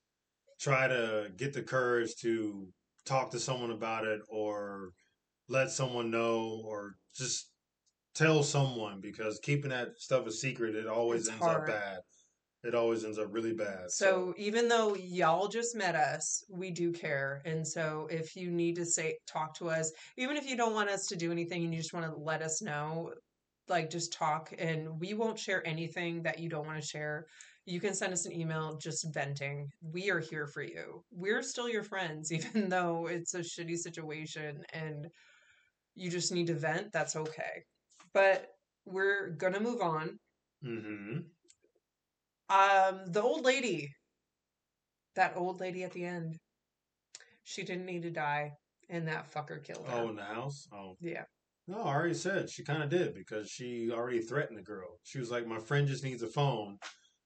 try 0.60 0.88
to 0.88 1.32
get 1.38 1.54
the 1.54 1.62
courage 1.62 2.16
to 2.22 2.68
talk 3.06 3.32
to 3.32 3.40
someone 3.40 3.72
about 3.72 4.06
it, 4.06 4.22
or 4.30 4.92
let 5.48 5.72
someone 5.72 6.12
know, 6.12 6.62
or 6.66 6.96
just 7.16 7.52
tell 8.16 8.44
someone 8.44 9.00
because 9.02 9.40
keeping 9.40 9.70
that 9.72 9.90
stuff 9.98 10.26
a 10.28 10.32
secret, 10.32 10.76
it 10.76 10.88
always 10.88 11.22
It's 11.22 11.32
ends 11.32 11.44
hard. 11.44 11.62
up 11.62 11.68
bad. 11.68 12.00
It 12.62 12.76
always 12.76 13.06
ends 13.06 13.18
up 13.18 13.28
really 13.32 13.54
bad. 13.54 13.90
So 13.90 14.34
even 14.38 14.68
though 14.68 14.94
y'all 14.96 15.48
just 15.48 15.78
met 15.78 15.96
us, 15.96 16.44
we 16.50 16.72
do 16.72 16.92
care. 16.92 17.42
And 17.46 17.66
so 17.66 18.08
if 18.12 18.36
you 18.36 18.52
need 18.52 18.76
to 18.76 18.86
say 18.86 19.18
talk 19.26 19.56
to 19.60 19.70
us, 19.70 19.94
even 20.18 20.36
if 20.36 20.46
you 20.46 20.58
don't 20.58 20.74
want 20.74 20.90
us 20.90 21.06
to 21.08 21.16
do 21.16 21.32
anything 21.32 21.64
and 21.64 21.74
you 21.74 21.80
just 21.80 21.94
want 21.94 22.06
to 22.06 22.22
let 22.22 22.42
us 22.42 22.62
know, 22.62 23.12
like 23.70 23.90
just 23.90 24.14
talk 24.14 24.54
and 24.58 25.00
we 25.00 25.14
won't 25.14 25.40
share 25.40 25.66
anything 25.68 26.24
that 26.24 26.40
you 26.40 26.50
don't 26.50 26.66
want 26.66 26.82
to 26.82 26.88
share. 26.88 27.26
You 27.66 27.80
can 27.80 27.94
send 27.94 28.14
us 28.14 28.26
an 28.26 28.34
email 28.34 28.78
just 28.78 29.06
venting. 29.14 29.68
We 29.82 30.10
are 30.10 30.20
here 30.20 30.48
for 30.48 30.64
you. 30.64 31.04
We're 31.12 31.44
still 31.44 31.70
your 31.70 31.84
friends 31.84 32.32
even 32.38 32.70
though 32.70 33.08
it's 33.08 33.34
a 33.34 33.40
shitty 33.40 33.78
situation 33.78 34.64
and 34.74 35.08
you 35.96 36.10
just 36.10 36.32
need 36.32 36.48
to 36.48 36.56
vent, 36.56 36.92
that's 36.94 37.16
okay. 37.16 37.64
But 38.14 38.48
we're 38.86 39.32
going 39.32 39.54
to 39.54 39.60
move 39.60 39.82
on. 39.82 40.18
hmm 40.64 41.20
Um, 42.50 43.06
the 43.08 43.22
old 43.22 43.46
lady, 43.46 43.90
that 45.16 45.34
old 45.36 45.60
lady 45.60 45.84
at 45.84 45.92
the 45.92 46.06
end, 46.06 46.38
she 47.44 47.64
didn't 47.64 47.86
need 47.86 48.04
to 48.04 48.12
die, 48.12 48.52
and 48.90 49.08
that 49.08 49.32
fucker 49.32 49.64
killed 49.64 49.86
her. 49.88 49.98
Oh, 49.98 50.10
in 50.10 50.16
the 50.16 50.24
house. 50.24 50.68
Oh, 50.74 50.96
yeah, 51.02 51.26
no, 51.70 51.84
I 51.84 51.94
already 51.94 52.16
said 52.16 52.50
she 52.50 52.64
kind 52.64 52.82
of 52.82 52.90
did 52.90 53.14
because 53.14 53.48
she 53.48 53.92
already 53.92 54.22
threatened 54.22 54.58
the 54.58 54.64
girl. 54.64 54.98
She 55.04 55.20
was 55.20 55.30
like, 55.30 55.46
"My 55.46 55.60
friend 55.60 55.88
just 55.88 56.04
needs 56.04 56.24
a 56.24 56.28
phone. 56.28 56.78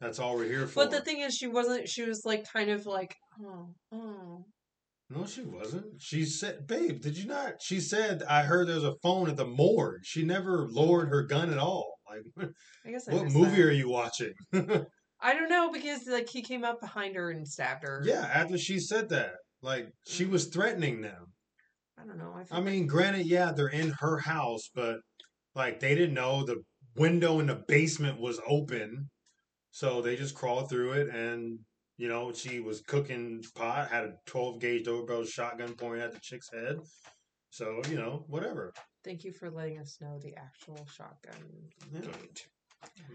That's 0.01 0.19
all 0.19 0.35
we're 0.35 0.45
here 0.45 0.67
for." 0.67 0.83
but 0.83 0.91
the 0.91 0.99
thing 0.99 1.21
is, 1.21 1.33
she 1.33 1.47
wasn't. 1.47 1.87
She 1.87 2.03
was 2.03 2.23
like 2.25 2.45
kind 2.51 2.69
of 2.69 2.85
like, 2.85 3.15
oh, 3.41 3.69
oh, 3.93 4.45
No, 5.09 5.25
she 5.25 5.43
wasn't. 5.43 5.85
She 5.97 6.25
said, 6.25 6.67
"Babe, 6.67 7.01
did 7.01 7.17
you 7.17 7.25
not?" 7.25 7.61
She 7.61 7.79
said, 7.79 8.21
"I 8.23 8.43
heard 8.43 8.67
there's 8.67 8.83
a 8.83 8.97
phone 9.01 9.29
at 9.29 9.37
the 9.37 9.47
morgue." 9.47 10.01
She 10.03 10.25
never 10.25 10.67
lowered 10.69 11.07
her 11.07 11.23
gun 11.23 11.49
at 11.49 11.57
all. 11.57 11.93
Like, 12.09 12.49
I 12.85 12.91
guess 12.91 13.07
I 13.07 13.13
what 13.13 13.31
movie 13.31 13.61
that. 13.61 13.67
are 13.67 13.71
you 13.71 13.89
watching? 13.89 14.33
I 15.21 15.33
don't 15.33 15.49
know 15.49 15.71
because 15.71 16.05
like 16.05 16.27
he 16.27 16.41
came 16.41 16.65
up 16.65 16.81
behind 16.81 17.15
her 17.15 17.31
and 17.31 17.47
stabbed 17.47 17.83
her. 17.83 18.01
yeah, 18.05 18.29
after 18.33 18.57
she 18.57 18.77
said 18.79 19.07
that, 19.09 19.35
like 19.61 19.87
she 20.05 20.25
mm. 20.25 20.31
was 20.31 20.47
threatening 20.47 20.99
them. 21.01 21.32
I 22.03 22.07
don't 22.07 22.17
know. 22.17 22.35
I, 22.51 22.57
I 22.57 22.61
mean, 22.61 22.85
granted, 22.87 23.25
yeah, 23.27 23.51
they're 23.51 23.67
in 23.69 23.91
her 23.99 24.17
house, 24.17 24.69
but 24.75 24.97
like 25.55 25.79
they 25.79 25.95
didn't 25.95 26.15
know 26.15 26.43
the 26.43 26.61
window 26.95 27.39
in 27.39 27.47
the 27.47 27.63
basement 27.67 28.19
was 28.19 28.39
open, 28.47 29.09
so 29.71 30.01
they 30.01 30.15
just 30.15 30.35
crawled 30.35 30.69
through 30.69 30.93
it, 30.93 31.09
and 31.09 31.59
you 31.97 32.07
know 32.09 32.33
she 32.33 32.59
was 32.59 32.81
cooking 32.81 33.41
pot, 33.55 33.89
had 33.89 34.03
a 34.03 34.13
twelve 34.25 34.59
gauge 34.59 34.83
doorbell 34.85 35.23
shotgun 35.23 35.73
pointed 35.75 36.01
at 36.03 36.11
the 36.11 36.19
chick's 36.21 36.49
head. 36.51 36.77
So 37.51 37.81
you 37.89 37.95
know, 37.95 38.25
whatever. 38.27 38.73
thank 39.05 39.23
you 39.23 39.31
for 39.31 39.49
letting 39.49 39.79
us 39.79 39.97
know 40.01 40.19
the 40.21 40.35
actual 40.35 40.85
shotgun 40.91 41.35
Yeah. 41.93 42.01
gauge. 42.01 42.47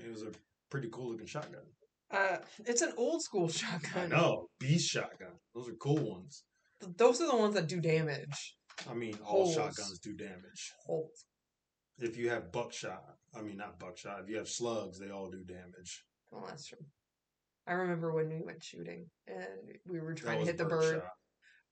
It 0.05 0.11
was 0.11 0.22
a 0.22 0.30
pretty 0.70 0.89
cool 0.93 1.11
looking 1.11 1.26
shotgun. 1.26 1.62
Uh, 2.11 2.39
it's 2.64 2.80
an 2.80 2.93
old 2.97 3.22
school 3.22 3.47
I 3.49 3.53
shotgun. 3.53 4.09
know, 4.11 4.47
beast 4.59 4.89
shotgun. 4.89 5.32
Those 5.55 5.68
are 5.68 5.74
cool 5.74 5.99
ones. 5.99 6.45
Th- 6.80 6.97
Those 6.97 7.20
are 7.20 7.26
the 7.26 7.36
ones 7.36 7.55
that 7.55 7.66
do 7.66 7.80
damage. 7.80 8.55
I 8.91 8.95
mean, 8.95 9.16
all 9.24 9.45
Holes. 9.45 9.55
shotguns 9.55 9.99
do 9.99 10.14
damage. 10.14 10.72
Holes. 10.87 11.24
If 11.99 12.16
you 12.16 12.31
have 12.31 12.53
buckshot, 12.53 13.03
I 13.37 13.43
mean 13.43 13.57
not 13.57 13.79
buckshot. 13.79 14.20
If 14.22 14.29
you 14.29 14.37
have 14.37 14.49
slugs, 14.49 14.99
they 14.99 15.11
all 15.11 15.31
do 15.31 15.43
damage. 15.45 16.05
Well, 16.31 16.45
that's 16.47 16.66
true. 16.66 16.79
I 17.66 17.72
remember 17.72 18.12
when 18.12 18.29
we 18.29 18.41
went 18.45 18.62
shooting 18.62 19.07
and 19.26 19.47
we 19.87 20.01
were 20.01 20.14
trying 20.14 20.41
to 20.41 20.47
hit 20.47 20.59
the 20.59 20.64
bird. 20.64 20.95
birdshot. 20.95 21.11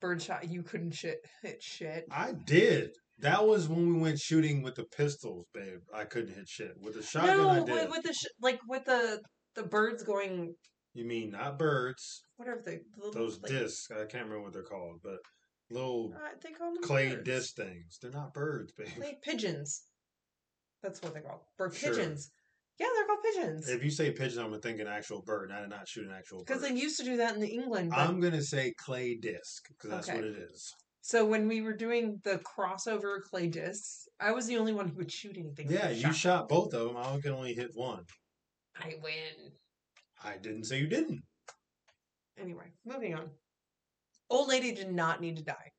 Bird 0.01 0.23
shot. 0.23 0.49
You 0.51 0.63
couldn't 0.63 0.93
shit 0.95 1.19
hit 1.43 1.63
shit. 1.63 2.05
I 2.11 2.33
did. 2.45 2.91
That 3.21 3.47
was 3.47 3.67
when 3.69 3.95
we 3.95 3.99
went 4.01 4.19
shooting 4.19 4.63
with 4.63 4.75
the 4.75 4.85
pistols, 4.97 5.47
babe. 5.55 5.79
I 5.95 6.05
couldn't 6.05 6.35
hit 6.35 6.49
shit 6.49 6.73
with 6.83 6.95
the 6.97 7.03
shotgun. 7.03 7.39
no, 7.39 7.49
I 7.49 7.59
with, 7.61 7.67
did. 7.67 7.91
with 7.91 8.03
the 8.03 8.13
sh- 8.13 8.35
like 8.43 8.61
with 8.69 8.85
the 8.85 9.23
the 9.55 9.63
birds 9.63 10.03
going 10.03 10.55
You 10.93 11.07
mean 11.07 11.31
not 11.31 11.59
birds? 11.59 12.21
whatever 12.37 12.61
they 12.67 12.81
the 12.99 13.11
Those 13.13 13.41
like, 13.43 13.53
discs. 13.53 13.89
I 13.91 14.05
can't 14.05 14.25
remember 14.25 14.43
what 14.43 14.53
they're 14.53 14.63
called, 14.65 14.99
but 15.03 15.17
little 15.71 16.15
Uh, 16.15 16.29
they 16.43 16.51
call 16.53 16.75
them 16.75 16.83
clay 16.83 17.11
birds. 17.11 17.25
disc 17.25 17.57
things. 17.57 17.99
They're 18.01 18.11
not 18.11 18.33
birds, 18.35 18.73
babe. 18.73 18.89
Clay 18.97 19.19
pigeons. 19.23 19.83
That's 20.83 21.03
what 21.03 21.13
they're 21.13 21.23
called. 21.23 21.41
Bird 21.57 21.75
Sure. 21.75 21.91
pigeons. 21.95 22.31
Yeah, 22.79 22.89
they're 22.95 23.07
called 23.07 23.23
pigeons. 23.25 23.69
If 23.69 23.83
you 23.83 23.91
say 23.91 24.13
pigeon, 24.13 24.41
I'm 24.45 24.61
thinking 24.61 24.83
an 24.87 24.93
actual 24.93 25.23
bird. 25.23 25.51
I 25.51 25.61
did 25.61 25.71
not 25.71 25.89
shoot 25.89 26.07
an 26.07 26.13
actual 26.13 26.39
bird. 26.41 26.47
Because 26.47 26.63
they 26.63 26.75
used 26.75 26.99
to 26.99 27.05
do 27.05 27.17
that 27.17 27.35
in 27.35 27.43
England. 27.43 27.91
But, 27.91 27.99
I'm 28.01 28.21
gonna 28.21 28.43
say 28.43 28.73
clay 28.77 29.15
disc 29.17 29.67
because 29.69 29.91
that's 29.91 30.09
Okay. 30.09 30.19
what 30.19 30.27
it 30.27 30.37
is. 30.37 30.73
so 31.01 31.25
when 31.25 31.47
we 31.49 31.61
were 31.63 31.73
doing 31.73 32.21
the 32.25 32.39
crossover 32.41 33.23
clay 33.23 33.47
discs, 33.49 34.07
I 34.21 34.33
was 34.33 34.47
the 34.47 34.59
only 34.59 34.73
one 34.75 34.89
who 34.89 34.97
would 34.97 35.11
shoot 35.13 35.37
anything. 35.39 35.71
Yeah, 35.71 35.89
you 35.91 36.13
shot 36.13 36.49
both 36.49 36.75
of 36.75 36.89
them. 36.89 36.97
I 36.97 37.19
can 37.21 37.33
only 37.33 37.55
hit 37.55 37.71
one. 37.75 38.05
I 38.77 38.95
win. 39.03 39.53
I 40.23 40.37
didn't 40.37 40.65
say 40.65 40.81
you 40.81 40.87
didn't. 40.89 41.23
Anyway, 42.37 42.73
moving 42.85 43.15
on. 43.15 43.31
Old 44.29 44.49
lady 44.49 44.73
did 44.73 44.93
not 44.93 45.21
need 45.21 45.37
to 45.37 45.43
die. 45.43 45.73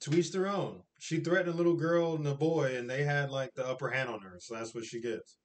To 0.00 0.14
each 0.14 0.32
their 0.32 0.48
own. 0.48 0.82
She 0.98 1.20
threatened 1.20 1.54
a 1.54 1.56
little 1.56 1.76
girl 1.76 2.14
and 2.14 2.26
a 2.26 2.34
boy, 2.34 2.76
and 2.76 2.88
they 2.88 3.04
had 3.04 3.30
like 3.30 3.50
the 3.54 3.66
upper 3.66 3.90
hand 3.90 4.08
on 4.08 4.20
her, 4.20 4.36
so 4.40 4.54
that's 4.54 4.74
what 4.74 4.84
she 4.84 5.00
gets. 5.00 5.36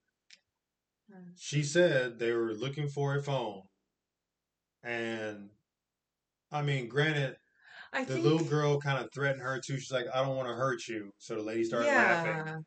Hmm. 1.11 1.31
She 1.37 1.63
said 1.63 2.19
they 2.19 2.31
were 2.31 2.53
looking 2.53 2.87
for 2.87 3.15
a 3.15 3.23
phone, 3.23 3.63
and 4.83 5.49
I 6.51 6.61
mean, 6.61 6.87
granted, 6.87 7.35
I 7.93 8.03
the 8.03 8.13
think 8.13 8.25
little 8.25 8.43
girl 8.45 8.79
kind 8.79 9.03
of 9.03 9.11
threatened 9.13 9.41
her 9.41 9.59
too. 9.59 9.77
She's 9.77 9.91
like, 9.91 10.07
"I 10.13 10.23
don't 10.23 10.35
want 10.35 10.47
to 10.49 10.55
hurt 10.55 10.87
you," 10.87 11.11
so 11.17 11.35
the 11.35 11.43
lady 11.43 11.63
started 11.63 11.87
laughing. 11.87 12.65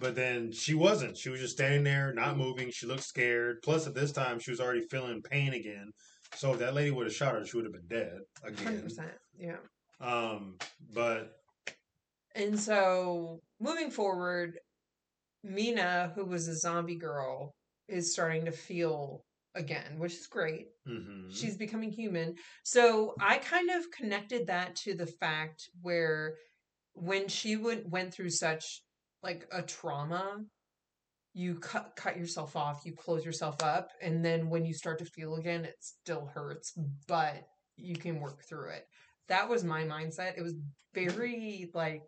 But 0.00 0.14
then 0.14 0.52
she 0.52 0.74
wasn't. 0.74 1.16
She 1.16 1.28
was 1.28 1.40
just 1.40 1.54
standing 1.54 1.82
there, 1.84 2.12
not 2.14 2.36
moving. 2.36 2.70
She 2.70 2.86
looked 2.86 3.02
scared. 3.02 3.62
Plus, 3.62 3.86
at 3.86 3.94
this 3.94 4.12
time, 4.12 4.38
she 4.38 4.50
was 4.50 4.60
already 4.60 4.86
feeling 4.90 5.22
pain 5.22 5.52
again. 5.54 5.92
So 6.34 6.52
if 6.52 6.58
that 6.60 6.74
lady 6.74 6.90
would 6.90 7.06
have 7.06 7.14
shot 7.14 7.34
her, 7.34 7.44
she 7.44 7.56
would 7.56 7.66
have 7.66 7.72
been 7.74 7.86
dead 7.88 8.18
again. 8.42 8.56
Hundred 8.64 8.70
again. 8.78 8.82
percent. 8.84 9.12
Yeah. 9.38 9.56
Um, 10.00 10.56
but 10.92 11.32
And 12.34 12.58
so 12.58 13.40
moving 13.60 13.90
forward, 13.90 14.58
Mina, 15.44 16.12
who 16.14 16.24
was 16.24 16.48
a 16.48 16.56
zombie 16.56 16.96
girl, 16.96 17.52
is 17.88 18.12
starting 18.12 18.44
to 18.46 18.52
feel 18.52 19.24
again, 19.54 19.98
which 19.98 20.14
is 20.14 20.26
great. 20.26 20.68
mhm. 20.88 21.34
She's 21.34 21.56
becoming 21.56 21.90
human. 21.90 22.34
So 22.64 23.14
I 23.20 23.38
kind 23.38 23.70
of 23.70 23.90
connected 23.90 24.46
that 24.46 24.76
to 24.76 24.94
the 24.94 25.06
fact 25.06 25.68
where 25.82 26.36
when 26.94 27.28
she 27.28 27.56
would 27.56 27.90
went 27.90 28.12
through 28.14 28.30
such 28.30 28.82
like 29.22 29.46
a 29.52 29.62
trauma, 29.62 30.44
you 31.34 31.54
cut 31.56 31.92
cut 31.96 32.16
yourself 32.16 32.56
off, 32.56 32.82
you 32.84 32.92
close 32.92 33.24
yourself 33.24 33.62
up, 33.62 33.88
and 34.02 34.24
then 34.24 34.50
when 34.50 34.64
you 34.64 34.74
start 34.74 34.98
to 34.98 35.04
feel 35.04 35.36
again, 35.36 35.64
it 35.64 35.76
still 35.80 36.30
hurts, 36.34 36.72
but 37.08 37.42
you 37.76 37.96
can 37.96 38.20
work 38.20 38.42
through 38.48 38.70
it. 38.70 38.84
That 39.28 39.48
was 39.48 39.64
my 39.64 39.84
mindset. 39.84 40.36
It 40.36 40.42
was 40.42 40.54
very 40.94 41.70
like 41.74 42.02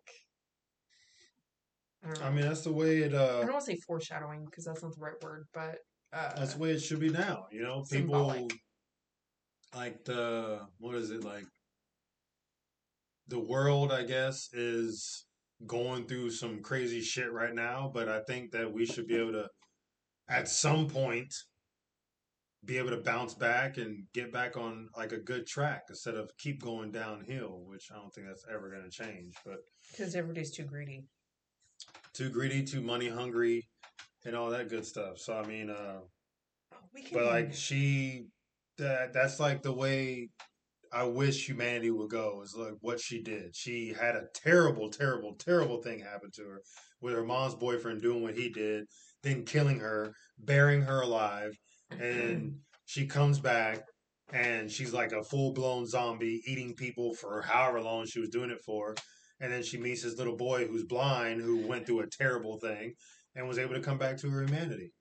I. 2.05 2.27
I 2.27 2.31
mean, 2.31 2.43
that's 2.43 2.63
the 2.63 2.73
way 2.73 2.99
it. 2.99 3.15
Uh, 3.15 3.39
I 3.39 3.45
don't 3.45 3.53
want 3.53 3.65
to 3.65 3.73
say 3.73 3.79
foreshadowing 3.87 4.45
because 4.45 4.65
that's 4.65 4.83
not 4.83 4.95
the 4.95 5.01
right 5.01 5.23
word, 5.23 5.47
but 5.55 5.77
uh, 6.13 6.35
that's 6.37 6.55
the 6.55 6.61
way 6.61 6.71
it 6.71 6.81
should 6.81 7.01
be 7.01 7.11
now. 7.11 7.47
You 7.51 7.63
know, 7.63 7.85
people 7.91 8.31
Symbolic. 8.31 8.53
like 9.75 10.05
the 10.05 10.61
what 10.79 10.97
is 10.97 11.11
it 11.11 11.25
like? 11.25 11.47
The 13.29 13.41
world, 13.41 13.91
I 13.91 14.05
guess, 14.05 14.51
is 14.53 15.25
going 15.67 16.07
through 16.07 16.31
some 16.31 16.63
crazy 16.63 17.01
shit 17.01 17.33
right 17.33 17.55
now, 17.55 17.91
but 17.93 18.09
I 18.09 18.21
think 18.21 18.53
that 18.53 18.73
we 18.73 18.87
should 18.87 19.07
be 19.07 19.17
able 19.17 19.33
to, 19.33 19.49
at 20.29 20.49
some 20.49 20.89
point, 20.89 21.33
be 22.65 22.79
able 22.79 22.91
to 22.91 22.97
bounce 23.03 23.35
back 23.35 23.77
and 23.77 24.05
get 24.15 24.33
back 24.33 24.57
on 24.57 24.89
like 24.97 25.13
a 25.13 25.19
good 25.19 25.47
track 25.47 25.83
instead 25.91 26.15
of 26.15 26.31
keep 26.39 26.63
going 26.63 26.91
downhill, 26.91 27.63
which 27.67 27.89
I 27.93 27.97
don't 27.97 28.13
think 28.15 28.27
that's 28.27 28.47
ever 28.51 28.71
going 28.71 28.85
to 28.85 28.91
change. 28.91 29.35
But 29.45 29.59
because 29.91 30.15
everybody's 30.15 30.51
too 30.51 30.65
greedy. 30.65 31.05
too 32.15 32.31
greedy, 32.31 32.63
too 32.65 32.81
money 32.81 33.09
hungry, 33.09 33.67
and 34.25 34.35
all 34.35 34.51
that 34.51 34.69
good 34.71 34.87
stuff. 34.87 35.19
So 35.19 35.37
I 35.37 35.47
mean, 35.47 35.69
uh, 35.69 36.01
We 36.95 37.03
can. 37.03 37.19
but 37.19 37.27
like 37.27 37.53
she, 37.55 38.27
that 38.79 39.13
that's 39.13 39.39
like 39.41 39.63
the 39.63 39.73
way 39.73 40.31
I 40.95 41.03
wish 41.05 41.49
humanity 41.49 41.91
would 41.91 42.11
go. 42.11 42.41
Is 42.43 42.55
like 42.57 42.75
what 42.81 43.01
she 43.01 43.21
did. 43.21 43.57
She 43.57 43.93
had 43.93 44.15
a 44.15 44.27
terrible, 44.33 44.89
terrible, 44.91 45.35
terrible 45.35 45.83
thing 45.83 45.99
happen 45.99 46.31
to 46.37 46.43
her 46.43 46.63
with 47.01 47.15
her 47.15 47.25
mom's 47.25 47.57
boyfriend 47.57 48.01
doing 48.01 48.23
what 48.23 48.37
he 48.37 48.49
did, 48.49 48.85
then 49.23 49.45
killing 49.45 49.81
her, 49.81 50.15
burying 50.39 50.83
her 50.83 51.01
alive, 51.01 51.59
and 51.91 52.59
she 52.87 53.07
comes 53.07 53.41
back. 53.41 53.83
And 54.33 54.71
she's 54.71 54.93
like 54.93 55.13
a 55.13 55.23
full 55.23 55.53
blown 55.53 55.87
zombie 55.87 56.41
eating 56.47 56.75
people 56.75 57.15
for 57.15 57.43
however 57.43 57.81
long 57.81 58.07
she 58.07 58.21
was 58.21 58.31
doing 58.31 58.51
it 58.51 58.63
for. 58.65 58.95
And 59.39 59.53
then 59.53 59.63
she 59.63 59.77
meets 59.77 60.03
this 60.03 60.17
little 60.17 60.37
boy 60.37 60.67
who's 60.67 60.85
blind 60.85 61.43
who 61.43 61.67
went 61.67 61.87
through 61.87 62.01
a 62.01 62.07
terrible 62.09 62.59
thing 62.59 62.95
and 63.35 63.47
was 63.47 63.59
able 63.59 63.75
to 63.75 63.81
come 63.81 63.99
back 63.99 64.17
to 64.19 64.31
her 64.31 64.45
humanity 64.45 64.93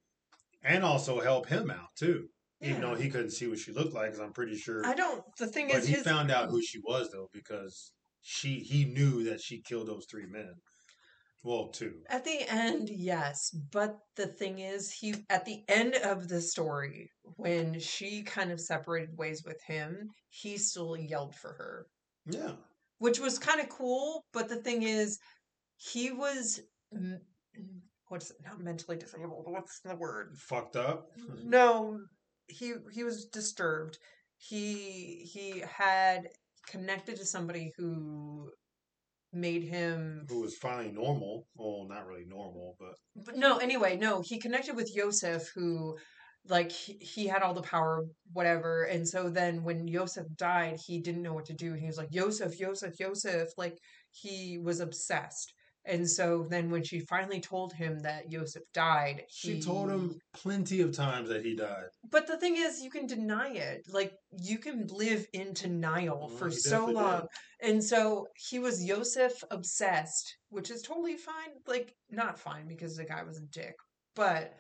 and 0.64 0.84
also 0.84 1.20
help 1.20 1.48
him 1.48 1.72
out 1.72 1.90
too. 1.96 2.28
Even 2.64 2.82
though 2.82 2.96
he 2.96 3.10
couldn't 3.10 3.32
see 3.32 3.48
what 3.48 3.60
she 3.60 3.72
looked 3.72 3.94
like, 3.94 4.12
because 4.12 4.20
I'm 4.20 4.34
pretty 4.34 4.58
sure. 4.58 4.86
I 4.86 4.94
don't. 4.94 5.24
The 5.38 5.48
thing 5.48 5.68
but 5.68 5.78
is, 5.78 5.88
he 5.88 5.94
his 5.96 6.04
found 6.04 6.32
out 6.32 6.50
who 6.50 6.62
she 6.62 6.80
was 6.80 7.10
though, 7.12 7.30
because 7.34 7.92
she 8.22 8.60
he 8.60 8.86
knew 8.86 9.24
that 9.26 9.42
she 9.42 9.62
killed 9.62 9.88
those 9.88 10.06
three 10.10 10.26
men. 10.26 10.54
Well, 11.44 11.68
two. 11.68 11.96
At 12.10 12.24
the 12.24 12.50
end, 12.50 12.90
yes, 12.90 13.50
but 13.72 13.98
the 14.16 14.28
thing 14.28 14.60
is, 14.60 14.92
he 14.92 15.16
at 15.30 15.44
the 15.44 15.64
end 15.68 15.96
of 15.96 16.30
the 16.30 16.40
story, 16.40 17.10
when 17.36 17.80
she 17.80 18.24
kind 18.24 18.52
of 18.52 18.62
separated 18.62 19.18
ways 19.18 19.44
with 19.46 19.62
him, 19.68 20.08
he 20.30 20.58
still 20.58 20.96
yelled 20.96 21.36
for 21.36 21.50
her, 21.54 21.88
Yeah. 22.26 22.54
which 23.00 23.20
was 23.20 23.38
kind 23.38 23.60
of 23.60 23.68
cool. 23.68 24.24
But 24.32 24.48
the 24.48 24.56
thing 24.56 24.84
is, 24.84 25.20
he 25.76 26.12
was 26.12 26.62
what's 28.08 28.32
it, 28.32 28.38
not 28.46 28.62
mentally 28.62 28.98
disabled? 28.98 29.46
What's 29.48 29.80
the 29.82 29.96
word? 29.96 30.38
Fucked 30.38 30.78
up. 30.78 31.12
No, 31.44 32.00
he 32.48 32.74
he 32.92 33.04
was 33.04 33.26
disturbed. 33.26 33.98
He 34.38 35.28
he 35.32 35.64
had 35.78 36.30
connected 36.68 37.18
to 37.18 37.26
somebody 37.26 37.74
who 37.78 38.52
made 39.32 39.64
him 39.64 40.26
Who 40.30 40.42
was 40.42 40.56
finally 40.58 40.92
normal. 40.92 41.48
Well, 41.56 41.88
not 41.90 42.06
really 42.06 42.26
normal, 42.26 42.76
but 42.80 42.96
but 43.26 43.38
no 43.38 43.58
anyway 43.58 43.98
no 43.98 44.22
he 44.22 44.40
connected 44.40 44.76
with 44.76 44.96
Yosef 44.96 45.50
who 45.56 45.98
like 46.48 46.72
he, 46.72 46.94
he 47.00 47.28
had 47.28 47.42
all 47.42 47.54
the 47.54 47.62
power 47.62 48.06
whatever 48.34 48.84
and 48.84 49.08
so 49.08 49.30
then 49.30 49.64
when 49.64 49.88
Yosef 49.88 50.26
died 50.36 50.78
he 50.86 51.00
didn't 51.00 51.22
know 51.22 51.34
what 51.34 51.46
to 51.46 51.54
do 51.54 51.74
he 51.74 51.88
was 51.88 51.98
like 51.98 52.10
Yosef 52.12 52.60
Yosef 52.60 53.00
Yosef 53.00 53.50
like 53.58 53.78
he 54.12 54.60
was 54.62 54.80
obsessed 54.80 55.54
And 55.86 56.10
so 56.10 56.48
then 56.50 56.70
when 56.70 56.84
she 56.84 57.02
finally 57.02 57.42
told 57.42 57.74
him 57.74 58.00
that 58.00 58.30
Joseph 58.30 58.64
died, 58.74 59.24
She 59.30 59.56
he- 59.56 59.62
told 59.62 59.90
him 59.90 60.18
plenty 60.34 60.80
of 60.82 60.94
times 60.96 61.28
that 61.30 61.44
he 61.44 61.56
died. 61.56 61.88
But 62.10 62.26
the 62.28 62.38
thing 62.38 62.56
is, 62.56 62.82
you 62.82 62.90
can 62.90 63.06
deny 63.06 63.50
it. 63.50 63.82
Like 63.90 64.14
you 64.42 64.60
can 64.60 64.88
live 64.88 65.26
in 65.34 65.54
denial 65.54 66.20
Well, 66.28 66.30
for 66.30 66.52
so 66.52 66.86
long. 66.86 67.22
did. 67.62 67.70
And 67.72 67.84
so 67.84 68.28
he 68.36 68.60
was 68.60 68.86
Joseph 68.86 69.44
obsessed, 69.52 70.38
which 70.50 70.72
is 70.72 70.82
totally 70.82 71.18
fine. 71.18 71.50
Like 71.68 71.94
not 72.10 72.40
fine 72.40 72.68
because 72.68 72.96
the 72.96 73.06
guy 73.06 73.24
was 73.24 73.38
a 73.38 73.46
dick. 73.48 73.76
But 74.16 74.54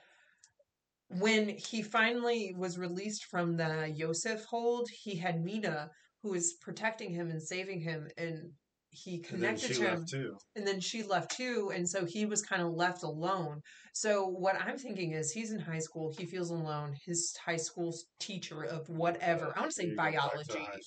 when 1.07 1.49
he 1.49 1.82
finally 1.82 2.53
was 2.57 2.78
released 2.78 3.26
from 3.26 3.55
the 3.55 3.93
Joseph 3.97 4.43
hold, 4.45 4.89
he 4.89 5.15
had 5.15 5.43
Mina 5.43 5.89
who 6.21 6.32
was 6.32 6.53
protecting 6.61 7.11
him 7.13 7.30
and 7.30 7.41
saving 7.41 7.82
him 7.82 8.07
and 8.17 8.51
he 8.94 9.16
And 9.16 9.26
connected 9.26 9.74
to 9.76 9.82
him 9.84 10.06
too. 10.10 10.38
and 10.56 10.66
then 10.68 10.80
she 10.80 11.04
left 11.04 11.36
too 11.36 11.72
and 11.74 11.88
so 11.89 12.06
he 12.06 12.26
was 12.26 12.41
kind 12.41 12.62
of 12.62 12.74
left 12.74 13.04
alone. 13.04 13.62
So 13.94 14.26
what 14.28 14.56
i'm 14.62 14.78
thinking 14.78 15.12
is 15.14 15.32
he's 15.32 15.52
in 15.52 15.60
high 15.60 15.80
school 15.80 16.14
he 16.18 16.26
feels 16.26 16.50
alone 16.52 16.94
his 17.06 17.36
high 17.46 17.58
school 17.58 17.94
teacher 18.20 18.64
of 18.64 18.88
whatever 18.89 19.52
i 19.56 19.60
want 19.62 19.72
to 19.72 19.76
say 19.76 19.86
You 19.88 19.96
go 19.96 20.04
back 20.04 20.14
to 20.14 20.20
biology. 20.20 20.60
high 20.60 20.80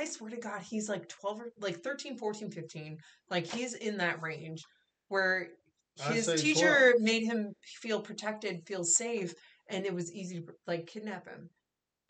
i 0.00 0.04
swear 0.04 0.30
to 0.30 0.36
god 0.36 0.62
he's 0.62 0.88
like 0.88 1.08
12 1.08 1.40
or 1.40 1.52
like 1.60 1.82
13 1.82 2.16
14 2.18 2.50
15 2.50 2.98
like 3.30 3.46
he's 3.46 3.74
in 3.74 3.96
that 3.98 4.20
range 4.22 4.62
where 5.08 5.48
his 6.10 6.26
teacher 6.40 6.94
made 7.00 7.24
him 7.24 7.52
feel 7.82 8.00
protected 8.00 8.62
feel 8.66 8.84
safe 8.84 9.34
and 9.68 9.84
it 9.84 9.94
was 9.94 10.12
easy 10.12 10.40
to 10.40 10.52
like 10.66 10.86
kidnap 10.86 11.26
him. 11.26 11.48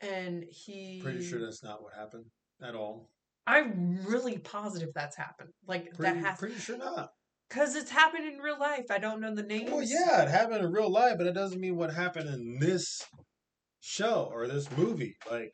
And 0.00 0.44
he 0.48 1.00
Pretty 1.02 1.24
sure 1.28 1.40
that's 1.40 1.62
not 1.62 1.82
what 1.82 1.92
happened 1.94 2.24
at 2.62 2.74
all. 2.74 3.08
I'm 3.46 3.98
really 4.06 4.38
positive 4.38 4.90
that's 4.94 5.16
happened 5.16 5.50
like 5.66 5.92
Pretty, 5.94 6.02
that 6.02 6.16
has 6.24 6.38
pretty 6.38 6.54
sure 6.56 6.78
not. 6.78 7.10
because 7.48 7.74
it's 7.76 7.90
happened 7.90 8.26
in 8.26 8.38
real 8.38 8.58
life 8.58 8.86
i 8.90 8.98
don't 8.98 9.20
know 9.20 9.34
the 9.34 9.42
names 9.42 9.70
Well, 9.70 9.82
yeah, 9.82 10.22
it 10.22 10.28
happened 10.30 10.64
in 10.64 10.72
real 10.72 10.90
life, 10.90 11.14
but 11.18 11.26
it 11.26 11.32
doesn't 11.34 11.60
mean 11.60 11.76
what 11.76 11.92
happened 11.92 12.28
in 12.28 12.58
this 12.60 13.02
show 13.80 14.30
or 14.32 14.46
this 14.46 14.70
movie. 14.76 15.16
Like, 15.30 15.52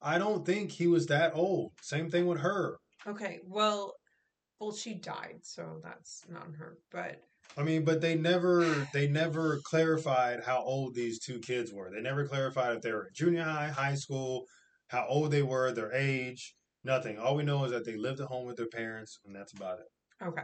I 0.00 0.18
don't 0.18 0.44
think 0.46 0.70
he 0.70 0.86
was 0.86 1.06
that 1.06 1.32
old. 1.34 1.72
Same 1.82 2.08
thing 2.10 2.26
with 2.26 2.40
her. 2.40 2.78
Okay, 3.06 3.40
well, 3.44 3.94
well, 4.60 4.72
she 4.72 4.94
died, 4.94 5.40
so 5.42 5.80
that's 5.82 6.22
not 6.28 6.46
her. 6.58 6.78
But 6.90 7.20
I 7.56 7.62
mean, 7.62 7.84
but 7.84 8.00
they 8.00 8.14
never 8.14 8.86
they 8.92 9.06
never 9.08 9.60
clarified 9.64 10.40
how 10.44 10.62
old 10.62 10.94
these 10.94 11.18
two 11.18 11.38
kids 11.40 11.72
were. 11.72 11.90
They 11.90 12.00
never 12.00 12.26
clarified 12.26 12.76
if 12.76 12.82
they 12.82 12.92
were 12.92 13.10
junior 13.14 13.44
high, 13.44 13.68
high 13.68 13.94
school, 13.94 14.44
how 14.88 15.06
old 15.08 15.30
they 15.30 15.42
were, 15.42 15.72
their 15.72 15.92
age, 15.92 16.54
nothing. 16.84 17.18
All 17.18 17.34
we 17.36 17.42
know 17.42 17.64
is 17.64 17.72
that 17.72 17.84
they 17.84 17.96
lived 17.96 18.20
at 18.20 18.26
home 18.28 18.46
with 18.46 18.56
their 18.56 18.68
parents, 18.68 19.18
and 19.24 19.34
that's 19.34 19.52
about 19.52 19.78
it. 19.80 20.24
okay, 20.26 20.42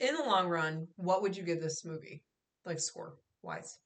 in 0.00 0.14
the 0.14 0.22
long 0.22 0.48
run, 0.48 0.86
what 0.96 1.22
would 1.22 1.36
you 1.36 1.42
give 1.42 1.60
this 1.60 1.84
movie, 1.84 2.22
like 2.64 2.80
score 2.80 3.14
wise? 3.42 3.78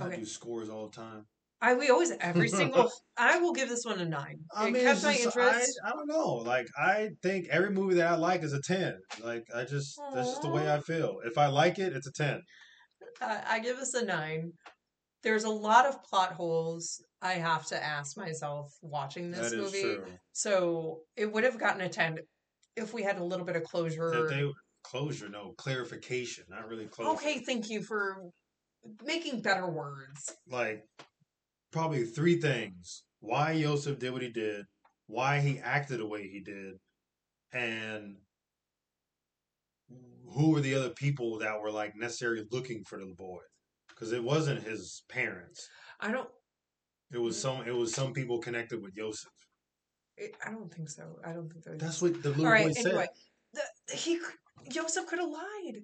I 0.00 0.06
Okay. 0.06 0.16
do 0.16 0.24
scores 0.24 0.68
all 0.70 0.88
the 0.88 0.96
time. 0.96 1.26
I 1.60 1.74
we 1.74 1.90
always 1.90 2.10
every 2.20 2.48
single. 2.60 2.90
I 3.16 3.38
will 3.38 3.52
give 3.52 3.68
this 3.68 3.84
one 3.84 4.00
a 4.00 4.04
nine. 4.04 4.38
I 4.56 4.68
it 4.68 4.72
mean, 4.72 4.82
kept 4.82 5.02
my 5.04 5.12
just- 5.12 5.24
interest. 5.36 5.80
I, 5.84 5.88
I 5.88 5.92
don't 5.92 6.08
know. 6.08 6.34
Like, 6.36 6.66
I 6.78 7.10
think 7.22 7.46
every 7.50 7.70
movie 7.70 7.94
that 7.96 8.06
I 8.12 8.16
like 8.16 8.42
is 8.42 8.52
a 8.52 8.60
ten. 8.62 8.94
Like, 9.22 9.44
I 9.54 9.64
just 9.64 10.00
that's 10.14 10.28
just 10.30 10.42
the 10.42 10.48
way 10.48 10.72
I 10.72 10.80
feel. 10.80 11.18
If 11.24 11.38
I 11.38 11.46
like 11.46 11.78
it, 11.78 11.92
it's 11.94 12.06
a 12.06 12.12
ten. 12.12 12.40
I, 13.20 13.42
I 13.46 13.58
give 13.60 13.76
this 13.78 13.94
a 13.94 14.04
nine. 14.04 14.52
There's 15.22 15.44
a 15.44 15.50
lot 15.50 15.86
of 15.86 16.02
plot 16.02 16.32
holes. 16.32 17.02
I 17.20 17.34
have 17.34 17.66
to 17.66 17.82
ask 17.82 18.16
myself 18.16 18.76
watching 18.82 19.30
this 19.30 19.52
movie. 19.52 19.82
true. 19.82 20.04
So 20.32 21.00
it 21.16 21.32
would 21.32 21.44
have 21.44 21.58
gotten 21.58 21.80
a 21.80 21.88
ten 21.88 22.18
if 22.76 22.92
we 22.92 23.02
had 23.02 23.18
a 23.18 23.24
little 23.24 23.46
bit 23.46 23.56
of 23.56 23.64
closure. 23.64 24.28
They 24.28 24.50
closure, 24.82 25.28
no 25.28 25.54
clarification, 25.56 26.44
not 26.48 26.68
really 26.68 26.86
closure. 26.86 27.12
Okay, 27.12 27.38
thank 27.38 27.70
you 27.70 27.82
for 27.82 28.30
making 29.04 29.40
better 29.40 29.68
words. 29.68 30.34
like 30.48 30.84
probably 31.70 32.04
three 32.04 32.40
things 32.40 33.04
why 33.20 33.52
Yosef 33.52 33.98
did 33.98 34.12
what 34.12 34.20
he 34.20 34.28
did, 34.28 34.66
why 35.06 35.38
he 35.38 35.58
acted 35.60 36.00
the 36.00 36.06
way 36.06 36.28
he 36.28 36.40
did, 36.40 36.74
and 37.52 38.16
who 40.34 40.50
were 40.50 40.60
the 40.60 40.74
other 40.74 40.90
people 40.90 41.38
that 41.38 41.60
were 41.60 41.70
like 41.70 41.94
necessarily 41.94 42.44
looking 42.50 42.82
for 42.84 42.98
the 42.98 43.06
boy. 43.16 43.38
Because 44.02 44.14
it 44.14 44.24
wasn't 44.24 44.64
his 44.64 45.04
parents. 45.08 45.68
I 46.00 46.10
don't. 46.10 46.28
It 47.12 47.18
was 47.18 47.36
mm. 47.36 47.42
some 47.42 47.68
it 47.68 47.72
was 47.72 47.94
some 47.94 48.12
people 48.12 48.40
connected 48.40 48.82
with 48.82 48.96
Yosef. 48.96 49.30
It, 50.16 50.34
I 50.44 50.50
don't 50.50 50.74
think 50.74 50.88
so. 50.88 51.04
I 51.24 51.32
don't 51.32 51.48
think 51.48 51.62
that. 51.66 51.78
That's 51.78 52.02
what 52.02 52.20
the 52.20 52.30
little 52.30 52.46
right. 52.46 52.66
boy 52.66 52.72
said. 52.72 52.86
Anyway, 52.86 53.06
the, 53.54 53.96
he 53.96 54.18
Joseph 54.68 55.06
could 55.06 55.20
have 55.20 55.28
lied. 55.28 55.82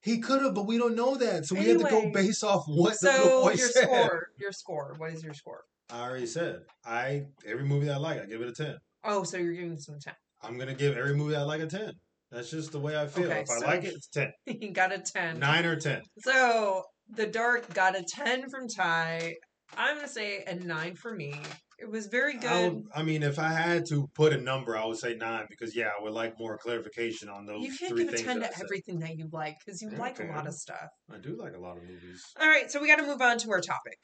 He 0.00 0.20
could 0.20 0.42
have, 0.42 0.54
but 0.54 0.68
we 0.68 0.78
don't 0.78 0.94
know 0.94 1.16
that. 1.16 1.46
So 1.46 1.56
we 1.56 1.64
had 1.64 1.78
to 1.78 1.84
go 1.86 1.98
Anyway, 2.02 2.12
based 2.12 2.44
off 2.44 2.66
what 2.68 3.00
the 3.00 3.08
little 3.08 3.26
So 3.26 3.42
boy 3.42 3.48
your 3.54 3.68
said. 3.68 3.82
score, 3.82 4.28
your 4.38 4.52
score. 4.52 4.94
What 4.98 5.10
is 5.10 5.24
your 5.24 5.34
score? 5.34 5.64
I 5.90 6.02
already 6.02 6.26
said. 6.26 6.60
I 6.84 7.24
every 7.44 7.64
movie 7.64 7.86
that 7.86 7.96
I 7.96 7.98
like, 7.98 8.22
I 8.22 8.26
give 8.26 8.42
it 8.42 8.48
a 8.48 8.52
ten. 8.52 8.76
Oh, 9.02 9.24
so 9.24 9.38
you're 9.38 9.54
giving 9.54 9.74
this 9.74 9.88
one 9.88 9.96
a 9.96 10.00
ten. 10.00 10.14
I'm 10.40 10.56
gonna 10.56 10.72
give 10.72 10.96
every 10.96 11.16
movie 11.16 11.34
I 11.34 11.42
like 11.42 11.62
a 11.62 11.66
ten. 11.66 11.94
That's 12.30 12.48
just 12.48 12.70
the 12.70 12.78
way 12.78 12.96
I 12.96 13.08
feel. 13.08 13.26
Okay, 13.26 13.40
if 13.40 13.50
I 13.50 13.66
like 13.66 13.82
it, 13.82 13.94
it's 13.94 14.06
ten. 14.06 14.32
he 14.46 14.68
got 14.68 14.92
a 14.92 15.00
ten. 15.00 15.40
Nine 15.40 15.64
or 15.64 15.74
ten. 15.74 16.02
So 16.18 16.84
the 17.14 17.26
dark 17.26 17.72
got 17.74 17.96
a 17.98 18.02
ten 18.02 18.48
from 18.48 18.68
Ty. 18.68 19.34
I'm 19.76 19.96
gonna 19.96 20.08
say 20.08 20.44
a 20.46 20.54
nine 20.54 20.94
for 20.94 21.12
me. 21.14 21.34
It 21.78 21.90
was 21.90 22.06
very 22.06 22.36
I, 22.36 22.38
good. 22.38 22.72
would, 22.74 22.84
I 22.94 23.02
mean, 23.02 23.22
if 23.22 23.38
I 23.38 23.48
had 23.50 23.84
to 23.90 24.08
put 24.14 24.32
a 24.32 24.38
number, 24.40 24.76
I 24.78 24.86
would 24.86 24.96
say 24.96 25.14
nine 25.14 25.44
because 25.50 25.76
yeah, 25.76 25.88
I 25.98 26.02
would 26.02 26.14
like 26.14 26.38
more 26.38 26.56
clarification 26.56 27.28
on 27.28 27.44
those 27.44 27.62
You 27.62 27.76
can't 27.76 27.90
three 27.92 28.04
give 28.04 28.14
a 28.14 28.16
things. 28.16 28.26
ten 28.26 28.40
to 28.40 28.50
everything 28.64 29.00
that 29.00 29.18
you 29.18 29.28
like 29.30 29.56
because 29.64 29.82
you 29.82 29.90
like 29.90 30.18
a 30.20 30.24
lot 30.24 30.46
of 30.46 30.54
stuff. 30.54 30.88
I 31.12 31.18
do 31.18 31.36
like 31.38 31.54
a 31.54 31.60
lot 31.60 31.76
of 31.76 31.82
movies. 31.82 32.22
All 32.40 32.48
right, 32.48 32.70
so 32.70 32.80
we 32.80 32.86
got 32.88 32.96
to 32.96 33.06
move 33.06 33.20
on 33.20 33.36
to 33.38 33.50
our 33.50 33.60
topic. 33.60 33.98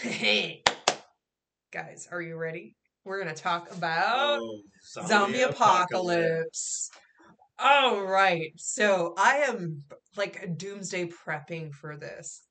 Hey, 0.00 0.62
guys, 1.72 2.08
are 2.10 2.22
you 2.22 2.36
ready? 2.36 2.74
We're 3.04 3.22
going 3.22 3.34
to 3.34 3.42
talk 3.42 3.74
about 3.74 4.40
Oh, 4.40 4.60
zombie 5.06 5.42
apocalypse. 5.42 6.90
All 7.58 8.02
right. 8.02 8.52
So, 8.56 9.14
I 9.18 9.38
am 9.48 9.82
like 10.18 10.58
doomsday 10.58 11.08
prepping 11.08 11.72
for 11.72 11.96
this. 11.96 12.42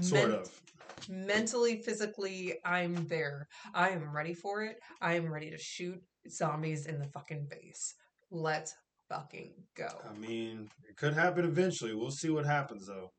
Sort 0.00 0.28
Men- 0.30 0.38
of. 0.38 0.60
Mentally, 1.08 1.82
physically, 1.82 2.54
I'm 2.64 3.06
there. 3.08 3.48
I 3.74 3.90
am 3.90 4.14
ready 4.14 4.32
for 4.32 4.62
it. 4.62 4.76
I 5.00 5.14
am 5.14 5.30
ready 5.30 5.50
to 5.50 5.58
shoot 5.58 6.00
zombies 6.30 6.86
in 6.86 6.98
the 6.98 7.06
fucking 7.08 7.46
face. 7.50 7.94
Let's 8.30 8.74
fucking 9.08 9.52
go. 9.76 9.88
I 10.08 10.16
mean, 10.18 10.68
it 10.88 10.96
could 10.96 11.14
happen 11.14 11.44
eventually. 11.44 11.94
We'll 11.94 12.10
see 12.10 12.30
what 12.30 12.46
happens 12.46 12.86
though. 12.86 13.10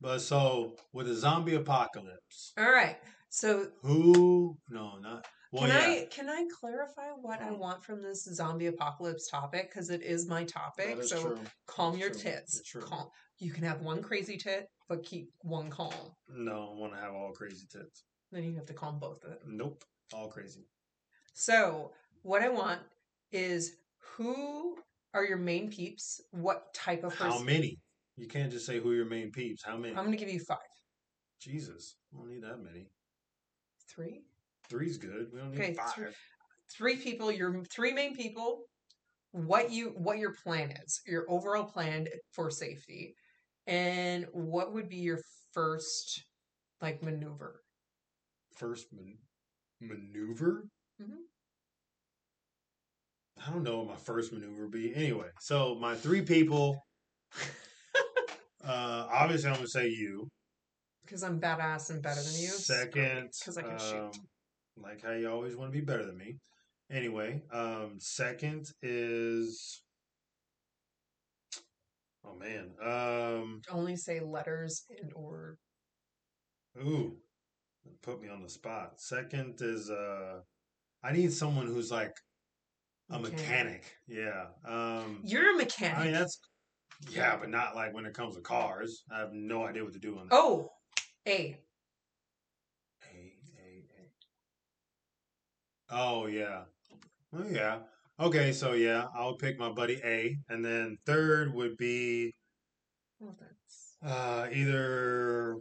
But 0.00 0.20
so 0.20 0.76
with 0.92 1.08
a 1.08 1.14
zombie 1.14 1.54
apocalypse, 1.54 2.52
All 2.58 2.70
right. 2.70 2.96
So, 3.30 3.68
who? 3.82 4.56
No, 4.70 4.98
not. 4.98 5.26
Well, 5.52 5.66
can 5.66 5.70
yeah. 5.70 6.00
I 6.02 6.06
can 6.10 6.28
I 6.28 6.44
clarify 6.60 7.08
what 7.20 7.40
I 7.40 7.50
want 7.50 7.84
from 7.84 8.02
this 8.02 8.24
zombie 8.24 8.66
apocalypse 8.66 9.28
topic 9.28 9.70
because 9.70 9.90
it 9.90 10.02
is 10.02 10.26
my 10.26 10.44
topic. 10.44 10.98
Is 10.98 11.10
so 11.10 11.22
true. 11.22 11.38
calm 11.66 11.92
That's 11.92 12.00
your 12.00 12.10
true. 12.10 12.20
tits. 12.20 12.62
True. 12.62 12.82
Calm. 12.82 13.08
You 13.38 13.52
can 13.52 13.64
have 13.64 13.80
one 13.82 14.02
crazy 14.02 14.36
tit, 14.36 14.66
but 14.88 15.04
keep 15.04 15.30
one 15.42 15.70
calm. 15.70 15.92
No, 16.28 16.72
I 16.74 16.78
want 16.80 16.92
to 16.94 16.98
have 17.00 17.14
all 17.14 17.32
crazy 17.32 17.66
tits. 17.70 18.04
Then 18.32 18.44
you 18.44 18.54
have 18.56 18.66
to 18.66 18.74
calm 18.74 18.98
both 18.98 19.22
of 19.24 19.30
them. 19.30 19.38
Nope, 19.46 19.84
all 20.12 20.28
crazy. 20.28 20.66
So 21.34 21.92
what 22.22 22.42
I 22.42 22.48
want 22.48 22.80
is 23.30 23.76
who 24.16 24.76
are 25.14 25.24
your 25.24 25.38
main 25.38 25.70
peeps? 25.70 26.20
What 26.32 26.74
type 26.74 27.04
of 27.04 27.14
How 27.14 27.38
many? 27.38 27.78
You 28.16 28.26
can't 28.26 28.50
just 28.50 28.66
say 28.66 28.80
who 28.80 28.90
are 28.90 28.94
your 28.94 29.06
main 29.06 29.30
peeps. 29.30 29.62
How 29.64 29.76
many? 29.76 29.94
I'm 29.94 30.04
gonna 30.04 30.16
give 30.16 30.28
you 30.30 30.40
five. 30.40 30.58
Jesus, 31.40 31.94
we 32.12 32.18
don't 32.18 32.28
need 32.30 32.42
that 32.42 32.58
many. 32.60 32.90
Three. 33.88 34.22
Three's 34.68 34.98
good. 34.98 35.28
We 35.32 35.38
don't 35.38 35.52
need 35.52 35.60
Okay, 35.60 35.74
five. 35.74 35.94
three- 35.94 36.12
Three 36.70 36.96
people. 36.96 37.32
Your 37.32 37.64
three 37.64 37.92
main 37.94 38.14
people. 38.14 38.64
What 39.30 39.70
you 39.70 39.90
what 39.96 40.18
your 40.18 40.34
plan 40.34 40.70
is? 40.84 41.00
Your 41.06 41.24
overall 41.30 41.64
plan 41.64 42.06
for 42.32 42.50
safety, 42.50 43.14
and 43.68 44.26
what 44.32 44.72
would 44.72 44.88
be 44.88 44.96
your 44.96 45.20
first 45.52 46.24
like 46.80 47.02
maneuver? 47.02 47.60
First 48.56 48.86
man- 48.92 49.18
maneuver. 49.80 50.64
Mhm. 51.00 51.18
I 53.46 53.50
don't 53.52 53.62
know 53.62 53.78
what 53.78 53.88
my 53.88 53.96
first 53.96 54.32
maneuver 54.32 54.62
would 54.62 54.72
be. 54.72 54.92
Anyway, 54.94 55.28
so 55.40 55.76
my 55.76 55.94
three 55.94 56.22
people. 56.22 56.82
uh, 58.64 59.06
obviously, 59.12 59.48
I'm 59.50 59.56
gonna 59.56 59.68
say 59.68 59.86
you. 59.88 60.28
Because 61.04 61.22
I'm 61.22 61.40
badass 61.40 61.90
and 61.90 62.02
better 62.02 62.20
than 62.20 62.32
you. 62.34 62.48
Second, 62.48 63.30
Because 63.38 63.56
I 63.56 63.62
can 63.62 63.78
shoot. 63.78 63.96
um, 64.00 64.12
like 64.76 65.02
how 65.02 65.12
you 65.12 65.30
always 65.30 65.56
want 65.56 65.72
to 65.72 65.78
be 65.78 65.84
better 65.84 66.04
than 66.04 66.16
me. 66.18 66.36
Anyway, 66.90 67.42
um, 67.52 67.96
second 68.00 68.66
is. 68.82 69.82
Oh 72.28 72.36
man, 72.38 72.70
um, 72.82 73.62
Only 73.70 73.96
say 73.96 74.20
letters 74.20 74.84
and 75.00 75.12
or 75.14 75.56
ooh, 76.78 77.16
put 78.02 78.20
me 78.20 78.28
on 78.28 78.42
the 78.42 78.48
spot. 78.48 78.94
Second 79.00 79.60
is 79.60 79.90
uh, 79.90 80.40
I 81.02 81.12
need 81.12 81.32
someone 81.32 81.66
who's 81.66 81.90
like 81.90 82.14
A 83.10 83.18
Mechanic. 83.18 83.84
Yeah. 84.06 84.46
Um, 84.66 85.20
You're 85.22 85.54
a 85.54 85.56
mechanic. 85.56 85.98
I 85.98 86.04
mean, 86.04 86.12
that's 86.12 86.38
yeah, 87.10 87.36
but 87.36 87.48
not 87.48 87.76
like 87.76 87.94
when 87.94 88.06
it 88.06 88.14
comes 88.14 88.34
to 88.36 88.42
cars. 88.42 89.04
I 89.10 89.20
have 89.20 89.32
no 89.32 89.64
idea 89.64 89.84
what 89.84 89.92
to 89.92 89.98
do 89.98 90.18
on 90.18 90.28
that. 90.28 90.34
oh, 90.34 90.70
A. 91.26 91.56
A, 93.04 93.32
A, 93.58 93.84
A. 94.00 94.10
Oh 95.90 96.26
yeah. 96.26 96.62
Oh 97.34 97.44
yeah. 97.50 97.78
Okay, 98.20 98.52
so 98.52 98.72
yeah, 98.72 99.06
I'll 99.14 99.36
pick 99.36 99.58
my 99.58 99.70
buddy 99.70 100.00
A, 100.04 100.36
and 100.48 100.64
then 100.64 100.98
third 101.06 101.54
would 101.54 101.76
be 101.76 102.32
Oh, 103.22 103.34
that's 103.38 103.96
uh, 104.02 104.48
either 104.52 105.56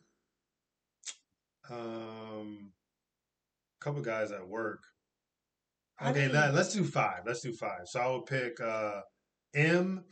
um, 1.70 2.72
a 3.80 3.84
couple 3.84 4.01
guys 4.01 4.32
at 4.32 4.47
work. 4.47 4.84
I 5.99 6.12
Okay, 6.12 6.26
mean- 6.28 6.36
let, 6.36 6.53
let's 6.53 6.74
do 6.74 6.84
five. 6.84 7.22
Let's 7.26 7.41
do 7.41 7.53
five. 7.53 7.82
So 7.86 7.99
I 7.99 8.08
will 8.08 8.22
pick 8.22 8.60
uh, 8.60 9.01
M, 9.55 10.03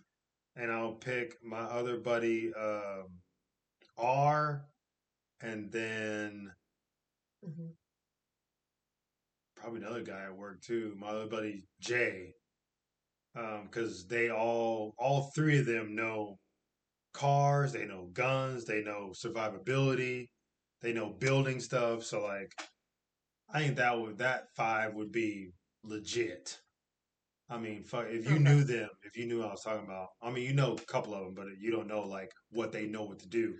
and 0.55 0.71
I'll 0.71 0.93
pick 0.95 1.35
my 1.43 1.59
other 1.61 1.97
buddy 1.97 2.51
um, 2.53 3.07
R, 3.97 4.65
and 5.41 5.71
then 5.71 6.51
mhm. 7.47 7.69
Probably 9.55 9.81
another 9.81 10.03
guy 10.03 10.25
at 10.25 10.35
work 10.35 10.61
too. 10.61 10.95
My 10.97 11.07
other 11.07 11.27
buddy 11.27 11.65
Jay, 11.79 12.33
because 13.33 14.05
they 14.07 14.29
all, 14.29 14.93
all 14.97 15.31
three 15.35 15.59
of 15.59 15.65
them 15.65 15.95
know 15.95 16.37
cars, 17.13 17.71
they 17.71 17.85
know 17.85 18.09
guns, 18.13 18.65
they 18.65 18.83
know 18.83 19.13
survivability, 19.15 20.27
they 20.81 20.93
know 20.93 21.09
building 21.09 21.59
stuff. 21.59 22.03
So 22.03 22.23
like, 22.23 22.51
I 23.51 23.59
think 23.59 23.77
that 23.77 23.99
would 23.99 24.17
that 24.19 24.47
five 24.55 24.93
would 24.93 25.11
be 25.11 25.51
legit. 25.83 26.57
I 27.49 27.57
mean, 27.57 27.83
fuck, 27.83 28.07
if 28.09 28.29
you 28.29 28.39
knew 28.39 28.63
them, 28.63 28.89
if 29.03 29.15
you 29.15 29.27
knew 29.27 29.39
what 29.39 29.49
I 29.49 29.51
was 29.51 29.61
talking 29.61 29.85
about, 29.85 30.07
I 30.21 30.31
mean, 30.31 30.45
you 30.45 30.53
know 30.53 30.73
a 30.73 30.91
couple 30.91 31.13
of 31.13 31.21
them, 31.25 31.35
but 31.35 31.45
you 31.59 31.71
don't 31.71 31.87
know 31.87 32.01
like 32.01 32.31
what 32.49 32.71
they 32.71 32.87
know 32.87 33.03
what 33.03 33.19
to 33.19 33.27
do. 33.27 33.53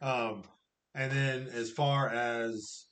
Um, 0.00 0.44
and 0.94 1.10
then 1.10 1.48
as 1.52 1.70
far 1.70 2.08
as 2.08 2.86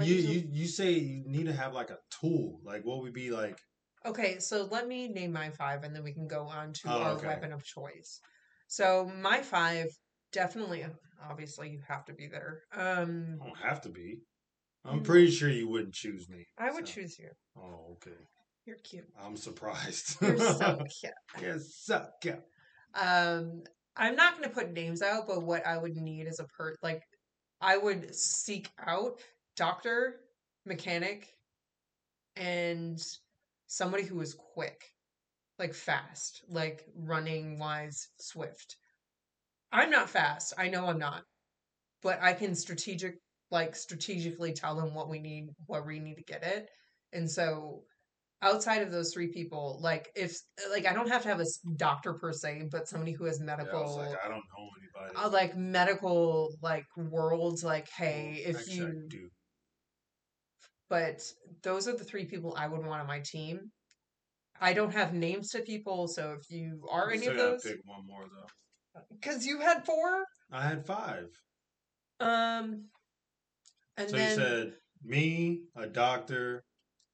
Do 0.00 0.04
you, 0.06 0.22
to- 0.22 0.28
you 0.28 0.48
you 0.52 0.66
say 0.66 0.92
you 0.92 1.24
need 1.26 1.46
to 1.46 1.52
have 1.52 1.72
like 1.74 1.90
a 1.90 1.98
tool. 2.20 2.60
Like 2.64 2.84
what 2.84 3.02
would 3.02 3.12
be 3.12 3.30
like? 3.30 3.58
Okay, 4.06 4.38
so 4.38 4.68
let 4.70 4.86
me 4.86 5.08
name 5.08 5.32
my 5.32 5.50
five 5.50 5.82
and 5.82 5.94
then 5.94 6.04
we 6.04 6.12
can 6.12 6.26
go 6.28 6.42
on 6.46 6.72
to 6.74 6.80
Oh, 6.88 7.02
our 7.02 7.10
okay. 7.12 7.26
weapon 7.28 7.52
of 7.52 7.64
choice. 7.64 8.20
So 8.68 9.10
my 9.20 9.40
five 9.40 9.86
definitely 10.32 10.84
obviously 11.30 11.70
you 11.70 11.80
have 11.88 12.04
to 12.06 12.12
be 12.12 12.26
there. 12.28 12.62
Um 12.76 13.38
I 13.42 13.46
don't 13.46 13.58
have 13.58 13.80
to 13.82 13.88
be. 13.88 14.18
I'm 14.84 15.00
Mm. 15.00 15.04
pretty 15.04 15.30
sure 15.30 15.48
you 15.48 15.68
wouldn't 15.68 15.94
choose 15.94 16.28
me. 16.28 16.44
I 16.58 16.70
would 16.70 16.86
so- 16.86 16.94
choose 16.94 17.18
you. 17.18 17.30
Oh, 17.56 17.92
okay. 17.96 18.16
You're 18.66 18.76
cute. 18.78 19.06
I'm 19.22 19.36
surprised. 19.36 20.16
You're 20.22 20.38
so 20.38 20.78
cute. 21.00 21.12
You're 21.40 21.58
so 21.60 22.06
cute. 22.20 22.42
Um 22.94 23.62
I'm 23.96 24.16
not 24.16 24.32
going 24.36 24.48
to 24.48 24.54
put 24.54 24.72
names 24.72 25.02
out, 25.02 25.28
but 25.28 25.44
what 25.44 25.64
I 25.64 25.78
would 25.78 25.94
need 25.96 26.26
is 26.26 26.40
a 26.40 26.44
per 26.44 26.74
like 26.82 27.02
I 27.60 27.76
would 27.78 28.12
seek 28.14 28.68
out 28.84 29.20
doctor, 29.56 30.16
mechanic 30.66 31.28
and 32.36 33.00
somebody 33.66 34.04
who 34.04 34.20
is 34.20 34.34
quick, 34.34 34.82
like 35.58 35.74
fast, 35.74 36.42
like 36.48 36.84
running 36.96 37.58
wise, 37.58 38.08
swift. 38.20 38.76
I'm 39.72 39.90
not 39.90 40.10
fast. 40.10 40.54
I 40.58 40.68
know 40.68 40.86
I'm 40.86 40.98
not. 40.98 41.22
But 42.02 42.22
I 42.22 42.32
can 42.32 42.54
strategic 42.54 43.14
like 43.50 43.76
strategically 43.76 44.52
tell 44.52 44.74
them 44.76 44.94
what 44.94 45.08
we 45.08 45.18
need, 45.18 45.48
where 45.66 45.82
we 45.82 45.98
need 46.00 46.16
to 46.16 46.24
get 46.24 46.42
it. 46.42 46.68
And 47.12 47.30
so 47.30 47.82
outside 48.42 48.82
of 48.82 48.90
those 48.90 49.12
three 49.12 49.28
people, 49.28 49.78
like 49.82 50.10
if 50.14 50.36
like 50.70 50.86
I 50.86 50.92
don't 50.92 51.08
have 51.08 51.22
to 51.22 51.28
have 51.28 51.40
a 51.40 51.46
doctor 51.76 52.14
per 52.14 52.32
se, 52.32 52.68
but 52.70 52.88
somebody 52.88 53.12
who 53.12 53.24
has 53.24 53.38
Yeah, 53.38 53.44
I 53.52 53.56
medical 53.56 53.82
was 53.82 53.96
like, 53.96 54.18
I 54.24 54.28
don't 54.28 54.42
know 54.56 54.68
anybody. 54.78 55.26
uh, 55.26 55.30
like 55.30 55.56
medical 55.56 56.54
like 56.62 56.86
worlds 56.96 57.64
like 57.64 57.88
hey 57.96 58.42
Well, 58.46 58.56
if 58.56 58.68
you 58.68 59.06
do. 59.08 59.28
But 60.90 61.20
those 61.62 61.88
are 61.88 61.96
the 61.96 62.04
three 62.04 62.24
people 62.24 62.54
i 62.58 62.66
would 62.66 62.84
want 62.84 63.00
on 63.00 63.06
my 63.06 63.20
team 63.24 63.70
i 64.60 64.72
don't 64.72 64.92
have 64.92 65.12
names 65.14 65.50
to 65.50 65.60
people 65.60 66.06
so 66.08 66.36
if 66.38 66.50
you 66.50 66.86
are 66.90 67.10
any 67.10 67.26
of 67.26 67.36
those 67.36 67.62
Pick 67.62 67.78
one 67.84 68.06
more 68.06 68.24
though. 68.24 69.00
because 69.14 69.44
you 69.46 69.60
had 69.60 69.84
four 69.84 70.24
I 70.52 70.62
had 70.62 70.86
five. 70.86 71.26
um 72.20 72.84
and 73.96 74.10
so 74.10 74.16
then 74.16 74.28
you 74.30 74.34
said 74.36 74.72
me, 75.06 75.60
a 75.76 75.86
doctor, 75.86 76.64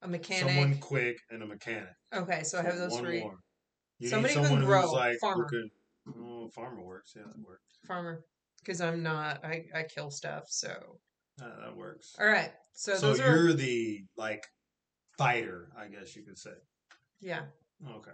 a 0.03 0.09
mechanic 0.09 0.49
someone 0.49 0.79
quick, 0.79 1.17
and 1.31 1.43
a 1.43 1.47
mechanic. 1.47 1.89
okay 2.15 2.43
so 2.45 2.59
i 2.59 2.63
have 2.63 2.77
those 2.79 2.93
one 2.93 3.05
three 3.05 3.21
More. 3.21 3.39
You 3.99 4.09
Somebody 4.09 4.33
who 4.35 4.41
need 4.41 4.47
can 4.47 4.51
someone 4.57 4.67
grow, 4.67 4.83
who's 4.83 4.93
like 4.93 5.19
farmer. 5.21 5.47
who 5.51 5.59
could. 5.63 5.71
Oh, 6.19 6.49
farmer 6.55 6.83
works. 6.83 7.13
Yeah, 7.15 7.23
that 7.27 7.39
works. 7.47 7.63
farmer 7.87 8.25
because 8.63 8.81
i'm 8.81 9.03
not 9.03 9.45
i 9.45 9.65
i 9.75 9.83
kill 9.83 10.11
stuff 10.11 10.45
so 10.49 10.71
That, 11.41 11.57
that 11.65 11.77
works. 11.77 12.15
all 12.21 12.27
right 12.27 12.53
so, 12.75 12.95
So, 12.95 13.09
those 13.09 13.19
you're 13.19 13.53
the 13.53 14.01
like 14.17 14.45
fighter, 15.19 15.69
I 15.77 15.89
guess 15.89 16.15
you 16.17 16.23
could 16.25 16.39
say. 16.39 16.53
yeah 17.21 17.43
Okay. 17.89 18.11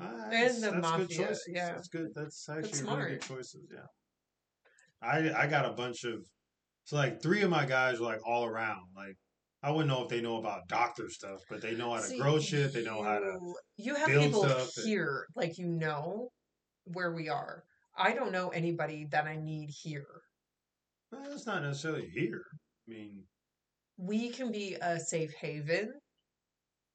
Ah, 0.00 0.22
And 0.24 0.32
that's- 0.32 0.54
the 0.60 0.60
that's 0.60 0.72
good 0.74 0.82
mafia, 0.82 1.06
choices. 1.26 1.48
yeah. 1.48 1.72
That's 1.72 1.88
good. 1.88 2.08
That's 2.14 2.48
actually 2.48 2.62
That's 2.70 2.82
really 2.82 3.10
good 3.12 3.22
choices. 3.22 3.70
Yeah. 3.72 3.86
I 5.02 5.32
I 5.42 5.46
got 5.46 5.64
a 5.66 5.72
bunch 5.72 6.04
of 6.04 6.24
so 6.84 6.96
like 6.96 7.22
three 7.22 7.42
of 7.42 7.50
my 7.50 7.64
guys 7.66 8.00
are 8.00 8.04
like 8.04 8.20
all 8.26 8.44
around. 8.44 8.86
Like 8.96 9.16
I 9.62 9.70
wouldn't 9.70 9.88
know 9.88 10.02
if 10.02 10.08
they 10.08 10.20
know 10.20 10.38
about 10.38 10.66
doctor 10.68 11.08
stuff, 11.08 11.38
but 11.48 11.60
they 11.62 11.74
know 11.76 11.90
how 11.94 12.00
to 12.00 12.06
See, 12.08 12.18
grow 12.18 12.40
shit. 12.40 12.72
They 12.72 12.82
know 12.84 13.02
how 13.02 13.18
to. 13.20 13.38
you- 13.76 13.94
have 13.94 14.08
people 14.08 14.42
stuff 14.44 14.70
and- 14.78 14.86
here, 14.86 15.26
like 15.36 15.58
you 15.58 15.68
know 15.68 16.30
where 16.84 17.12
we 17.12 17.28
are. 17.28 17.62
I 17.96 18.12
don't 18.14 18.32
know 18.32 18.48
anybody 18.48 19.06
that 19.12 19.26
I 19.26 19.36
need 19.36 19.68
here. 19.70 20.06
Well, 21.12 21.30
it's 21.32 21.46
not 21.46 21.62
necessarily 21.62 22.08
here. 22.14 22.42
I 22.88 22.90
mean, 22.90 23.24
We 23.98 24.30
can 24.30 24.50
be 24.50 24.76
a 24.80 24.98
safe 24.98 25.34
haven 25.34 25.92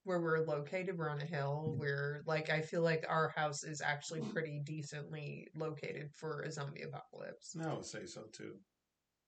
where 0.04 0.20
we're 0.20 0.46
located. 0.46 0.98
We're 0.98 1.10
on 1.10 1.22
a 1.22 1.26
hill. 1.26 1.74
Hmm. 1.74 1.80
We're 1.80 2.24
like, 2.26 2.50
I 2.50 2.62
feel 2.62 2.82
like 2.82 3.06
our 3.08 3.30
house 3.36 3.64
is 3.64 3.82
actually 3.82 4.22
hmm. 4.22 4.32
pretty 4.32 4.62
decently 4.66 5.48
located 5.56 6.10
for 6.16 6.42
a 6.42 6.52
zombie 6.52 6.82
apocalypse. 6.82 7.56
No, 7.56 7.70
I 7.70 7.74
would 7.76 7.86
say 7.86 8.06
so 8.06 8.24
too. 8.34 8.56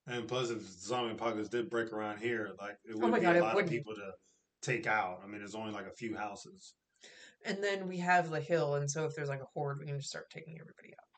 And 0.06 0.26
plus, 0.26 0.50
if 0.50 0.62
zombie 0.62 1.12
apocalypse 1.12 1.50
did 1.50 1.70
break 1.70 1.92
around 1.92 2.18
here, 2.18 2.50
like 2.60 2.76
it 2.84 2.96
oh 2.96 2.98
would 2.98 3.10
Oh 3.10 3.14
be 3.14 3.20
God, 3.20 3.36
a 3.36 3.40
lot 3.40 3.60
of 3.60 3.68
people 3.68 3.94
to 3.94 4.10
take 4.62 4.86
out. 4.86 5.20
I 5.22 5.26
mean, 5.28 5.38
there's 5.38 5.54
only 5.54 5.72
like 5.72 5.86
a 5.86 5.94
few 5.96 6.16
houses. 6.16 6.74
And 7.44 7.62
then 7.62 7.88
we 7.88 7.98
have 7.98 8.28
the 8.30 8.40
hill, 8.40 8.74
and 8.74 8.90
so 8.90 9.04
if 9.06 9.14
there's 9.14 9.28
like 9.28 9.40
a 9.40 9.46
horde, 9.54 9.78
we 9.78 9.86
can 9.86 9.96
just 9.96 10.10
start 10.10 10.30
taking 10.30 10.58
everybody 10.60 10.92
out. 10.92 11.09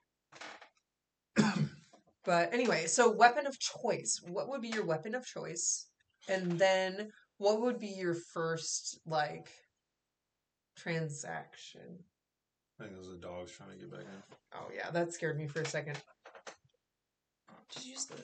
But 2.24 2.52
anyway, 2.52 2.86
so 2.86 3.10
weapon 3.10 3.46
of 3.46 3.58
choice. 3.58 4.20
What 4.28 4.48
would 4.48 4.60
be 4.60 4.68
your 4.68 4.84
weapon 4.84 5.14
of 5.14 5.26
choice? 5.26 5.86
And 6.28 6.52
then 6.52 7.10
what 7.38 7.60
would 7.60 7.78
be 7.78 7.88
your 7.88 8.14
first 8.14 9.00
like 9.06 9.48
transaction? 10.76 11.98
I 12.80 12.84
think 12.84 12.96
those 12.96 13.12
are 13.12 13.16
dogs 13.16 13.52
trying 13.52 13.70
to 13.70 13.76
get 13.76 13.90
back 13.90 14.00
in. 14.00 14.36
Oh 14.54 14.68
yeah, 14.74 14.90
that 14.90 15.12
scared 15.12 15.38
me 15.38 15.46
for 15.46 15.60
a 15.60 15.66
second. 15.66 16.00
Just 17.70 17.86
use 17.86 18.06
the 18.06 18.16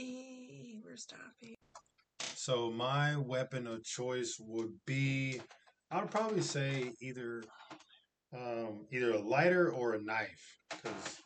E. 0.00 0.80
We're 0.84 0.96
stopping. 0.96 1.54
So 2.34 2.70
my 2.70 3.16
weapon 3.16 3.66
of 3.66 3.84
choice 3.84 4.36
would 4.40 4.72
be, 4.86 5.40
I 5.90 6.00
would 6.00 6.10
probably 6.10 6.40
say 6.40 6.92
either, 7.00 7.42
um, 8.34 8.86
either 8.90 9.12
a 9.12 9.20
lighter 9.20 9.70
or 9.70 9.94
a 9.94 10.02
knife. 10.02 10.58
Because 10.70 11.20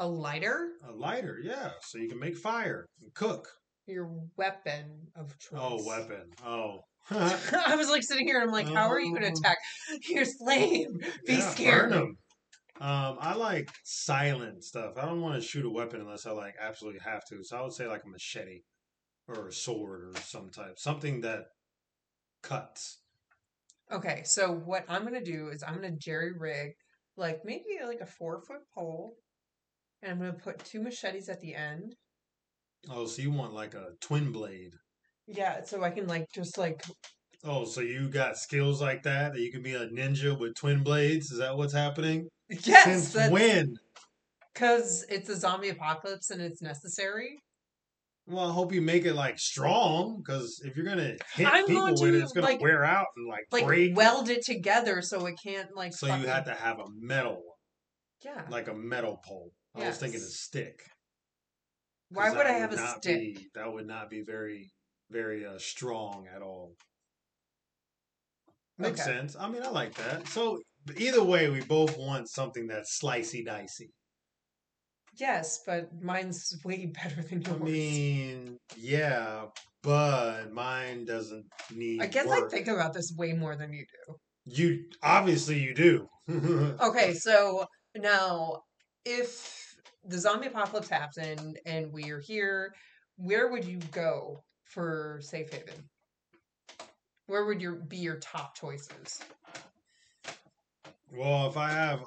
A 0.00 0.06
lighter. 0.06 0.68
a 0.86 0.92
lighter, 0.92 1.38
yeah, 1.42 1.70
so 1.82 1.98
you 1.98 2.08
can 2.08 2.20
make 2.20 2.36
fire 2.36 2.86
and 3.02 3.12
cook. 3.14 3.48
Your 3.86 4.08
weapon 4.36 5.08
of 5.16 5.36
choice. 5.38 5.58
Oh, 5.60 5.84
weapon. 5.84 6.30
Oh, 6.44 6.80
I 7.10 7.74
was 7.74 7.88
like 7.88 8.02
sitting 8.04 8.26
here 8.26 8.36
and 8.40 8.48
I'm 8.48 8.52
like, 8.52 8.68
how 8.68 8.88
are 8.88 9.00
you 9.00 9.10
going 9.10 9.22
to 9.32 9.38
attack? 9.40 9.56
You're 10.08 10.26
lame. 10.40 10.98
Be 11.26 11.34
Yeah, 11.34 11.50
scared. 11.50 11.90
burn 11.90 11.98
'em. 11.98 12.16
Um, 12.80 13.16
I 13.20 13.34
like 13.34 13.70
silent 13.84 14.62
stuff. 14.62 14.92
I 14.98 15.06
don't 15.06 15.20
want 15.20 15.34
to 15.34 15.40
shoot 15.48 15.64
a 15.64 15.70
weapon 15.70 16.00
unless 16.00 16.26
I 16.26 16.30
like 16.30 16.54
absolutely 16.60 17.00
have 17.04 17.22
to. 17.30 17.42
So 17.42 17.56
I 17.56 17.62
would 17.62 17.72
say 17.72 17.88
like 17.88 18.02
a 18.04 18.08
machete 18.08 18.60
or 19.26 19.48
a 19.48 19.52
sword 19.52 20.02
or 20.04 20.20
some 20.20 20.50
type, 20.50 20.74
something 20.78 21.22
that 21.22 21.46
cuts. 22.42 23.00
Okay, 23.90 24.22
so 24.24 24.52
what 24.52 24.84
I'm 24.88 25.02
going 25.02 25.14
to 25.14 25.24
do 25.24 25.48
is 25.48 25.64
I'm 25.66 25.80
going 25.80 25.92
to 25.92 25.98
jerry 25.98 26.32
rig 26.38 26.72
like 27.16 27.40
maybe 27.44 27.64
like 27.84 28.00
a 28.00 28.06
four 28.06 28.42
foot 28.42 28.60
pole. 28.74 29.14
And 30.02 30.12
I'm 30.12 30.18
going 30.18 30.32
to 30.32 30.38
put 30.38 30.58
two 30.64 30.80
machetes 30.80 31.28
at 31.28 31.40
the 31.40 31.54
end. 31.54 31.94
Oh, 32.88 33.06
so 33.06 33.22
you 33.22 33.30
want 33.32 33.52
like 33.54 33.74
a 33.74 33.88
twin 34.00 34.30
blade? 34.32 34.72
Yeah, 35.26 35.62
so 35.64 35.82
I 35.82 35.90
can 35.90 36.06
like 36.06 36.26
just 36.34 36.56
like 36.56 36.82
Oh, 37.44 37.64
so 37.64 37.80
you 37.80 38.08
got 38.08 38.36
skills 38.38 38.80
like 38.80 39.02
that 39.02 39.32
that 39.34 39.40
you 39.40 39.52
can 39.52 39.62
be 39.62 39.74
a 39.74 39.86
ninja 39.88 40.38
with 40.38 40.54
twin 40.54 40.82
blades? 40.82 41.30
Is 41.30 41.38
that 41.38 41.56
what's 41.56 41.72
happening? 41.74 42.28
yes, 42.64 43.08
Since 43.12 43.30
when? 43.30 43.74
because 44.54 45.04
it's 45.08 45.28
a 45.28 45.36
zombie 45.36 45.68
apocalypse 45.68 46.30
and 46.30 46.40
it's 46.40 46.62
necessary. 46.62 47.38
Well, 48.26 48.48
I 48.50 48.52
hope 48.52 48.72
you 48.72 48.80
make 48.82 49.04
it 49.04 49.14
like 49.14 49.38
strong 49.38 50.18
because 50.24 50.60
if 50.64 50.76
you're 50.76 50.84
gonna 50.86 51.16
hit 51.34 51.46
I'm 51.46 51.66
people 51.66 51.82
going 51.82 51.92
with 52.00 52.14
it, 52.14 52.22
it's 52.22 52.32
gonna 52.32 52.46
like- 52.46 52.60
wear 52.60 52.84
out 52.84 53.06
and 53.16 53.28
like, 53.28 53.44
like 53.52 53.66
break. 53.66 53.96
weld 53.96 54.30
it 54.30 54.44
together 54.44 55.02
so 55.02 55.26
it 55.26 55.34
can't 55.42 55.74
like. 55.76 55.92
so 55.94 56.06
you 56.06 56.12
fucking- 56.12 56.28
had 56.28 56.44
to 56.46 56.54
have 56.54 56.78
a 56.78 56.86
metal, 57.00 57.34
one, 57.34 57.42
Yeah. 58.24 58.42
like 58.50 58.68
a 58.68 58.74
metal 58.74 59.20
pole. 59.24 59.50
I 59.78 59.88
was 59.88 59.98
thinking 59.98 60.20
a 60.20 60.24
stick. 60.24 60.82
Why 62.10 62.30
would 62.30 62.46
I 62.46 62.52
have 62.52 62.72
a 62.72 62.78
stick? 62.78 63.36
Be, 63.36 63.48
that 63.54 63.72
would 63.72 63.86
not 63.86 64.10
be 64.10 64.22
very, 64.22 64.70
very 65.10 65.44
uh, 65.46 65.58
strong 65.58 66.26
at 66.34 66.42
all. 66.42 66.74
Makes 68.78 69.00
Okay. 69.00 69.10
sense. 69.10 69.36
I 69.36 69.48
mean, 69.48 69.62
I 69.62 69.70
like 69.70 69.94
that. 69.94 70.26
So 70.28 70.60
either 70.96 71.22
way, 71.22 71.50
we 71.50 71.60
both 71.62 71.98
want 71.98 72.28
something 72.28 72.66
that's 72.66 72.98
slicey 73.00 73.44
dicey. 73.44 73.90
Yes, 75.16 75.62
but 75.66 75.92
mine's 76.00 76.56
way 76.64 76.86
better 77.02 77.22
than 77.22 77.42
yours. 77.42 77.60
I 77.60 77.64
mean, 77.64 78.58
yeah, 78.76 79.46
but 79.82 80.52
mine 80.52 81.04
doesn't 81.04 81.46
need. 81.74 82.02
I 82.02 82.06
guess 82.06 82.26
I 82.30 82.42
think 82.50 82.68
about 82.68 82.94
this 82.94 83.12
way 83.16 83.32
more 83.32 83.56
than 83.56 83.72
you 83.72 83.84
do. 84.06 84.14
you 84.46 84.84
obviously 85.02 85.58
you 85.60 85.74
do. 85.74 86.08
Okay, 86.80 87.14
so 87.14 87.66
now 87.96 88.62
if 89.04 89.67
the 90.08 90.18
zombie 90.18 90.46
apocalypse 90.48 90.88
happened 90.88 91.58
and 91.66 91.92
we 91.92 92.10
are 92.10 92.20
here, 92.20 92.72
where 93.16 93.50
would 93.50 93.64
you 93.64 93.78
go 93.92 94.42
for 94.64 95.20
safe 95.22 95.52
haven? 95.52 95.88
Where 97.26 97.44
would 97.44 97.60
your 97.60 97.74
be 97.74 97.98
your 97.98 98.16
top 98.16 98.56
choices? 98.56 99.20
well, 101.12 101.48
if 101.48 101.56
I 101.56 101.70
have 101.70 102.00